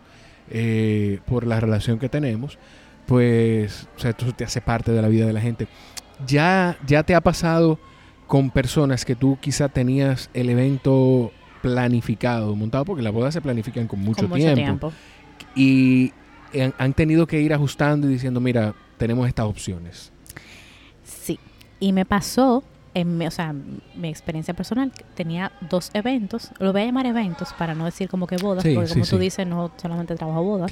eh, 0.49 1.19
por 1.25 1.45
la 1.45 1.59
relación 1.59 1.99
que 1.99 2.09
tenemos, 2.09 2.57
pues, 3.05 3.87
o 3.95 3.99
sea, 3.99 4.11
esto 4.11 4.31
te 4.33 4.43
hace 4.43 4.61
parte 4.61 4.91
de 4.91 5.01
la 5.01 5.07
vida 5.07 5.25
de 5.25 5.33
la 5.33 5.41
gente. 5.41 5.67
Ya, 6.25 6.77
ya 6.85 7.03
te 7.03 7.15
ha 7.15 7.21
pasado 7.21 7.79
con 8.27 8.49
personas 8.49 9.05
que 9.05 9.15
tú 9.15 9.37
quizá 9.41 9.69
tenías 9.69 10.29
el 10.33 10.49
evento 10.49 11.31
planificado, 11.61 12.55
montado, 12.55 12.85
porque 12.85 13.01
las 13.01 13.13
bodas 13.13 13.33
se 13.33 13.41
planifican 13.41 13.87
con 13.87 13.99
mucho, 13.99 14.27
tiempo, 14.27 14.91
Y 15.55 16.11
han 16.77 16.93
tenido 16.93 17.25
que 17.25 17.41
ir 17.41 17.53
ajustando 17.53 18.07
y 18.07 18.11
diciendo, 18.11 18.39
mira, 18.39 18.73
tenemos 18.97 19.27
estas 19.27 19.45
opciones. 19.45 20.11
Sí, 21.03 21.39
y 21.79 21.93
me 21.93 22.05
pasó 22.05 22.63
en 22.93 23.17
mi, 23.17 23.25
o 23.25 23.31
sea, 23.31 23.53
mi 23.95 24.09
experiencia 24.09 24.53
personal, 24.53 24.91
tenía 25.15 25.51
dos 25.69 25.89
eventos, 25.93 26.51
lo 26.59 26.71
voy 26.71 26.83
a 26.83 26.85
llamar 26.85 27.05
eventos 27.05 27.53
para 27.57 27.73
no 27.73 27.85
decir 27.85 28.07
como 28.07 28.27
que 28.27 28.37
bodas, 28.37 28.63
porque 28.63 28.89
como 28.89 29.05
tú 29.05 29.17
dices, 29.17 29.47
no 29.47 29.71
solamente 29.77 30.15
trabajo 30.15 30.43
bodas. 30.43 30.71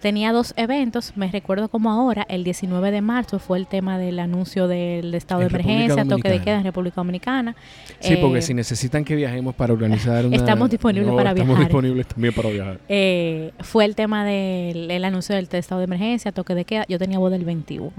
Tenía 0.00 0.32
dos 0.32 0.52
eventos, 0.56 1.12
me 1.16 1.30
recuerdo 1.30 1.68
como 1.68 1.90
ahora, 1.90 2.26
el 2.28 2.42
19 2.42 2.90
de 2.90 3.00
marzo 3.00 3.38
fue 3.38 3.58
el 3.58 3.68
tema 3.68 3.98
del 3.98 4.18
anuncio 4.18 4.66
del 4.66 5.14
estado 5.14 5.42
de 5.42 5.46
emergencia, 5.46 6.04
toque 6.04 6.28
de 6.28 6.40
queda 6.40 6.58
en 6.58 6.64
República 6.64 6.96
Dominicana. 6.96 7.54
Sí, 8.00 8.16
porque 8.16 8.40
eh, 8.40 8.42
si 8.42 8.54
necesitan 8.54 9.04
que 9.04 9.14
viajemos 9.14 9.54
para 9.54 9.72
organizar 9.72 10.26
una... 10.26 10.36
Estamos 10.36 10.70
disponibles 10.70 11.12
para 11.14 11.32
viajar. 11.32 11.50
Estamos 11.50 11.58
disponibles 11.58 12.06
también 12.08 12.34
para 12.34 12.48
viajar. 12.50 12.80
Eh, 12.88 13.52
fue 13.60 13.84
el 13.84 13.94
tema 13.94 14.24
del 14.24 15.04
anuncio 15.04 15.36
del 15.36 15.48
estado 15.52 15.78
de 15.78 15.84
emergencia, 15.84 16.32
toque 16.32 16.54
de 16.54 16.64
queda. 16.64 16.84
Yo 16.88 16.98
tenía 16.98 17.18
boda 17.18 17.36
el 17.36 17.44
21. 17.44 17.92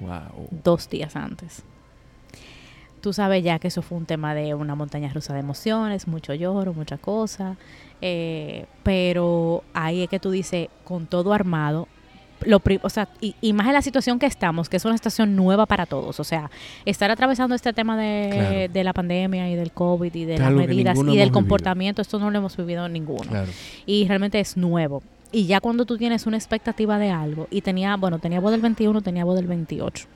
Wow. 0.00 0.48
Dos 0.50 0.90
días 0.90 1.16
antes 1.16 1.62
tú 3.02 3.12
sabes 3.12 3.44
ya 3.44 3.58
que 3.58 3.68
eso 3.68 3.82
fue 3.82 3.98
un 3.98 4.06
tema 4.06 4.34
de 4.34 4.54
una 4.54 4.74
montaña 4.74 5.12
rusa 5.12 5.34
de 5.34 5.40
emociones, 5.40 6.06
mucho 6.06 6.32
lloro, 6.32 6.72
mucha 6.72 6.96
cosa, 6.96 7.56
eh, 8.00 8.64
pero 8.82 9.64
ahí 9.74 10.02
es 10.02 10.08
que 10.08 10.18
tú 10.18 10.30
dices, 10.30 10.68
con 10.84 11.06
todo 11.06 11.34
armado, 11.34 11.88
lo 12.44 12.60
o 12.82 12.90
sea, 12.90 13.08
y, 13.20 13.52
más 13.52 13.66
en 13.66 13.74
la 13.74 13.82
situación 13.82 14.18
que 14.18 14.26
estamos, 14.26 14.68
que 14.68 14.76
es 14.76 14.84
una 14.84 14.96
situación 14.96 15.36
nueva 15.36 15.66
para 15.66 15.86
todos, 15.86 16.18
o 16.18 16.24
sea, 16.24 16.50
estar 16.84 17.10
atravesando 17.10 17.54
este 17.54 17.72
tema 17.72 17.96
de, 17.96 18.70
la 18.72 18.92
pandemia 18.92 19.50
y 19.50 19.56
del 19.56 19.72
COVID 19.72 20.14
y 20.14 20.24
de 20.24 20.38
las 20.38 20.52
medidas 20.52 20.98
y 20.98 21.16
del 21.16 21.30
comportamiento, 21.30 22.02
esto 22.02 22.18
no 22.18 22.30
lo 22.30 22.38
hemos 22.38 22.56
vivido 22.56 22.88
ninguno. 22.88 23.30
Y 23.84 24.06
realmente 24.06 24.40
es 24.40 24.56
nuevo. 24.56 25.02
Y 25.30 25.46
ya 25.46 25.60
cuando 25.60 25.86
tú 25.86 25.96
tienes 25.96 26.26
una 26.26 26.36
expectativa 26.36 26.98
de 26.98 27.10
algo, 27.10 27.48
y 27.50 27.62
tenía, 27.62 27.96
bueno, 27.96 28.18
tenía 28.18 28.40
voz 28.40 28.52
del 28.52 28.60
21, 28.60 29.00
tenía 29.02 29.24
voz 29.24 29.36
del 29.36 29.46
28 29.46 30.06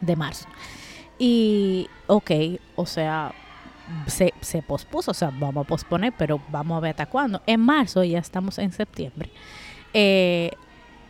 de 0.00 0.16
marzo. 0.16 0.46
Y, 1.18 1.88
ok, 2.06 2.30
o 2.76 2.86
sea, 2.86 3.32
se, 4.06 4.32
se 4.40 4.62
pospuso, 4.62 5.10
o 5.10 5.14
sea, 5.14 5.30
vamos 5.36 5.64
a 5.64 5.68
posponer, 5.68 6.12
pero 6.16 6.40
vamos 6.50 6.76
a 6.76 6.80
ver 6.80 6.90
hasta 6.90 7.06
cuándo. 7.06 7.42
En 7.46 7.60
marzo, 7.60 8.04
ya 8.04 8.18
estamos 8.18 8.58
en 8.58 8.72
septiembre, 8.72 9.30
eh, 9.92 10.50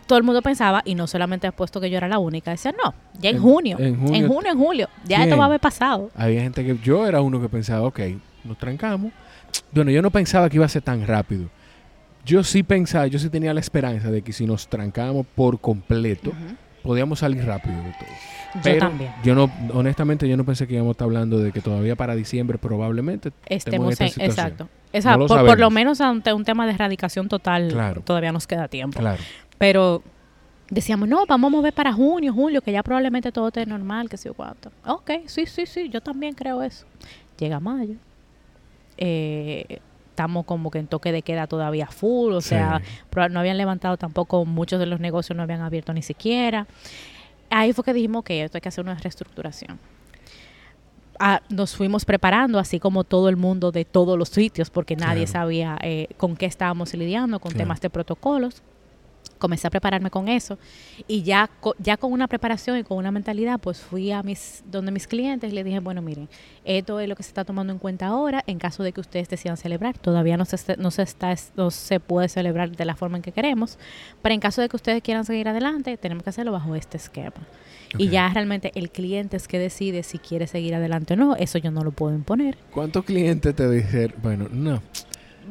todo 0.07 0.19
el 0.19 0.25
mundo 0.25 0.41
pensaba, 0.41 0.81
y 0.87 0.95
no 0.95 1.07
solamente 1.07 1.47
ha 1.47 1.53
puesto 1.53 1.81
que 1.81 1.91
yo 1.91 1.99
era 1.99 2.09
la 2.09 2.19
única, 2.19 2.51
decía, 2.51 2.73
no, 2.83 2.95
ya 3.21 3.29
en, 3.29 3.39
junio, 3.39 3.77
en 3.79 4.27
junio, 4.27 4.51
en 4.51 4.59
julio, 4.59 4.89
ya 5.05 5.23
esto 5.23 5.37
va 5.37 5.45
a 5.45 5.47
haber 5.49 5.61
pasado. 5.61 6.11
Había 6.17 6.41
gente 6.41 6.65
que, 6.65 6.79
yo 6.79 7.07
era 7.07 7.21
uno 7.21 7.41
que 7.41 7.49
pensaba, 7.51 7.83
ok, 7.83 8.01
nos 8.45 8.57
trancamos. 8.57 9.13
Bueno, 9.71 9.91
yo 9.91 10.01
no 10.01 10.11
pensaba 10.11 10.49
que 10.49 10.57
iba 10.57 10.65
a 10.65 10.71
ser 10.71 10.81
tan 10.81 11.07
rápido. 11.07 11.51
Yo 12.25 12.43
sí 12.43 12.63
pensaba, 12.63 13.07
yo 13.07 13.19
sí 13.19 13.29
tenía 13.29 13.53
la 13.53 13.61
esperanza 13.61 14.11
de 14.11 14.23
que 14.23 14.33
si 14.33 14.47
nos 14.47 14.69
trancábamos 14.69 15.27
por 15.27 15.61
completo, 15.61 16.33
podíamos 16.83 17.19
salir 17.19 17.45
rápido 17.45 17.77
de 17.77 17.93
todo. 17.93 18.09
Yo 18.65 18.79
también. 18.79 19.13
Yo 19.23 19.35
no, 19.35 19.51
honestamente, 19.73 20.29
yo 20.29 20.37
no 20.37 20.45
pensé 20.45 20.67
que 20.67 20.75
íbamos 20.75 20.91
a 20.91 20.93
estar 20.93 21.05
hablando 21.07 21.39
de 21.39 21.53
que 21.53 21.61
todavía 21.61 21.97
para 21.97 22.15
diciembre 22.15 22.59
probablemente 22.59 23.33
estemos 23.47 24.01
en, 24.01 24.09
exacto. 24.19 24.69
por, 25.27 25.59
lo 25.59 25.71
menos 25.71 26.01
ante 26.01 26.33
un 26.33 26.45
tema 26.45 26.67
de 26.67 26.73
erradicación 26.73 27.29
total, 27.29 28.03
todavía 28.05 28.33
nos 28.33 28.47
queda 28.47 28.69
tiempo. 28.69 28.99
Claro. 28.99 29.23
Pero 29.59 30.03
decíamos, 30.71 31.09
no, 31.09 31.27
vamos 31.27 31.53
a 31.53 31.57
mover 31.57 31.73
para 31.73 31.93
junio, 31.93 32.33
julio, 32.33 32.63
que 32.63 32.73
ya 32.73 32.83
probablemente 32.83 33.33
todo 33.33 33.49
esté 33.49 33.67
normal, 33.67 34.09
que 34.09 34.17
sé 34.17 34.29
yo 34.29 34.35
cuánto. 34.35 34.71
Ok, 34.87 35.11
sí, 35.27 35.47
sí, 35.47 35.67
sí, 35.67 35.89
yo 35.89 36.01
también 36.01 36.35
creo 36.35 36.63
eso. 36.63 36.87
Llega 37.39 37.61
mayo. 37.61 37.95
Eh, 38.97 39.81
estamos 40.11 40.45
como 40.47 40.71
que 40.71 40.81
en 40.81 40.89
toque 40.89 41.13
de 41.13 41.23
queda 41.23 41.47
todavía 41.47 41.87
full, 41.87 42.33
o 42.33 42.41
sea, 42.41 42.83
no 43.31 43.41
habían 43.41 43.57
levantado 43.57 43.97
tampoco, 43.97 44.45
muchos 44.45 44.81
de 44.81 44.87
los 44.87 44.99
negocios 44.99 45.37
no 45.37 45.45
habían 45.45 45.61
abierto 45.61 45.93
ni 45.93 46.03
siquiera 46.03 46.67
ahí 47.51 47.73
fue 47.73 47.85
que 47.85 47.93
dijimos 47.93 48.25
que 48.25 48.43
esto 48.43 48.57
hay 48.57 48.61
que 48.61 48.69
hacer 48.69 48.85
una 48.85 48.95
reestructuración. 48.95 49.79
Ah, 51.21 51.43
nos 51.49 51.75
fuimos 51.75 52.05
preparando, 52.05 52.59
así 52.59 52.79
como 52.79 53.03
todo 53.03 53.29
el 53.29 53.37
mundo 53.37 53.73
de 53.73 53.85
todos 53.85 54.17
los 54.17 54.29
sitios, 54.29 54.71
porque 54.71 54.95
nadie 54.95 55.27
sabía 55.27 55.77
eh, 55.83 56.09
con 56.17 56.37
qué 56.37 56.47
estábamos 56.47 56.95
lidiando, 56.95 57.41
con 57.41 57.53
temas 57.55 57.81
de 57.81 57.91
protocolos. 57.91 58.63
Comencé 59.39 59.67
a 59.67 59.71
prepararme 59.71 60.11
con 60.11 60.29
eso 60.29 60.59
y 61.07 61.23
ya, 61.23 61.51
ya 61.79 61.97
con 61.97 62.13
una 62.13 62.29
preparación 62.29 62.79
y 62.79 62.85
con 62.85 62.99
una 62.99 63.11
mentalidad, 63.11 63.59
pues 63.61 63.81
fui 63.81 64.13
a 64.13 64.23
mis 64.23 64.63
donde 64.71 64.93
mis 64.93 65.07
clientes 65.07 65.51
y 65.51 65.55
les 65.55 65.65
dije, 65.65 65.81
bueno, 65.81 66.03
miren, 66.03 66.29
esto 66.65 67.01
es 67.01 67.09
lo 67.09 67.17
que 67.17 67.23
se 67.23 67.29
está 67.29 67.45
tomando 67.45 67.73
en 67.73 67.79
cuenta 67.79 68.07
ahora 68.07 68.43
en 68.47 68.59
caso 68.59 68.83
de 68.83 68.93
que 68.93 69.01
ustedes 69.01 69.29
decidan 69.29 69.57
celebrar. 69.57 69.97
Todavía 69.99 70.37
no 70.37 70.45
se, 70.45 70.77
no 70.77 70.91
se, 70.91 71.03
está, 71.03 71.35
no 71.57 71.71
se 71.71 72.01
puede 72.01 72.29
celebrar 72.29 72.71
de 72.71 72.85
la 72.85 72.97
forma 72.97 73.17
en 73.17 73.23
que 73.23 73.33
queremos, 73.33 73.79
pero 74.23 74.35
en 74.35 74.41
caso 74.41 74.61
de 74.61 74.69
que 74.69 74.77
ustedes 74.77 75.03
quieran 75.03 75.25
seguir 75.25 75.49
adelante, 75.49 75.97
tenemos 75.97 76.25
que 76.25 76.31
hacerlo 76.31 76.53
bajo 76.53 76.75
este 76.75 76.97
esquema. 76.97 77.47
Y 77.97 78.09
ya 78.09 78.29
realmente 78.29 78.71
el 78.75 78.91
cliente 78.91 79.37
es 79.37 79.49
que 79.49 79.59
decide 79.59 80.03
si 80.03 80.19
quiere 80.19 80.47
seguir 80.47 80.75
adelante 80.75 81.15
o 81.15 81.17
no, 81.17 81.37
eso 81.37 81.59
yo 81.59 81.71
no 81.71 81.83
lo 81.85 81.93
puedo 81.93 82.15
imponer. 82.15 82.59
¿Cuántos 82.71 83.05
clientes 83.05 83.55
te 83.55 83.71
dicen, 83.71 84.15
bueno, 84.23 84.49
no, 84.51 84.83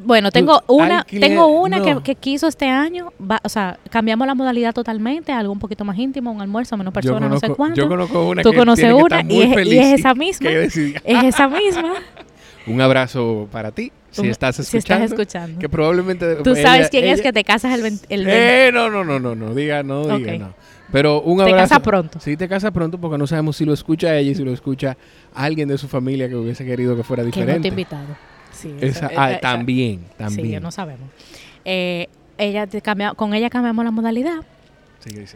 bueno, 0.04 0.32
tengo 0.32 0.62
una, 0.68 1.04
tengo 1.04 1.48
una 1.48 2.02
que, 2.02 2.16
quiso 2.16 2.48
este 2.48 2.68
año, 2.68 3.12
o 3.44 3.50
sea, 3.50 3.80
cambiamos 3.90 4.28
la 4.28 4.36
modalidad 4.36 4.74
totalmente, 4.74 5.32
algo 5.32 5.52
un 5.52 5.60
poquito 5.60 5.86
más 5.86 5.98
íntimo, 5.98 6.32
un 6.32 6.42
almuerzo, 6.42 6.78
menos 6.78 6.94
personas, 6.94 7.30
no 7.30 7.40
sé 7.40 7.50
cuánto. 7.50 7.82
Yo 7.82 7.88
conozco 7.88 8.30
una 8.30 8.42
Tú 8.42 8.54
conoces 8.54 8.94
una 8.94 9.22
y 9.28 9.42
es, 9.42 10.00
esa 10.00 10.14
misma. 10.14 10.50
Es 10.50 10.78
esa 11.04 11.48
misma. 11.48 11.94
un 12.68 12.82
abrazo 12.82 13.48
para 13.52 13.72
ti. 13.72 13.92
Si 14.12 14.28
estás 14.28 14.58
escuchando, 14.60 14.72
si 14.72 14.78
estás 14.78 15.02
escuchando. 15.12 15.60
Que 15.60 15.70
probablemente. 15.70 16.36
Tú 16.38 16.56
sabes 16.56 16.90
quién 16.90 17.06
es 17.06 17.22
que 17.22 17.34
te 17.34 17.44
casas 17.44 17.74
el 17.74 17.82
20. 17.82 18.08
eh, 18.10 18.72
no, 18.74 18.90
no, 18.90 19.04
no, 19.04 19.20
no, 19.20 19.36
no. 19.36 19.54
Diga, 19.54 19.84
no, 19.84 20.18
diga, 20.18 20.38
no. 20.38 20.54
Pero 20.92 21.22
un 21.22 21.42
abrazo. 21.42 21.56
Te 21.56 21.62
casa 21.62 21.80
pronto. 21.82 22.20
Sí, 22.20 22.38
te 22.38 22.48
casa 22.48 22.72
pronto 22.72 22.98
porque 22.98 23.18
no 23.18 23.28
sabemos 23.28 23.58
si 23.58 23.66
lo 23.66 23.74
escucha 23.74 24.16
ella 24.18 24.32
y 24.32 24.36
si 24.36 24.44
lo 24.44 24.54
escucha 24.54 24.98
alguien 25.34 25.68
de 25.68 25.78
su 25.78 25.88
familia 25.88 26.30
que 26.30 26.36
hubiese 26.36 26.66
querido 26.66 26.96
que 26.96 27.04
fuera 27.04 27.24
diferente. 27.24 27.54
Que 27.54 27.58
no 27.58 27.62
te 27.62 27.68
invitado. 27.68 28.37
Sí, 28.58 28.76
ah, 29.16 29.38
también, 29.42 30.02
también. 30.18 30.60
Sí, 30.60 30.60
no 30.60 30.72
sabemos. 30.72 31.10
Eh, 31.64 32.08
ella 32.38 32.68
cambia, 32.82 33.14
con 33.14 33.34
ella 33.34 33.50
cambiamos 33.50 33.86
la 33.86 33.92
modalidad. 33.92 34.44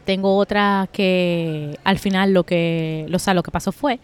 Tengo 0.04 0.36
otra 0.36 0.90
que 0.92 1.80
al 1.84 1.98
final 1.98 2.34
lo 2.34 2.44
que, 2.44 3.06
lo, 3.08 3.18
o 3.18 3.34
lo 3.34 3.44
que 3.44 3.52
pasó 3.52 3.72
fue 3.72 4.00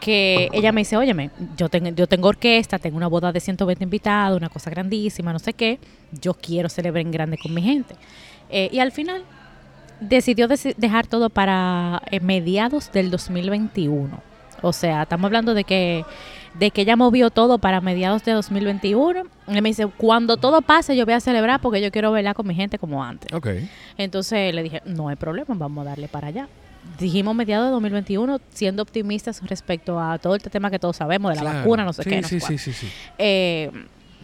que 0.00 0.50
ella 0.52 0.72
me 0.72 0.82
dice, 0.82 0.96
óyeme, 0.96 1.30
yo 1.56 1.68
tengo, 1.68 1.88
yo 1.90 2.06
tengo 2.06 2.28
orquesta, 2.28 2.78
tengo 2.78 2.96
una 2.96 3.06
boda 3.06 3.32
de 3.32 3.40
120 3.40 3.82
invitados, 3.82 4.36
una 4.36 4.48
cosa 4.48 4.70
grandísima, 4.70 5.32
no 5.32 5.38
sé 5.38 5.54
qué, 5.54 5.78
yo 6.20 6.34
quiero 6.34 6.68
celebrar 6.68 7.00
en 7.00 7.10
grande 7.10 7.38
con 7.38 7.54
mi 7.54 7.62
gente. 7.62 7.94
Eh, 8.50 8.68
y 8.72 8.78
al 8.78 8.92
final 8.92 9.24
decidió 10.00 10.48
dejar 10.48 11.06
todo 11.06 11.30
para 11.30 12.02
eh, 12.10 12.20
mediados 12.20 12.92
del 12.92 13.10
2021. 13.10 14.20
O 14.62 14.72
sea, 14.72 15.02
estamos 15.02 15.26
hablando 15.26 15.54
de 15.54 15.64
que 15.64 16.04
de 16.58 16.70
que 16.70 16.82
ella 16.82 16.96
movió 16.96 17.30
todo 17.30 17.58
para 17.58 17.80
mediados 17.80 18.24
de 18.24 18.32
2021. 18.32 19.24
Y 19.48 19.60
me 19.60 19.68
dice, 19.68 19.86
cuando 19.86 20.36
todo 20.36 20.62
pase 20.62 20.96
yo 20.96 21.04
voy 21.04 21.14
a 21.14 21.20
celebrar 21.20 21.60
porque 21.60 21.80
yo 21.80 21.90
quiero 21.90 22.12
verla 22.12 22.34
con 22.34 22.46
mi 22.46 22.54
gente 22.54 22.78
como 22.78 23.02
antes. 23.02 23.32
Okay. 23.32 23.68
Entonces 23.96 24.54
le 24.54 24.62
dije, 24.62 24.82
no 24.84 25.08
hay 25.08 25.16
problema, 25.16 25.54
vamos 25.54 25.86
a 25.86 25.90
darle 25.90 26.08
para 26.08 26.28
allá. 26.28 26.48
Dijimos 26.98 27.34
mediados 27.34 27.66
de 27.66 27.72
2021, 27.72 28.40
siendo 28.50 28.82
optimistas 28.82 29.42
respecto 29.42 30.00
a 30.00 30.18
todo 30.18 30.36
este 30.36 30.50
tema 30.50 30.70
que 30.70 30.78
todos 30.78 30.96
sabemos, 30.96 31.36
de 31.36 31.42
la 31.42 31.52
vacuna, 31.52 31.84
no 31.84 31.92
sé 31.92 32.04
qué. 32.04 32.22
Sí, 32.22 32.40
sí, 32.40 32.58
sí, 32.58 32.72
sí. 32.72 32.88
Eh, 33.18 33.70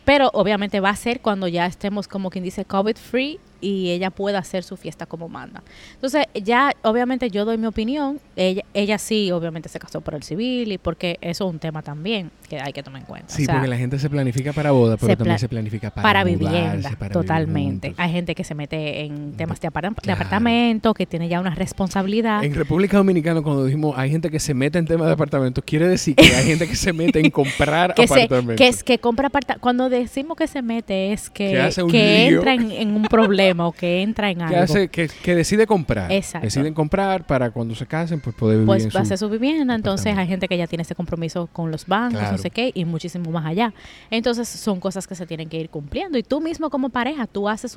pero 0.05 0.31
obviamente 0.33 0.81
va 0.81 0.91
a 0.91 0.97
ser 0.97 1.21
cuando 1.21 1.49
ya 1.49 1.67
estemos, 1.67 2.09
como 2.09 2.31
quien 2.31 2.45
dice, 2.45 2.65
COVID 2.65 2.97
free 2.97 3.41
y 3.63 3.91
ella 3.91 4.11
pueda 4.11 4.41
hacer 4.41 4.65
su 4.65 4.77
fiesta 4.77 5.07
como 5.07 5.29
manda. 5.29 5.63
Entonces, 5.95 6.27
ya 6.35 6.73
obviamente 6.83 7.31
yo 7.31 7.47
doy 7.47 7.57
mi 7.57 7.67
opinión. 7.67 8.21
Ella, 8.37 8.65
ella 8.75 8.99
sí, 8.99 9.31
obviamente 9.31 9.69
se 9.69 9.79
casó 9.79 10.01
por 10.01 10.15
el 10.15 10.25
civil 10.25 10.73
y 10.73 10.79
porque 10.79 11.17
eso 11.21 11.47
es 11.47 11.51
un 11.53 11.59
tema 11.59 11.81
también 11.81 12.31
que 12.49 12.61
hay 12.61 12.73
que 12.73 12.83
tomar 12.83 13.01
en 13.01 13.07
cuenta. 13.07 13.33
Sí, 13.33 13.47
porque 13.47 13.69
la 13.69 13.77
gente 13.77 13.99
se 13.99 14.11
planifica 14.11 14.53
para 14.53 14.73
boda, 14.73 14.97
pero 14.97 15.17
también 15.17 15.39
se 15.39 15.49
planifica 15.49 15.91
para, 15.91 16.03
para 16.03 16.25
vivienda. 16.25 16.91
totalmente. 17.11 17.95
hay 17.97 18.13
gente 18.13 18.35
que 18.35 18.45
se 18.45 18.55
mete 18.55 19.05
en 19.05 19.35
temas 19.35 19.61
de, 19.61 19.69
apartamento, 19.69 20.93
que 20.93 21.07
tiene 21.07 21.29
ya 21.29 21.41
una 21.41 21.55
responsabilidad. 21.55 22.43
En 22.45 22.55
República 22.55 22.97
Dominicana, 22.97 23.41
cuando 23.43 23.65
dijimos 23.65 23.95
hay 23.97 24.11
gente 24.11 24.29
que 24.29 24.41
se 24.41 24.55
mete 24.55 24.79
en 24.79 24.87
temas 24.87 25.07
de 25.07 25.13
apartamento, 25.13 25.63
quiere 25.63 25.87
decir 25.87 26.17
que 26.17 26.35
hay 26.35 26.45
gente 26.45 26.67
que 26.67 26.77
se 26.77 26.93
mete 26.93 27.21
en 27.21 27.31
comprar 27.31 27.93
apartamentos. 27.93 28.57
que 28.57 28.67
es 28.67 28.83
que 28.83 28.99
compra 28.99 29.29
apartamentos. 29.29 29.63
Cuando 29.63 29.89
decimos 29.89 30.37
que 30.37 30.49
se 30.49 30.63
mete, 30.63 31.13
es 31.13 31.31
que, 31.31 31.71
que, 31.91 32.27
entra 32.27 32.55
en 32.55 32.95
un 32.95 33.05
problema 33.05 33.52
o 33.61 33.73
que 33.73 34.03
entra 34.03 34.31
en 34.31 34.43
algo. 34.43 34.55
Que, 34.55 34.61
hace, 34.61 34.89
que, 34.89 35.35
decide 35.35 35.67
comprar. 35.67 36.11
Exacto. 36.11 36.47
Deciden 36.47 36.75
comprar 36.75 37.27
para 37.27 37.51
cuando 37.51 37.75
se 37.75 37.87
casen, 37.87 38.21
pues 38.21 38.35
poder 38.37 38.59
vivir 38.59 38.67
pues 38.67 38.85
en 38.85 38.91
va 38.91 39.01
a 39.01 39.05
ser 39.05 39.19
su 39.19 39.29
vivienda. 39.29 39.75
Entonces 39.75 40.17
hay 40.17 40.27
gente 40.27 40.49
que 40.49 40.57
ya 40.57 40.67
tiene 40.67 40.83
ese 40.83 40.95
compromiso 40.95 41.49
con 41.53 41.71
los 41.71 41.87
bancos, 41.87 42.23
no 42.31 42.39
sé 42.39 42.51
qué, 42.51 42.71
y 42.75 42.85
muchísimo 42.85 43.31
más 43.31 43.47
allá. 43.47 43.73
Entonces 44.11 44.49
son 44.49 44.81
cosas 44.81 45.07
que 45.07 45.15
se 45.15 45.27
tienen 45.27 45.49
que 45.49 45.59
ir 45.59 45.71
cumpliendo. 45.71 46.19
Y 46.19 46.23
tú 46.23 46.41
mismo 46.41 46.71
como 46.71 46.89
pareja, 46.89 47.27
tú 47.27 47.49
haces 47.49 47.77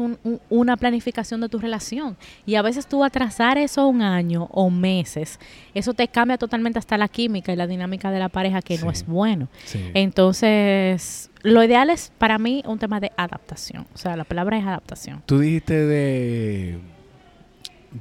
una 0.50 0.78
planificación 0.78 1.42
de 1.42 1.50
tu 1.50 1.60
relación. 1.60 2.18
Y 2.46 2.56
a 2.56 2.62
veces 2.62 2.88
tú 2.88 3.04
atrasar 3.04 3.58
eso 3.58 3.88
un 3.88 4.02
año 4.02 4.48
o 4.52 4.70
meses, 4.70 5.40
eso 5.74 5.94
te 5.94 6.08
cambia 6.08 6.38
totalmente 6.38 6.80
hasta 6.80 6.98
la 6.98 7.08
química 7.08 7.54
y 7.54 7.56
la 7.56 7.68
dinámica 7.68 8.12
de 8.12 8.20
la 8.20 8.30
pareja, 8.30 8.62
que 8.62 8.78
no 8.78 8.92
es 8.92 9.06
bueno. 9.06 9.48
Entonces 9.94 11.30
lo 11.46 11.64
ideal 11.64 11.90
es 11.90 12.12
para 12.18 12.38
mí 12.38 12.64
un 12.66 12.80
tema 12.80 13.00
de 13.00 13.12
adaptación. 13.16 13.86
O 13.94 13.98
sea, 13.98 14.18
la 14.18 14.24
palabra 14.24 14.58
es 14.58 14.66
adaptación. 14.66 15.22
Tú 15.26 15.40
dijiste 15.40 15.74
de. 15.74 16.80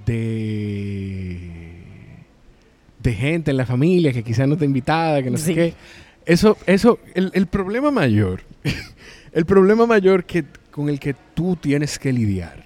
de. 0.06 1.50
de 3.00 3.14
gente 3.14 3.50
en 3.50 3.56
la 3.56 3.66
familia 3.66 4.12
que 4.12 4.22
quizás 4.22 4.48
no 4.48 4.54
está 4.54 4.64
invitada, 4.64 5.22
que 5.22 5.30
no 5.30 5.36
sé 5.36 5.54
qué. 5.54 5.74
Eso, 6.26 6.56
eso, 6.66 6.98
el, 7.14 7.30
el 7.34 7.46
problema 7.46 7.90
mayor, 7.90 8.40
el 9.32 9.44
problema 9.44 9.84
mayor 9.84 10.24
que, 10.24 10.44
con 10.70 10.88
el 10.88 10.98
que 10.98 11.14
tú 11.34 11.56
tienes 11.56 11.98
que 11.98 12.14
lidiar 12.14 12.64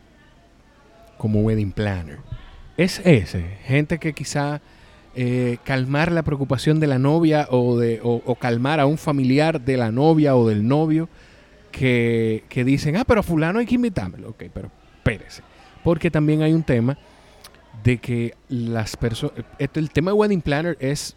como 1.17 1.41
wedding 1.41 1.73
planner 1.73 2.19
es 2.77 3.01
ese. 3.05 3.59
Gente 3.65 3.99
que 3.99 4.13
quizá 4.13 4.61
eh, 5.21 5.59
calmar 5.65 6.13
la 6.13 6.23
preocupación 6.23 6.79
de 6.79 6.87
la 6.87 7.01
novia 7.01 7.49
o, 7.51 7.77
de, 7.77 7.99
o, 8.05 8.35
calmar 8.37 8.79
a 8.79 8.87
un 8.87 8.99
familiar 8.99 9.61
de 9.61 9.77
la 9.77 9.91
novia 9.91 10.37
o 10.37 10.49
del 10.49 10.69
novio 10.69 11.09
que, 11.73 12.45
dicen, 12.65 12.97
ah, 12.97 13.03
pero 13.05 13.25
fulano 13.25 13.59
hay 13.59 13.67
que 13.67 13.75
invitármelo. 13.75 14.29
Ok, 14.29 14.45
pero 14.55 14.71
espérese. 14.97 15.43
Porque 15.83 16.09
también 16.09 16.43
hay 16.43 16.53
un 16.53 16.63
tema 16.63 16.97
de 17.83 17.99
que 17.99 18.37
las 18.49 18.97
personas... 18.97 19.45
El 19.59 19.91
tema 19.91 20.13
de 20.13 20.19
Wedding 20.19 20.41
Planner 20.41 20.77
es, 20.79 21.17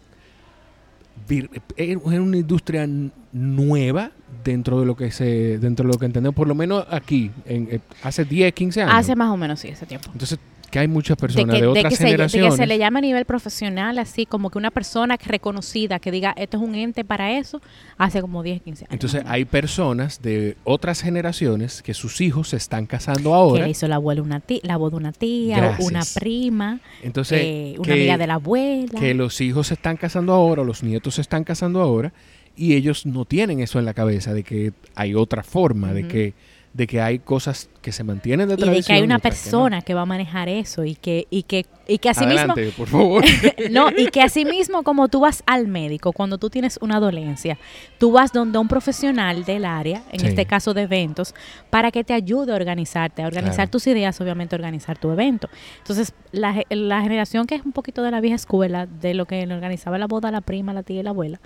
es 1.76 1.96
una 2.04 2.36
industria 2.36 2.88
nueva 3.30 4.10
dentro 4.42 4.80
de 4.80 4.86
lo 4.86 4.96
que 4.96 5.12
se 5.12 5.58
dentro 5.60 5.86
de 5.86 5.92
lo 5.92 5.98
que 6.00 6.06
entendemos 6.06 6.34
por 6.34 6.48
lo 6.48 6.56
menos 6.56 6.84
aquí 6.90 7.30
en, 7.46 7.68
eh, 7.70 7.80
hace 8.02 8.24
10 8.24 8.52
15 8.52 8.82
años 8.82 8.94
hace 8.94 9.14
más 9.14 9.30
o 9.30 9.36
menos 9.36 9.60
sí 9.60 9.68
ese 9.68 9.86
tiempo 9.86 10.10
entonces 10.12 10.38
que 10.72 10.78
hay 10.78 10.88
muchas 10.88 11.18
personas 11.18 11.60
de, 11.60 11.66
otras 11.66 11.98
generaciones. 11.98 12.32
de 12.32 12.56
que 12.56 12.62
se 12.62 12.66
le 12.66 12.78
llama 12.78 13.00
a 13.00 13.02
nivel 13.02 13.26
profesional, 13.26 13.98
así 13.98 14.24
como 14.24 14.48
que 14.48 14.56
una 14.56 14.70
persona 14.70 15.18
reconocida 15.22 15.98
que 15.98 16.10
diga, 16.10 16.32
esto 16.34 16.56
es 16.56 16.62
un 16.62 16.74
ente 16.74 17.04
para 17.04 17.36
eso, 17.36 17.60
hace 17.98 18.22
como 18.22 18.42
10, 18.42 18.62
15 18.62 18.84
años. 18.86 18.92
Entonces 18.92 19.22
hay 19.26 19.44
personas 19.44 20.22
de 20.22 20.56
otras 20.64 21.02
generaciones 21.02 21.82
que 21.82 21.92
sus 21.92 22.22
hijos 22.22 22.48
se 22.48 22.56
están 22.56 22.86
casando 22.86 23.34
ahora. 23.34 23.64
Que 23.64 23.70
hizo 23.70 23.86
la 23.86 23.96
abuela 23.96 24.22
una 24.22 24.40
tía, 24.40 24.60
la 24.62 24.78
voz 24.78 24.92
de 24.92 24.96
una 24.96 25.12
tía, 25.12 25.76
una 25.78 26.00
prima, 26.14 26.80
Entonces, 27.02 27.42
eh, 27.42 27.74
una 27.76 27.92
amiga 27.92 28.16
de 28.16 28.26
la 28.26 28.34
abuela. 28.34 28.98
Que 28.98 29.12
los 29.12 29.42
hijos 29.42 29.66
se 29.66 29.74
están 29.74 29.98
casando 29.98 30.32
ahora, 30.32 30.64
los 30.64 30.82
nietos 30.82 31.16
se 31.16 31.20
están 31.20 31.44
casando 31.44 31.82
ahora, 31.82 32.14
y 32.56 32.72
ellos 32.76 33.04
no 33.04 33.26
tienen 33.26 33.60
eso 33.60 33.78
en 33.78 33.84
la 33.84 33.92
cabeza 33.92 34.32
de 34.32 34.42
que 34.42 34.72
hay 34.94 35.14
otra 35.14 35.42
forma, 35.42 35.92
de 35.92 36.08
que 36.08 36.32
de 36.74 36.86
que 36.86 37.02
hay 37.02 37.18
cosas 37.18 37.68
que 37.82 37.92
se 37.92 38.02
mantienen 38.02 38.48
de 38.48 38.56
tradición. 38.56 38.74
Y 38.74 38.80
de 38.80 38.86
que 38.86 38.92
hay 38.94 39.02
una 39.02 39.18
persona 39.18 39.82
que, 39.82 39.92
va 39.92 40.02
a 40.02 40.06
manejar 40.06 40.48
eso 40.48 40.84
y 40.84 40.94
que, 40.94 41.26
y 41.28 41.42
que, 41.42 41.66
y 41.86 41.98
que 41.98 42.08
así 42.08 42.24
Adelante, 42.24 42.72
por 42.76 42.88
favor. 42.88 43.24
no, 43.70 43.90
y 43.90 44.06
que 44.06 44.22
así 44.22 44.44
mismo 44.44 44.82
como 44.82 45.08
tú 45.08 45.20
vas 45.20 45.42
al 45.46 45.68
médico 45.68 46.12
cuando 46.12 46.38
tú 46.38 46.48
tienes 46.48 46.78
una 46.80 46.98
dolencia, 46.98 47.58
tú 47.98 48.12
vas 48.12 48.32
donde 48.32 48.58
un 48.58 48.68
profesional 48.68 49.44
del 49.44 49.66
área, 49.66 50.02
en 50.12 50.24
este 50.24 50.46
caso 50.46 50.72
de 50.72 50.82
eventos, 50.82 51.34
para 51.68 51.90
que 51.90 52.04
te 52.04 52.14
ayude 52.14 52.52
a 52.52 52.56
organizarte, 52.56 53.22
a 53.22 53.26
organizar 53.26 53.68
tus 53.68 53.86
ideas, 53.86 54.18
obviamente 54.20 54.54
a 54.54 54.58
organizar 54.58 54.96
tu 54.96 55.10
evento. 55.10 55.50
Entonces, 55.78 56.14
la, 56.30 56.62
la 56.70 57.02
generación 57.02 57.46
que 57.46 57.56
es 57.56 57.64
un 57.64 57.72
poquito 57.72 58.02
de 58.02 58.10
la 58.10 58.20
vieja 58.20 58.36
escuela, 58.36 58.86
de 58.86 59.12
lo 59.12 59.26
que 59.26 59.42
organizaba 59.42 59.98
la 59.98 60.06
boda 60.06 60.30
la 60.30 60.40
prima, 60.40 60.72
la 60.72 60.82
tía 60.82 61.00
y 61.00 61.02
la 61.02 61.10
abuela, 61.10 61.40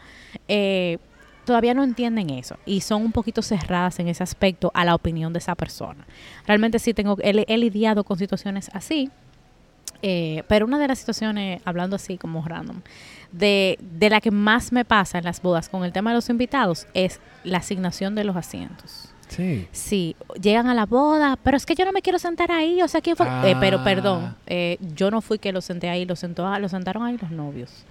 eh, 0.46 0.98
todavía 1.46 1.72
no 1.72 1.82
entienden 1.82 2.28
eso 2.28 2.58
y 2.66 2.82
son 2.82 3.02
un 3.02 3.12
poquito 3.12 3.40
cerradas 3.40 3.98
en 4.00 4.08
ese 4.08 4.22
aspecto 4.22 4.70
a 4.74 4.84
la 4.84 4.94
opinión 4.94 5.32
de 5.32 5.38
esa 5.38 5.54
persona. 5.54 6.06
Realmente 6.46 6.78
sí 6.78 6.92
tengo, 6.92 7.16
he, 7.22 7.44
he 7.48 7.56
lidiado 7.56 8.04
con 8.04 8.18
situaciones 8.18 8.68
así, 8.74 9.10
eh, 10.02 10.42
pero 10.48 10.66
una 10.66 10.78
de 10.78 10.88
las 10.88 10.98
situaciones, 10.98 11.62
hablando 11.64 11.96
así 11.96 12.18
como 12.18 12.46
random, 12.46 12.82
de, 13.32 13.78
de 13.80 14.10
la 14.10 14.20
que 14.20 14.30
más 14.30 14.72
me 14.72 14.84
pasa 14.84 15.18
en 15.18 15.24
las 15.24 15.40
bodas 15.40 15.68
con 15.68 15.84
el 15.84 15.92
tema 15.92 16.10
de 16.10 16.16
los 16.16 16.28
invitados 16.28 16.86
es 16.94 17.20
la 17.44 17.58
asignación 17.58 18.14
de 18.14 18.24
los 18.24 18.36
asientos. 18.36 19.10
Sí. 19.28 19.66
Sí, 19.72 20.16
llegan 20.40 20.68
a 20.68 20.74
la 20.74 20.86
boda, 20.86 21.36
pero 21.42 21.56
es 21.56 21.66
que 21.66 21.74
yo 21.74 21.84
no 21.84 21.92
me 21.92 22.02
quiero 22.02 22.18
sentar 22.18 22.52
ahí, 22.52 22.80
o 22.82 22.88
sea, 22.88 23.00
¿quién 23.00 23.16
fue? 23.16 23.26
Eh, 23.44 23.56
pero 23.58 23.82
perdón, 23.82 24.24
ah. 24.24 24.36
eh, 24.46 24.78
yo 24.94 25.10
no 25.10 25.20
fui 25.20 25.38
que 25.38 25.52
lo 25.52 25.60
senté 25.60 25.88
ahí, 25.88 26.04
lo, 26.04 26.14
sentó, 26.14 26.58
lo 26.58 26.68
sentaron 26.68 27.02
ahí 27.02 27.18
los 27.20 27.30
novios. 27.30 27.84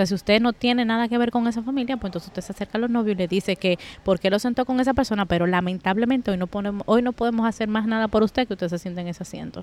Sea, 0.00 0.06
si 0.06 0.14
usted 0.14 0.40
no 0.40 0.52
tiene 0.54 0.84
nada 0.84 1.08
que 1.08 1.18
ver 1.18 1.30
con 1.30 1.46
esa 1.46 1.62
familia, 1.62 1.96
pues 1.98 2.08
entonces 2.08 2.28
usted 2.28 2.42
se 2.42 2.52
acerca 2.52 2.78
a 2.78 2.80
los 2.80 2.88
novios 2.90 3.14
y 3.16 3.18
le 3.18 3.28
dice 3.28 3.56
que 3.56 3.78
por 4.02 4.18
qué 4.18 4.30
lo 4.30 4.38
sentó 4.38 4.64
con 4.64 4.80
esa 4.80 4.94
persona, 4.94 5.26
pero 5.26 5.46
lamentablemente 5.46 6.30
hoy 6.30 6.38
no, 6.38 6.46
podemos, 6.46 6.82
hoy 6.86 7.02
no 7.02 7.12
podemos 7.12 7.46
hacer 7.46 7.68
más 7.68 7.86
nada 7.86 8.08
por 8.08 8.22
usted 8.22 8.46
que 8.48 8.54
usted 8.54 8.68
se 8.68 8.78
siente 8.78 9.00
en 9.02 9.08
ese 9.08 9.22
asiento. 9.24 9.62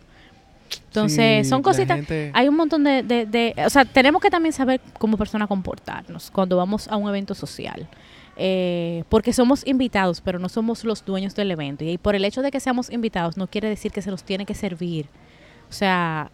Entonces, 0.90 1.46
Sí, 1.48 1.50
son 1.50 1.62
cositas. 1.62 1.96
gente- 1.98 2.32
Hay 2.34 2.48
un 2.50 2.56
montón 2.56 2.84
de, 2.84 3.02
de, 3.02 3.26
de- 3.26 3.54
O 3.66 3.70
sea, 3.70 3.86
tenemos 3.86 4.22
que 4.22 4.30
también 4.30 4.54
saber 4.54 4.80
como 5.00 5.18
persona 5.18 5.48
comportarnos 5.48 6.30
cuando 6.30 6.58
vamos 6.58 6.88
a 6.88 6.98
un 6.98 7.08
evento 7.10 7.34
social. 7.34 7.88
Eh, 8.36 9.04
porque 9.10 9.34
somos 9.34 9.66
invitados, 9.66 10.22
pero 10.22 10.38
no 10.40 10.50
somos 10.50 10.84
los 10.84 11.04
dueños 11.04 11.34
del 11.36 11.50
evento. 11.52 11.84
Y 11.84 11.98
por 11.98 12.14
el 12.16 12.24
hecho 12.26 12.42
de 12.44 12.52
que 12.52 12.60
seamos 12.60 12.92
invitados, 12.92 13.38
no 13.38 13.48
quiere 13.48 13.70
decir 13.70 13.92
que 13.92 14.02
se 14.02 14.12
nos 14.12 14.24
tiene 14.24 14.46
que 14.46 14.54
servir. 14.54 15.08
O 15.70 15.74
sea, 15.74 16.30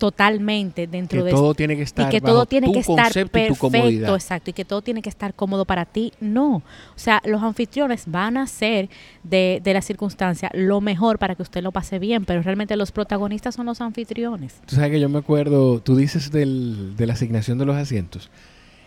totalmente 0.00 0.86
dentro 0.86 1.20
que 1.20 1.26
de 1.26 1.30
todo 1.30 1.54
tiene 1.54 1.76
que 1.76 1.82
estar 1.82 2.08
y 2.08 2.10
que 2.10 2.22
todo 2.22 2.46
tiene 2.46 2.72
que 2.72 2.78
estar 2.78 3.12
perfecto, 3.12 4.14
exacto, 4.14 4.50
y 4.50 4.52
que 4.54 4.64
todo 4.64 4.80
tiene 4.80 5.02
que 5.02 5.10
estar 5.10 5.34
cómodo 5.34 5.66
para 5.66 5.84
ti. 5.84 6.12
No, 6.20 6.56
o 6.56 6.62
sea, 6.96 7.20
los 7.26 7.42
anfitriones 7.42 8.04
van 8.06 8.38
a 8.38 8.44
hacer 8.44 8.88
de, 9.22 9.60
de 9.62 9.74
la 9.74 9.82
circunstancia 9.82 10.50
lo 10.54 10.80
mejor 10.80 11.18
para 11.18 11.34
que 11.34 11.42
usted 11.42 11.62
lo 11.62 11.70
pase 11.70 11.98
bien, 11.98 12.24
pero 12.24 12.42
realmente 12.42 12.74
los 12.76 12.92
protagonistas 12.92 13.54
son 13.54 13.66
los 13.66 13.82
anfitriones. 13.82 14.62
Tú 14.64 14.74
sabes 14.74 14.90
que 14.90 15.00
yo 15.00 15.10
me 15.10 15.18
acuerdo, 15.18 15.80
tú 15.80 15.94
dices 15.94 16.32
del, 16.32 16.96
de 16.96 17.06
la 17.06 17.12
asignación 17.12 17.58
de 17.58 17.66
los 17.66 17.76
asientos, 17.76 18.30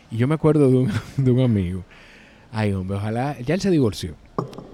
y 0.09 0.17
yo 0.17 0.27
me 0.27 0.33
acuerdo 0.33 0.71
de 0.71 0.77
un, 0.77 0.91
de 1.17 1.31
un 1.31 1.41
amigo. 1.41 1.83
Ay, 2.51 2.73
hombre, 2.73 2.97
ojalá, 2.97 3.39
ya 3.39 3.53
él 3.53 3.61
se 3.61 3.69
divorció. 3.69 4.15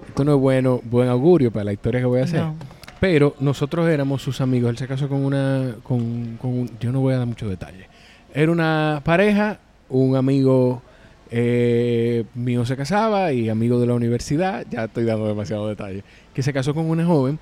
Esto 0.08 0.24
no 0.24 0.34
es 0.34 0.40
bueno, 0.40 0.80
buen 0.84 1.08
augurio 1.08 1.52
para 1.52 1.64
la 1.64 1.72
historia 1.74 2.00
que 2.00 2.06
voy 2.06 2.20
a 2.20 2.24
hacer. 2.24 2.40
No. 2.40 2.79
Pero 3.00 3.34
nosotros 3.40 3.88
éramos 3.88 4.22
sus 4.22 4.40
amigos. 4.40 4.70
Él 4.70 4.78
se 4.78 4.86
casó 4.86 5.08
con 5.08 5.24
una, 5.24 5.76
con, 5.82 6.36
con 6.36 6.50
un- 6.50 6.70
yo 6.78 6.92
no 6.92 7.00
voy 7.00 7.14
a 7.14 7.18
dar 7.18 7.26
muchos 7.26 7.48
detalles. 7.48 7.86
Era 8.34 8.52
una 8.52 9.00
pareja, 9.04 9.58
un 9.88 10.16
amigo 10.16 10.82
eh, 11.30 12.24
mío 12.34 12.64
se 12.66 12.76
casaba 12.76 13.32
y 13.32 13.48
amigo 13.48 13.80
de 13.80 13.86
la 13.86 13.94
universidad, 13.94 14.66
ya 14.70 14.84
estoy 14.84 15.04
dando 15.04 15.26
demasiados 15.28 15.68
detalles, 15.68 16.04
que 16.34 16.42
se 16.42 16.52
casó 16.52 16.74
con 16.74 16.86
una 16.90 17.04
joven 17.06 17.38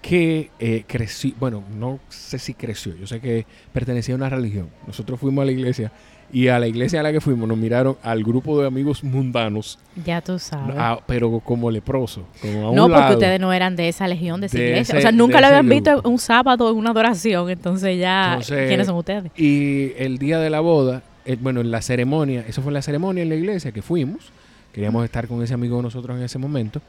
que 0.00 0.50
eh, 0.58 0.84
creció, 0.86 1.32
bueno, 1.38 1.62
no 1.78 2.00
sé 2.08 2.38
si 2.38 2.54
creció, 2.54 2.96
yo 2.96 3.06
sé 3.06 3.20
que 3.20 3.46
pertenecía 3.72 4.14
a 4.14 4.18
una 4.18 4.28
religión. 4.28 4.68
Nosotros 4.86 5.20
fuimos 5.20 5.42
a 5.42 5.46
la 5.46 5.52
iglesia 5.52 5.92
y 6.32 6.48
a 6.48 6.58
la 6.58 6.66
iglesia 6.66 7.00
a 7.00 7.02
la 7.02 7.12
que 7.12 7.20
fuimos 7.20 7.46
nos 7.46 7.58
miraron 7.58 7.96
al 8.02 8.24
grupo 8.24 8.58
de 8.60 8.66
amigos 8.66 9.04
mundanos, 9.04 9.78
Ya 10.04 10.20
tú 10.22 10.38
sabes. 10.38 10.74
ah, 10.78 10.98
pero 11.06 11.40
como 11.40 11.70
leproso, 11.70 12.24
como 12.40 12.66
a 12.66 12.70
un 12.70 12.76
no, 12.76 12.84
porque 12.84 13.00
lado. 13.00 13.12
ustedes 13.14 13.38
no 13.40 13.52
eran 13.52 13.76
de 13.76 13.88
esa 13.88 14.08
legión, 14.08 14.40
de 14.40 14.46
esa 14.46 14.56
De 14.58 14.64
iglesia. 14.68 14.92
ese- 14.92 14.98
o 14.98 15.02
sea, 15.02 15.12
nunca 15.12 15.40
lo 15.40 15.48
habían 15.48 15.68
visto 15.68 16.00
un 16.04 16.18
sábado 16.18 16.70
en 16.70 16.76
una 16.76 16.90
adoración, 16.90 17.50
entonces 17.50 17.98
ya, 17.98 18.30
Entonces, 18.32 18.66
¿quiénes 18.68 18.86
son 18.86 18.96
ustedes? 18.96 19.30
Y 19.36 19.92
el 19.98 20.16
día 20.18 20.38
de 20.38 20.48
la 20.48 20.60
boda, 20.60 21.02
eh, 21.26 21.36
bueno, 21.40 21.60
en 21.60 21.70
la 21.70 21.82
ceremonia, 21.82 22.44
eso 22.48 22.62
fue 22.62 22.70
en 22.70 22.74
la 22.74 22.82
ceremonia 22.82 23.22
en 23.22 23.28
la 23.28 23.34
iglesia 23.36 23.70
que 23.70 23.82
fuimos. 23.82 24.32
Queríamos 24.72 25.04
estar 25.04 25.28
con 25.28 25.42
ese 25.42 25.52
amigo 25.52 25.76
de 25.76 25.82
nosotros 25.82 26.16
en 26.16 26.24
ese 26.24 26.38
momento. 26.38 26.80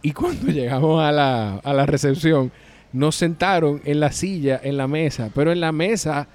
Y 0.00 0.12
cuando 0.12 0.46
llegamos 0.50 1.02
a 1.02 1.12
la, 1.12 1.56
a 1.62 1.74
la 1.74 1.84
recepción, 1.84 2.50
nos 2.94 3.16
sentaron 3.16 3.82
en 3.84 4.00
la 4.00 4.10
silla, 4.12 4.58
en 4.64 4.78
la 4.78 4.86
mesa, 4.88 5.28
pero 5.34 5.52
en 5.52 5.60
la 5.60 5.72
mesa, 5.72 6.26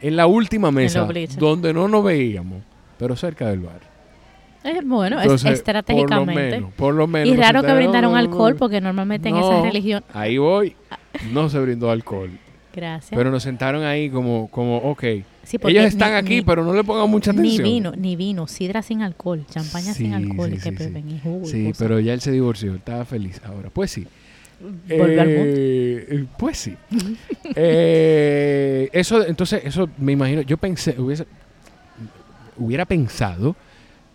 en 0.00 0.16
la 0.16 0.26
última 0.26 0.70
mesa, 0.70 1.06
donde 1.38 1.72
no 1.72 1.88
nos 1.88 2.04
veíamos, 2.04 2.62
pero 2.98 3.16
cerca 3.16 3.48
del 3.48 3.60
bar. 3.60 3.80
Eh, 4.62 4.80
bueno, 4.84 5.20
es 5.20 5.44
estratégicamente. 5.44 6.32
Por 6.34 6.52
lo 6.52 6.58
menos, 6.60 6.72
por 6.74 6.94
lo 6.94 7.06
menos. 7.06 7.28
y 7.28 7.36
raro 7.36 7.62
que 7.62 7.72
brindaron 7.72 8.12
no, 8.12 8.18
alcohol, 8.18 8.56
porque 8.56 8.80
normalmente 8.80 9.28
en 9.30 9.36
esa 9.36 9.62
religión. 9.62 10.04
Ahí 10.12 10.36
voy. 10.38 10.76
No 11.32 11.48
se 11.48 11.58
brindó 11.58 11.90
alcohol. 11.90 12.30
Gracias. 12.72 13.16
Pero 13.18 13.30
nos 13.32 13.42
sentaron 13.42 13.82
ahí 13.82 14.10
como, 14.10 14.48
como 14.48 14.76
ok. 14.78 15.02
Sí, 15.42 15.58
Ellos 15.64 15.86
están 15.86 16.12
ni- 16.12 16.18
aquí, 16.18 16.34
ni- 16.36 16.42
pero 16.42 16.62
no 16.64 16.72
le 16.72 16.84
pongan 16.84 17.10
mucha 17.10 17.32
Ni 17.32 17.38
atención. 17.40 17.64
vino, 17.64 17.92
ni 17.96 18.14
vino, 18.14 18.46
sidra 18.46 18.82
sin 18.82 19.02
alcohol, 19.02 19.44
champaña 19.50 19.92
Sí, 19.92 20.04
sin 20.04 20.14
alcohol, 20.14 20.50
sí, 20.50 20.56
que 20.56 20.60
sí, 20.62 20.70
sí. 20.70 20.84
beben 20.84 21.10
y 21.10 21.18
jugo 21.18 21.46
Sí, 21.46 21.72
pero 21.78 21.98
ya 21.98 22.12
él 22.12 22.20
se 22.20 22.30
divorció, 22.30 22.74
estaba 22.76 23.04
feliz 23.04 23.40
ahora. 23.44 23.70
Pues 23.70 23.90
sí. 23.90 24.06
Volvió 24.60 25.20
al 25.22 25.28
mundo. 25.28 25.44
Eh, 25.46 26.06
eh, 26.10 26.24
Pues 26.38 26.58
sí. 26.58 26.76
Eh, 27.56 28.88
eso, 28.92 29.26
entonces, 29.26 29.62
eso 29.64 29.88
me 29.98 30.12
imagino, 30.12 30.42
yo 30.42 30.56
pensé, 30.56 30.94
hubiese, 31.00 31.26
hubiera 32.56 32.84
pensado 32.84 33.56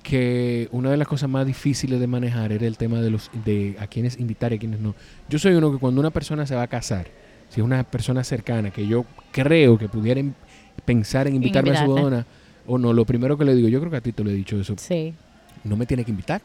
que 0.03 0.67
una 0.71 0.91
de 0.91 0.97
las 0.97 1.07
cosas 1.07 1.29
más 1.29 1.45
difíciles 1.45 1.99
de 1.99 2.07
manejar 2.07 2.51
era 2.51 2.65
el 2.67 2.77
tema 2.77 3.01
de 3.01 3.09
los 3.09 3.31
de 3.43 3.75
a 3.79 3.87
quienes 3.87 4.19
invitar 4.19 4.53
y 4.53 4.55
a 4.55 4.59
quienes 4.59 4.79
no. 4.79 4.93
Yo 5.27 5.39
soy 5.39 5.53
uno 5.55 5.71
que 5.71 5.79
cuando 5.79 5.99
una 5.99 6.11
persona 6.11 6.45
se 6.45 6.55
va 6.55 6.61
a 6.61 6.67
casar, 6.67 7.07
si 7.49 7.59
es 7.59 7.65
una 7.65 7.83
persona 7.83 8.23
cercana 8.23 8.69
que 8.71 8.87
yo 8.87 9.05
creo 9.31 9.77
que 9.77 9.89
pudiera 9.89 10.19
in- 10.19 10.35
pensar 10.85 11.27
en 11.27 11.35
invitarme 11.35 11.71
a 11.71 11.83
su 11.83 11.87
boda 11.91 12.25
o 12.67 12.77
no, 12.77 12.93
lo 12.93 13.03
primero 13.05 13.37
que 13.37 13.45
le 13.45 13.55
digo, 13.55 13.67
yo 13.67 13.79
creo 13.79 13.91
que 13.91 13.97
a 13.97 14.01
ti 14.01 14.11
te 14.11 14.23
lo 14.23 14.29
he 14.29 14.33
dicho 14.33 14.59
eso, 14.59 14.75
Sí. 14.77 15.13
no 15.63 15.75
me 15.75 15.85
tiene 15.87 16.05
que 16.05 16.11
invitar. 16.11 16.41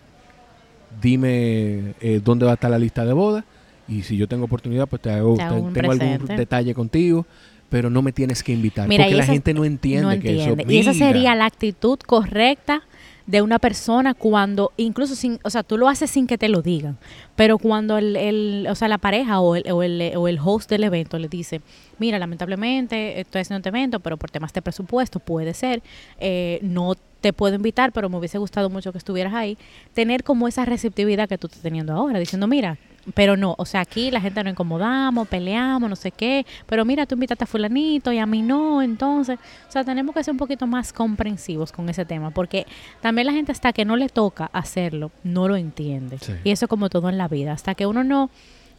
Dime 1.00 1.94
eh, 2.00 2.20
dónde 2.24 2.44
va 2.46 2.52
a 2.52 2.54
estar 2.54 2.70
la 2.70 2.78
lista 2.78 3.04
de 3.04 3.12
boda 3.12 3.44
y 3.90 4.02
si 4.02 4.16
yo 4.16 4.26
tengo 4.28 4.44
oportunidad, 4.44 4.86
pues 4.86 5.02
te 5.02 5.10
hago, 5.10 5.36
Te 5.36 5.42
hago 5.42 5.56
te- 5.56 5.60
un 5.62 5.72
tengo 5.72 5.90
algún 5.92 6.26
detalle 6.36 6.74
contigo, 6.74 7.26
pero 7.68 7.90
no 7.90 8.02
me 8.02 8.12
tienes 8.12 8.42
que 8.42 8.52
invitar 8.52 8.88
Mira, 8.88 9.04
porque 9.04 9.16
la 9.16 9.24
gente 9.26 9.52
no 9.54 9.64
entiende, 9.64 10.16
no 10.16 10.20
que 10.22 10.34
eso 10.34 10.56
y 10.68 10.78
esa 10.78 10.92
sería 10.94 11.34
la 11.34 11.46
actitud 11.46 11.98
correcta 11.98 12.82
de 13.26 13.42
una 13.42 13.60
persona 13.60 14.14
cuando, 14.14 14.72
incluso 14.76 15.14
sin, 15.14 15.38
o 15.44 15.50
sea, 15.50 15.62
tú 15.62 15.78
lo 15.78 15.88
haces 15.88 16.10
sin 16.10 16.26
que 16.26 16.36
te 16.36 16.48
lo 16.48 16.62
digan, 16.62 16.98
pero 17.36 17.58
cuando 17.58 17.96
el, 17.98 18.16
el- 18.16 18.66
o 18.68 18.74
sea, 18.74 18.88
la 18.88 18.98
pareja 18.98 19.38
o 19.40 19.54
el, 19.54 19.70
o, 19.70 19.82
el, 19.84 20.12
o 20.16 20.26
el 20.26 20.38
host 20.42 20.68
del 20.68 20.82
evento 20.82 21.16
le 21.18 21.28
dice, 21.28 21.60
mira, 21.98 22.18
lamentablemente 22.18 23.20
estoy 23.20 23.42
haciendo 23.42 23.58
este 23.58 23.68
evento, 23.68 24.00
pero 24.00 24.16
por 24.16 24.30
temas 24.30 24.52
de 24.52 24.62
presupuesto 24.62 25.20
puede 25.20 25.54
ser, 25.54 25.80
eh, 26.18 26.58
no 26.62 26.94
te 27.20 27.32
puedo 27.32 27.54
invitar, 27.54 27.92
pero 27.92 28.08
me 28.08 28.16
hubiese 28.16 28.38
gustado 28.38 28.68
mucho 28.70 28.90
que 28.90 28.98
estuvieras 28.98 29.34
ahí, 29.34 29.56
tener 29.94 30.24
como 30.24 30.48
esa 30.48 30.64
receptividad 30.64 31.28
que 31.28 31.38
tú 31.38 31.46
estás 31.46 31.62
teniendo 31.62 31.92
ahora, 31.92 32.18
diciendo, 32.18 32.46
mira, 32.48 32.78
pero 33.14 33.36
no, 33.36 33.54
o 33.58 33.64
sea, 33.64 33.80
aquí 33.80 34.10
la 34.10 34.20
gente 34.20 34.42
nos 34.44 34.52
incomodamos, 34.52 35.28
peleamos, 35.28 35.88
no 35.88 35.96
sé 35.96 36.10
qué, 36.10 36.46
pero 36.66 36.84
mira, 36.84 37.06
tú 37.06 37.14
invitaste 37.14 37.44
a 37.44 37.46
fulanito 37.46 38.12
y 38.12 38.18
a 38.18 38.26
mí 38.26 38.42
no, 38.42 38.82
entonces, 38.82 39.38
o 39.68 39.72
sea, 39.72 39.84
tenemos 39.84 40.14
que 40.14 40.22
ser 40.22 40.32
un 40.32 40.38
poquito 40.38 40.66
más 40.66 40.92
comprensivos 40.92 41.72
con 41.72 41.88
ese 41.88 42.04
tema, 42.04 42.30
porque 42.30 42.66
también 43.00 43.26
la 43.26 43.32
gente 43.32 43.52
hasta 43.52 43.72
que 43.72 43.84
no 43.84 43.96
le 43.96 44.08
toca 44.08 44.50
hacerlo, 44.52 45.10
no 45.24 45.48
lo 45.48 45.56
entiende. 45.56 46.18
Sí. 46.18 46.32
Y 46.44 46.50
eso 46.50 46.68
como 46.68 46.88
todo 46.88 47.08
en 47.08 47.18
la 47.18 47.28
vida, 47.28 47.52
hasta 47.52 47.74
que 47.74 47.86
uno 47.86 48.04
no 48.04 48.30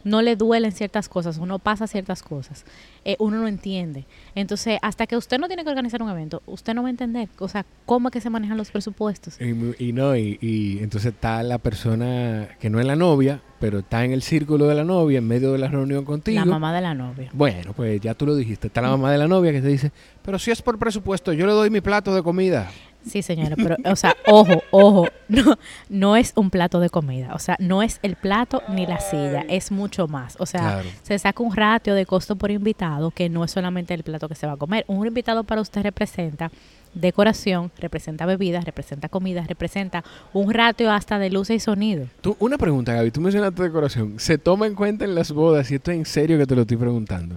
no 0.04 0.22
le 0.22 0.36
duelen 0.36 0.72
ciertas 0.72 1.08
cosas, 1.08 1.38
uno 1.38 1.58
pasa 1.58 1.86
ciertas 1.86 2.22
cosas, 2.22 2.64
eh, 3.04 3.16
uno 3.18 3.38
no 3.38 3.48
entiende. 3.48 4.06
Entonces, 4.34 4.78
hasta 4.82 5.06
que 5.06 5.16
usted 5.16 5.38
no 5.38 5.48
tiene 5.48 5.64
que 5.64 5.70
organizar 5.70 6.02
un 6.02 6.10
evento, 6.10 6.42
usted 6.46 6.74
no 6.74 6.82
va 6.82 6.88
a 6.88 6.90
entender, 6.90 7.28
o 7.38 7.48
sea, 7.48 7.64
cómo 7.86 8.08
es 8.08 8.12
que 8.12 8.20
se 8.20 8.30
manejan 8.30 8.56
los 8.56 8.70
presupuestos. 8.70 9.38
Y 9.40 9.92
no, 9.92 10.16
y, 10.16 10.38
y 10.40 10.78
entonces 10.78 11.12
está 11.12 11.42
la 11.42 11.58
persona 11.58 12.48
que 12.60 12.70
no 12.70 12.80
es 12.80 12.86
la 12.86 12.96
novia, 12.96 13.40
pero 13.62 13.78
está 13.78 14.04
en 14.04 14.10
el 14.10 14.22
círculo 14.22 14.66
de 14.66 14.74
la 14.74 14.82
novia, 14.82 15.18
en 15.18 15.28
medio 15.28 15.52
de 15.52 15.58
la 15.58 15.68
reunión 15.68 16.04
contigo. 16.04 16.38
La 16.38 16.44
mamá 16.44 16.74
de 16.74 16.80
la 16.80 16.94
novia. 16.94 17.30
Bueno, 17.32 17.72
pues 17.74 18.00
ya 18.00 18.14
tú 18.14 18.26
lo 18.26 18.34
dijiste. 18.34 18.66
Está 18.66 18.80
la 18.80 18.90
mamá 18.90 19.12
de 19.12 19.18
la 19.18 19.28
novia 19.28 19.52
que 19.52 19.62
te 19.62 19.68
dice, 19.68 19.92
pero 20.24 20.38
si 20.38 20.50
es 20.50 20.60
por 20.62 20.78
presupuesto, 20.78 21.32
yo 21.32 21.46
le 21.46 21.52
doy 21.52 21.70
mi 21.70 21.80
plato 21.80 22.12
de 22.12 22.22
comida. 22.22 22.70
Sí, 23.06 23.22
señora, 23.22 23.56
pero, 23.56 23.76
o 23.84 23.96
sea, 23.96 24.16
ojo, 24.26 24.62
ojo, 24.70 25.06
no, 25.28 25.58
no 25.88 26.16
es 26.16 26.32
un 26.36 26.50
plato 26.50 26.78
de 26.80 26.88
comida, 26.88 27.34
o 27.34 27.38
sea, 27.38 27.56
no 27.58 27.82
es 27.82 27.98
el 28.02 28.16
plato 28.16 28.62
ni 28.68 28.86
la 28.86 29.00
silla, 29.00 29.44
es 29.48 29.70
mucho 29.72 30.06
más. 30.08 30.36
O 30.38 30.46
sea, 30.46 30.60
Claro. 30.60 30.88
se 31.02 31.18
saca 31.18 31.42
un 31.42 31.54
ratio 31.56 31.94
de 31.94 32.06
costo 32.06 32.36
por 32.36 32.50
invitado 32.50 33.10
que 33.10 33.28
no 33.28 33.44
es 33.44 33.50
solamente 33.50 33.92
el 33.94 34.02
plato 34.04 34.28
que 34.28 34.34
se 34.36 34.46
va 34.46 34.52
a 34.52 34.56
comer. 34.56 34.84
Un 34.86 35.06
invitado 35.06 35.42
para 35.44 35.60
usted 35.60 35.82
representa 35.82 36.50
decoración, 36.94 37.70
representa 37.78 38.26
bebidas, 38.26 38.64
representa 38.64 39.08
comida, 39.08 39.44
representa 39.48 40.04
un 40.32 40.52
ratio 40.52 40.90
hasta 40.92 41.18
de 41.18 41.30
luces 41.30 41.56
y 41.56 41.60
sonido. 41.60 42.06
Tú, 42.20 42.36
una 42.38 42.58
pregunta, 42.58 42.92
Gaby. 42.92 43.10
Tú 43.10 43.20
mencionaste 43.20 43.62
decoración. 43.62 44.18
¿Se 44.20 44.38
toma 44.38 44.66
en 44.66 44.74
cuenta 44.74 45.04
en 45.04 45.14
las 45.14 45.32
bodas, 45.32 45.70
y 45.70 45.76
esto 45.76 45.90
es 45.90 45.96
en 45.96 46.04
serio 46.04 46.38
que 46.38 46.46
te 46.46 46.54
lo 46.54 46.62
estoy 46.62 46.76
preguntando, 46.76 47.36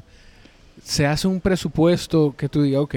se 0.83 1.07
hace 1.07 1.27
un 1.27 1.39
presupuesto 1.39 2.35
que 2.37 2.49
tú 2.49 2.61
digas, 2.63 2.81
ok, 2.81 2.95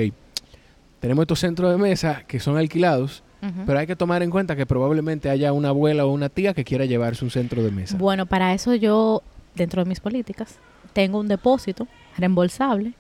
tenemos 1.00 1.22
estos 1.22 1.38
centros 1.40 1.70
de 1.70 1.78
mesa 1.78 2.22
que 2.26 2.40
son 2.40 2.56
alquilados, 2.56 3.22
pero 3.66 3.78
hay 3.78 3.86
que 3.86 3.94
tomar 3.94 4.22
en 4.24 4.30
cuenta 4.30 4.56
que 4.56 4.66
probablemente 4.66 5.30
haya 5.30 5.52
una 5.52 5.68
abuela 5.68 6.04
o 6.04 6.10
una 6.12 6.28
tía 6.28 6.54
que 6.54 6.64
quiera 6.64 6.84
llevarse 6.86 7.24
un 7.24 7.30
centro 7.30 7.62
de 7.62 7.70
mesa. 7.70 7.96
Bueno, 7.96 8.26
para 8.26 8.52
eso 8.52 8.74
yo, 8.74 9.22
dentro 9.54 9.82
de 9.84 9.88
mis 9.88 10.00
políticas, 10.00 10.56
tengo 10.92 11.20
un 11.20 11.28
depósito 11.28 11.86
reembolsable 12.16 12.94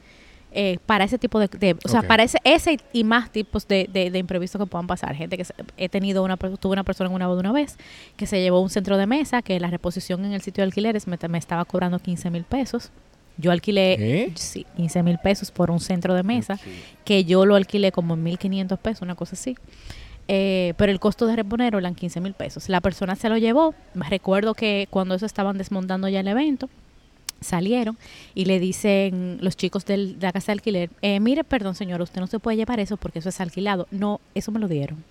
eh, 0.52 0.78
para 0.86 1.04
ese 1.04 1.18
tipo 1.18 1.38
de, 1.40 1.48
de- 1.48 1.76
o 1.84 1.88
sea, 1.88 2.00
para 2.08 2.22
ese, 2.22 2.38
ese 2.44 2.78
y 2.92 3.04
más 3.04 3.30
tipos 3.30 3.66
de, 3.68 3.88
de, 3.92 4.10
de 4.10 4.18
imprevistos 4.18 4.58
que 4.60 4.66
puedan 4.66 4.86
pasar. 4.86 5.14
Gente 5.14 5.36
que 5.36 5.44
se- 5.44 5.54
he 5.76 5.88
tenido 5.88 6.22
una, 6.24 6.36
tuve 6.36 6.72
una 6.72 6.84
persona 6.84 7.10
en 7.10 7.16
una 7.16 7.26
boda 7.26 7.40
una 7.40 7.52
vez 7.52 7.76
que 8.16 8.26
se 8.26 8.40
llevó 8.40 8.60
un 8.60 8.70
centro 8.70 8.96
de 8.96 9.06
mesa 9.06 9.42
que 9.42 9.58
la 9.60 9.68
reposición 9.68 10.24
en 10.24 10.32
el 10.32 10.40
sitio 10.40 10.62
de 10.62 10.66
alquileres 10.68 11.06
me, 11.06 11.18
me 11.28 11.38
estaba 11.38 11.64
cobrando 11.64 11.98
15 11.98 12.30
mil 12.30 12.44
pesos. 12.44 12.90
Yo 13.38 13.52
alquilé 13.52 13.94
¿Eh? 14.24 14.32
sí, 14.34 14.66
15 14.76 15.02
mil 15.04 15.18
pesos 15.18 15.50
por 15.52 15.70
un 15.70 15.78
centro 15.80 16.12
de 16.14 16.22
mesa 16.24 16.58
que 17.04 17.24
yo 17.24 17.46
lo 17.46 17.54
alquilé 17.54 17.92
como 17.92 18.14
en 18.14 18.24
1.500 18.24 18.76
pesos, 18.78 19.02
una 19.02 19.14
cosa 19.14 19.34
así. 19.36 19.56
Eh, 20.26 20.74
pero 20.76 20.92
el 20.92 21.00
costo 21.00 21.26
de 21.26 21.36
reponerlo 21.36 21.78
eran 21.78 21.94
15 21.94 22.20
mil 22.20 22.34
pesos. 22.34 22.68
La 22.68 22.80
persona 22.80 23.14
se 23.16 23.28
lo 23.28 23.38
llevó. 23.38 23.74
Me 23.94 24.08
Recuerdo 24.10 24.54
que 24.54 24.86
cuando 24.90 25.14
eso 25.14 25.24
estaban 25.24 25.56
desmontando 25.56 26.08
ya 26.08 26.20
el 26.20 26.28
evento, 26.28 26.68
salieron 27.40 27.96
y 28.34 28.46
le 28.46 28.58
dicen 28.58 29.38
los 29.40 29.56
chicos 29.56 29.86
del- 29.86 30.18
de 30.18 30.26
la 30.26 30.32
casa 30.32 30.46
de 30.46 30.54
alquiler, 30.54 30.90
eh, 31.02 31.20
mire, 31.20 31.44
perdón 31.44 31.76
señor, 31.76 32.02
usted 32.02 32.20
no 32.20 32.26
se 32.26 32.40
puede 32.40 32.56
llevar 32.56 32.80
eso 32.80 32.96
porque 32.96 33.20
eso 33.20 33.28
es 33.28 33.40
alquilado. 33.40 33.86
No, 33.92 34.20
eso 34.34 34.50
me 34.50 34.58
lo 34.58 34.66
dieron. 34.66 35.04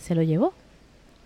Se 0.00 0.14
lo 0.14 0.22
llevó. 0.22 0.54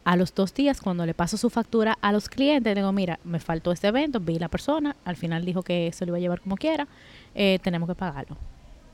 A 0.07 0.15
los 0.15 0.33
dos 0.33 0.55
días, 0.55 0.81
cuando 0.81 1.05
le 1.05 1.15
paso 1.15 1.37
su 1.37 1.51
factura 1.51 1.99
a 2.01 2.13
los 2.13 2.29
clientes, 2.29 2.73
digo, 2.77 2.93
mira, 2.93 3.19
me 3.25 3.41
faltó 3.41 3.73
este 3.73 3.89
evento, 3.89 4.21
vi 4.21 4.39
la 4.39 4.49
persona, 4.49 4.95
al 5.05 5.17
final 5.17 5.45
dijo 5.45 5.65
que 5.65 5.91
se 5.93 6.07
lo 6.07 6.11
iba 6.11 6.19
a 6.19 6.21
llevar 6.21 6.41
como 6.41 6.57
quiera, 6.57 6.87
eh, 7.35 7.59
tenemos 7.61 7.89
que 7.89 7.97
pagarlo. 7.97 8.37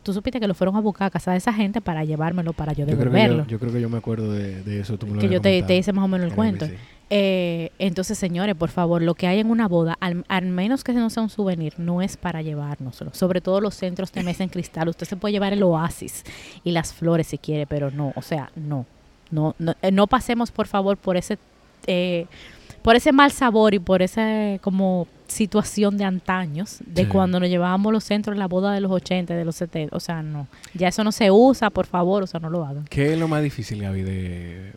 Tú 0.03 0.15
supiste 0.15 0.41
que 0.41 0.49
lo 0.49 0.55
fueron 0.55 0.75
a 0.75 0.81
buscar 0.81 1.09
a 1.09 1.11
casa 1.11 1.33
de 1.33 1.37
esa 1.37 1.53
gente 1.53 1.83
para 1.83 2.03
llevármelo, 2.03 2.55
para 2.55 2.73
yo 2.73 2.87
Yo 2.87 2.87
creo, 2.87 2.99
devolverlo. 2.99 3.43
yo, 3.45 3.51
yo 3.51 3.59
creo 3.59 3.73
que 3.75 3.81
yo 3.83 3.91
me 3.91 3.99
acuerdo 3.99 4.33
de, 4.33 4.63
de 4.63 4.81
eso. 4.81 4.97
Tú 4.97 5.07
me 5.07 5.17
lo 5.17 5.21
que 5.21 5.29
yo 5.29 5.41
te, 5.43 5.63
te 5.63 5.77
hice 5.77 5.93
más 5.93 6.07
o 6.07 6.09
menos 6.09 6.29
el 6.29 6.35
cuento. 6.35 6.67
Eh, 7.11 7.71
entonces, 7.79 8.17
señores, 8.17 8.55
por 8.55 8.71
favor, 8.71 9.03
lo 9.03 9.15
que 9.15 9.27
hay 9.27 9.39
en 9.39 9.51
una 9.51 9.69
boda, 9.69 9.99
al, 10.01 10.25
al 10.29 10.47
menos 10.47 10.83
que 10.83 10.95
no 10.95 11.11
sea 11.11 11.23
un 11.23 11.29
souvenir, 11.29 11.75
no 11.77 12.01
es 12.01 12.17
para 12.17 12.41
llevárnoslo. 12.41 13.13
Sobre 13.13 13.43
todo 13.43 13.61
los 13.61 13.75
centros 13.75 14.11
de 14.13 14.23
mesa 14.23 14.45
en 14.45 14.49
cristal. 14.49 14.89
Usted 14.89 15.07
se 15.07 15.17
puede 15.17 15.33
llevar 15.33 15.53
el 15.53 15.63
oasis 15.63 16.25
y 16.65 16.71
las 16.73 16.95
flores 16.95 17.27
si 17.27 17.37
quiere, 17.37 17.67
pero 17.67 17.91
no, 17.91 18.15
o 18.17 18.23
sea, 18.23 18.51
no. 18.57 18.87
No, 19.33 19.55
no, 19.59 19.75
eh, 19.83 19.91
no 19.91 20.07
pasemos, 20.07 20.53
por 20.53 20.67
favor, 20.69 20.97
por 20.97 21.17
ese, 21.17 21.39
eh, 21.89 22.27
por 22.83 22.95
ese 22.95 23.11
mal 23.13 23.33
sabor 23.33 23.75
y 23.75 23.79
por 23.81 24.03
esa 24.03 24.59
como 24.61 25.09
situación 25.27 25.97
de 25.97 26.05
antaños, 26.05 26.79
de 26.87 27.05
Sí. 27.05 27.09
cuando 27.09 27.41
nos 27.41 27.49
llevábamos 27.49 27.93
los 27.93 28.05
centros 28.05 28.35
en 28.35 28.39
la 28.39 28.47
boda 28.49 28.73
de 28.73 28.81
los 28.81 28.93
80, 28.93 29.35
de 29.35 29.45
los 29.45 29.57
70. 29.57 29.97
O 29.97 30.01
sea, 30.01 30.23
no. 30.23 30.47
Ya 30.75 30.89
eso 30.89 31.03
no 31.03 31.11
se 31.11 31.31
usa, 31.31 31.71
por 31.71 31.87
favor, 31.87 32.23
o 32.23 32.27
sea, 32.27 32.39
no 32.39 32.51
lo 32.51 32.65
hagan. 32.67 32.85
¿Qué 32.91 33.15
es 33.15 33.19
lo 33.19 33.27
más 33.29 33.43
difícil, 33.43 33.81
Gaby, 33.83 34.03
de, 34.03 34.73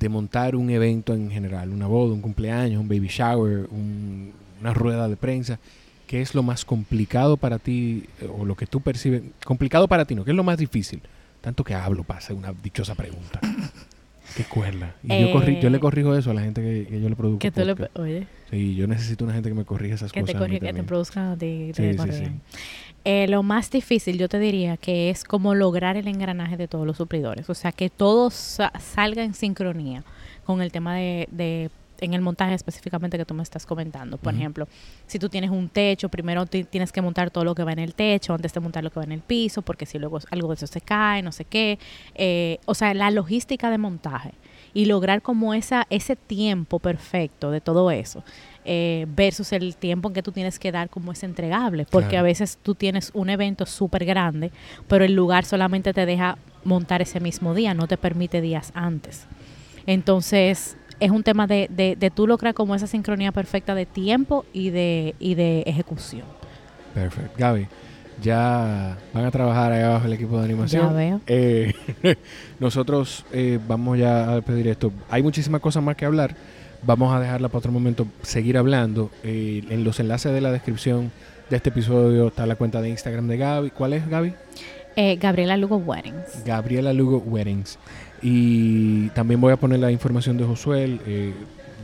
de 0.00 0.08
montar 0.08 0.56
un 0.56 0.70
evento 0.70 1.12
en 1.14 1.30
general? 1.30 1.68
Una 1.70 1.86
boda, 1.86 2.14
un 2.14 2.22
cumpleaños, 2.22 2.80
un 2.80 2.88
baby 2.88 3.08
shower, 3.08 3.66
un- 3.70 4.32
una 4.60 4.72
rueda 4.72 5.06
de 5.08 5.16
prensa. 5.16 5.58
¿Qué 6.06 6.20
es 6.22 6.34
lo 6.34 6.42
más 6.42 6.64
complicado 6.64 7.36
para 7.36 7.58
ti 7.58 8.04
eh, 8.20 8.28
o 8.38 8.44
lo 8.44 8.54
que 8.54 8.66
tú 8.66 8.80
percibes? 8.80 9.22
Complicado 9.44 9.86
para 9.88 10.04
ti, 10.04 10.14
¿no? 10.14 10.24
¿Qué 10.24 10.30
es 10.30 10.36
lo 10.36 10.44
más 10.44 10.56
difícil? 10.58 11.00
Tanto 11.42 11.62
que 11.64 11.74
hablo 11.74 12.02
para 12.04 12.18
hacer 12.20 12.34
una 12.34 12.54
dichosa 12.62 12.94
pregunta. 12.94 13.38
Qué 14.36 14.44
cuerda. 14.44 14.94
Y 15.02 15.08
yo, 15.20 15.28
corri- 15.34 15.60
yo 15.60 15.68
le 15.68 15.76
Eh, 15.76 15.80
corrijo 15.80 16.16
eso 16.16 16.30
a 16.30 16.34
la 16.34 16.40
gente 16.40 16.62
que, 16.62 16.86
que 16.88 17.00
yo 17.02 17.08
le 17.10 17.16
produzco. 17.16 17.40
Que 17.40 17.50
tú 17.50 17.60
le, 17.66 17.76
podcast. 17.76 17.98
oye, 17.98 18.26
Sí, 18.50 18.74
yo 18.76 18.86
necesito 18.86 19.24
una 19.24 19.34
gente 19.34 19.50
que 19.50 19.54
me 19.54 19.64
corrija 19.66 19.96
esas 19.96 20.10
que 20.12 20.22
te, 20.22 20.32
cosas. 20.32 20.42
a 20.42 20.48
mí 20.48 20.56
corri- 20.56 20.60
que 20.60 20.72
te 20.72 20.82
produzcan 20.84 21.34
Sí, 21.38 21.72
te 21.74 21.92
sí, 21.92 21.96
corrijan. 21.98 22.40
sí. 22.54 22.58
Eh, 23.04 23.26
lo 23.28 23.42
más 23.42 23.70
difícil, 23.70 24.16
yo 24.16 24.28
te 24.28 24.38
diría, 24.38 24.76
que 24.78 25.10
es 25.10 25.24
como 25.24 25.54
lograr 25.54 25.96
el 25.98 26.06
engranaje 26.08 26.56
de 26.56 26.68
todos 26.68 26.86
los 26.86 26.96
suplidores. 26.96 27.50
O 27.50 27.54
sea, 27.54 27.72
que 27.72 27.90
todo 27.90 28.30
sa- 28.30 28.72
salga 28.78 29.22
en 29.24 29.34
sincronía 29.34 30.04
con 30.44 30.62
el 30.62 30.70
tema 30.72 30.94
de, 30.96 31.28
de- 31.30 31.68
en 32.04 32.14
el 32.14 32.20
montaje 32.20 32.54
específicamente 32.54 33.16
que 33.16 33.24
tú 33.24 33.34
me 33.34 33.42
estás 33.42 33.64
comentando. 33.66 34.18
Por 34.18 34.34
ejemplo, 34.34 34.66
si 35.06 35.18
tú 35.18 35.28
tienes 35.28 35.50
un 35.50 35.68
techo, 35.68 36.08
primero 36.08 36.46
ti- 36.46 36.64
tienes 36.64 36.92
que 36.92 37.00
montar 37.00 37.30
todo 37.30 37.44
lo 37.44 37.54
que 37.54 37.64
va 37.64 37.72
en 37.72 37.78
el 37.78 37.94
techo 37.94 38.34
antes 38.34 38.52
de 38.52 38.60
montar 38.60 38.82
lo 38.84 38.90
que 38.90 39.00
va 39.00 39.04
en 39.04 39.12
el 39.12 39.20
piso, 39.20 39.62
porque 39.62 39.86
si 39.86 39.98
luego 39.98 40.18
algo 40.30 40.48
de 40.48 40.54
eso 40.54 40.66
se 40.66 40.80
cae, 40.80 41.22
no 41.22 41.32
sé 41.32 41.44
qué. 41.44 41.78
Eh, 42.14 42.58
o 42.66 42.74
sea, 42.74 42.92
la 42.94 43.10
logística 43.10 43.70
de 43.70 43.78
montaje 43.78 44.32
y 44.74 44.86
lograr 44.86 45.22
como 45.22 45.52
esa, 45.54 45.86
ese 45.90 46.16
tiempo 46.16 46.78
perfecto 46.78 47.50
de 47.50 47.60
todo 47.60 47.90
eso. 47.90 48.24
eh, 48.64 49.06
versus 49.08 49.50
el 49.52 49.74
tiempo 49.74 50.06
en 50.08 50.14
que 50.14 50.22
tú 50.22 50.30
tienes 50.30 50.60
que 50.60 50.70
dar 50.70 50.88
como 50.88 51.10
es 51.10 51.24
entregable, 51.24 51.84
porque 51.84 52.10
Claro. 52.10 52.20
a 52.20 52.22
veces 52.22 52.58
tú 52.62 52.76
tienes 52.76 53.10
un 53.12 53.28
evento 53.28 53.66
súper 53.66 54.04
grande, 54.04 54.52
pero 54.86 55.04
el 55.04 55.14
lugar 55.14 55.44
solamente 55.44 55.92
te 55.92 56.06
deja 56.06 56.38
montar 56.62 57.02
ese 57.02 57.18
mismo 57.18 57.54
día, 57.54 57.74
no 57.74 57.88
te 57.88 57.96
permite 57.96 58.40
días 58.40 58.70
antes. 58.76 59.26
Entonces, 59.86 60.76
es 61.00 61.10
un 61.10 61.22
tema 61.22 61.46
de, 61.46 61.68
de, 61.70 61.96
de 61.96 62.10
tú 62.10 62.26
lograr 62.26 62.54
como 62.54 62.74
esa 62.74 62.86
sincronía 62.86 63.32
perfecta 63.32 63.74
de 63.74 63.86
tiempo 63.86 64.44
y 64.52 64.70
de, 64.70 65.14
y 65.18 65.34
de 65.34 65.62
ejecución. 65.62 66.24
Perfecto. 66.94 67.32
Gaby, 67.38 67.66
ya 68.22 68.96
van 69.12 69.24
a 69.24 69.30
trabajar 69.30 69.72
ahí 69.72 69.82
abajo 69.82 70.06
el 70.06 70.12
equipo 70.12 70.38
de 70.38 70.44
animación. 70.44 70.88
Ya 70.88 70.92
veo. 70.92 71.20
Eh, 71.26 71.74
nosotros 72.60 73.24
eh, 73.32 73.58
vamos 73.66 73.98
ya 73.98 74.36
a 74.36 74.40
pedir 74.40 74.68
esto. 74.68 74.92
Hay 75.10 75.22
muchísimas 75.22 75.60
cosas 75.60 75.82
más 75.82 75.96
que 75.96 76.04
hablar. 76.04 76.34
Vamos 76.84 77.14
a 77.14 77.20
dejarla 77.20 77.48
para 77.48 77.58
otro 77.58 77.72
momento, 77.72 78.06
seguir 78.22 78.58
hablando. 78.58 79.10
Eh, 79.22 79.64
en 79.68 79.84
los 79.84 80.00
enlaces 80.00 80.32
de 80.32 80.40
la 80.40 80.50
descripción 80.50 81.12
de 81.48 81.56
este 81.56 81.68
episodio 81.68 82.28
está 82.28 82.46
la 82.46 82.56
cuenta 82.56 82.80
de 82.80 82.88
Instagram 82.88 83.28
de 83.28 83.36
Gaby. 83.36 83.70
¿Cuál 83.70 83.92
es 83.92 84.08
Gaby? 84.08 84.34
Eh, 84.96 85.16
Gabriela 85.16 85.56
Lugo 85.56 85.76
Weddings. 85.76 86.44
Gabriela 86.44 86.92
Lugo 86.92 87.18
Weddings. 87.18 87.78
Y 88.22 89.08
también 89.10 89.40
voy 89.40 89.52
a 89.52 89.56
poner 89.56 89.80
la 89.80 89.90
información 89.90 90.36
de 90.38 90.44
Josuel. 90.44 91.00
Eh, 91.06 91.32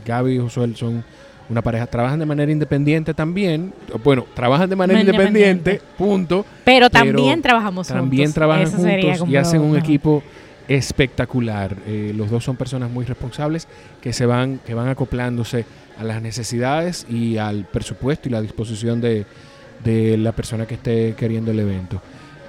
Gaby 0.05 0.35
y 0.35 0.39
Josuel 0.39 0.75
son 0.75 1.03
una 1.49 1.61
pareja, 1.61 1.87
trabajan 1.87 2.19
de 2.19 2.25
manera 2.25 2.51
independiente 2.51 3.13
también. 3.13 3.73
Bueno, 4.03 4.25
trabajan 4.35 4.69
de 4.69 4.75
manera 4.75 4.99
Independiente. 4.99 5.39
independiente, 5.49 5.81
punto. 5.97 6.45
Pero 6.63 6.87
Pero 6.87 6.89
también 6.89 7.41
trabajamos 7.41 7.87
También 7.87 8.25
juntos. 8.27 8.35
trabajan 8.35 8.63
Eso 8.63 8.77
sería 8.77 9.13
juntos 9.17 9.29
y 9.29 9.35
hacen 9.35 9.61
un 9.61 9.75
equipo 9.77 10.21
espectacular. 10.67 11.75
Eh, 11.87 12.13
los 12.15 12.29
dos 12.29 12.43
son 12.43 12.55
personas 12.55 12.89
muy 12.91 13.03
responsables 13.05 13.67
que 14.01 14.13
se 14.13 14.25
van, 14.25 14.59
que 14.65 14.73
van 14.75 14.87
acoplándose 14.87 15.65
a 15.99 16.03
las 16.03 16.21
necesidades 16.21 17.05
y 17.09 17.37
al 17.37 17.65
presupuesto 17.65 18.29
y 18.29 18.31
la 18.31 18.41
disposición 18.41 19.01
de, 19.01 19.25
de 19.83 20.17
la 20.17 20.31
persona 20.31 20.65
que 20.65 20.75
esté 20.75 21.15
queriendo 21.17 21.51
el 21.51 21.59
evento. 21.59 22.01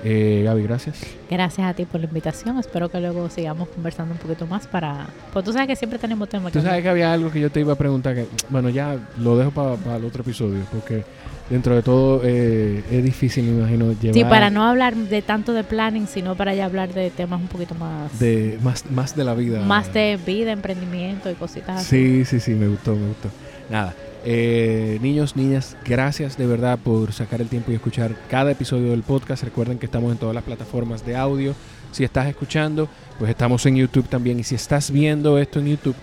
Eh, 0.05 0.43
Gaby, 0.45 0.63
gracias. 0.63 1.01
Gracias 1.31 1.67
a 1.67 1.75
ti 1.75 1.85
por 1.85 2.01
la 2.01 2.07
invitación. 2.07 2.59
Espero 2.59 2.89
que 2.89 3.01
luego 3.01 3.29
sigamos 3.29 3.69
conversando 3.69 4.15
un 4.15 4.19
poquito 4.19 4.47
más 4.47 4.67
para... 4.67 5.07
Pues 5.33 5.45
tú 5.45 5.53
sabes 5.53 5.69
que 5.69 5.77
siempre 5.77 5.99
tenemos 5.99 6.29
temas. 6.29 6.53
Tú 6.53 6.61
sabes 6.61 6.83
que 6.83 6.89
había 6.89 7.13
algo 7.13 7.31
que 7.31 7.41
yo 7.41 7.51
te 7.51 7.61
iba 7.61 7.75
a 7.75 7.77
preguntar, 7.77 8.15
que 8.15 8.27
bueno, 8.49 8.71
ya 8.71 8.97
lo 9.19 9.37
dejo 9.37 9.51
para 9.51 9.97
el 9.97 10.05
otro 10.05 10.23
episodio, 10.23 10.61
porque 10.73 11.05
dentro 11.51 11.75
de 11.75 11.83
todo 11.83 12.23
eh, 12.25 12.83
es 12.91 13.05
difícil, 13.05 13.45
me 13.45 13.59
imagino, 13.59 13.93
llevar 13.93 14.15
Sí, 14.15 14.25
para 14.25 14.51
no 14.51 14.65
hablar 14.65 14.95
de 14.95 15.21
tanto 15.21 15.53
de 15.53 15.65
planning, 15.65 16.07
sino 16.07 16.35
para 16.35 16.55
ya 16.55 16.65
hablar 16.65 16.95
de 16.95 17.11
temas 17.11 17.41
un 17.41 17.49
poquito 17.49 17.75
más... 17.75 18.19
de, 18.19 18.59
más, 18.63 18.91
más 18.91 19.15
de 19.15 19.25
la 19.25 19.35
vida. 19.35 19.61
más 19.61 19.93
de 19.93 20.19
vida, 20.25 20.53
emprendimiento 20.53 21.31
y 21.31 21.35
cositas 21.35 21.81
así. 21.83 22.25
Sí, 22.25 22.25
sí, 22.25 22.41
sí, 22.41 22.51
me 22.53 22.69
gustó, 22.69 22.95
me 22.95 23.09
gustó. 23.09 23.29
Nada, 23.69 23.95
eh, 24.25 24.99
niños, 25.01 25.37
niñas, 25.37 25.77
gracias 25.85 26.37
de 26.37 26.47
verdad 26.47 26.79
por 26.79 27.13
sacar 27.13 27.41
el 27.41 27.49
tiempo 27.49 27.73
y 27.73 27.75
escuchar 27.75 28.15
cada 28.29 28.51
episodio 28.51 28.91
del 28.91 29.03
podcast. 29.03 29.43
Recuerden 29.43 29.79
que 29.79 29.87
estamos 29.87 30.13
en 30.13 30.19
todas 30.19 30.35
las 30.35 30.45
plataformas 30.45 31.05
de 31.05 31.17
audio. 31.17 31.55
Si 31.93 32.05
estás 32.05 32.27
escuchando, 32.29 32.89
pues 33.19 33.31
estamos 33.31 33.65
en 33.67 33.77
YouTube 33.77 34.09
también. 34.09 34.39
Y 34.39 34.45
si 34.45 34.55
estás 34.55 34.91
viendo 34.91 35.39
esto 35.39 35.59
en 35.59 35.69
YouTube, 35.69 35.97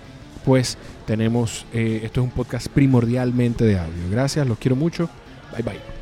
pues 0.45 0.78
tenemos, 1.05 1.65
eh, 1.74 2.01
esto 2.03 2.22
es 2.22 2.26
un 2.26 2.32
podcast 2.32 2.68
primordialmente 2.68 3.65
de 3.65 3.78
audio. 3.78 4.09
Gracias, 4.11 4.47
los 4.47 4.57
quiero 4.57 4.76
mucho. 4.76 5.09
Bye 5.55 5.63
bye. 5.63 5.96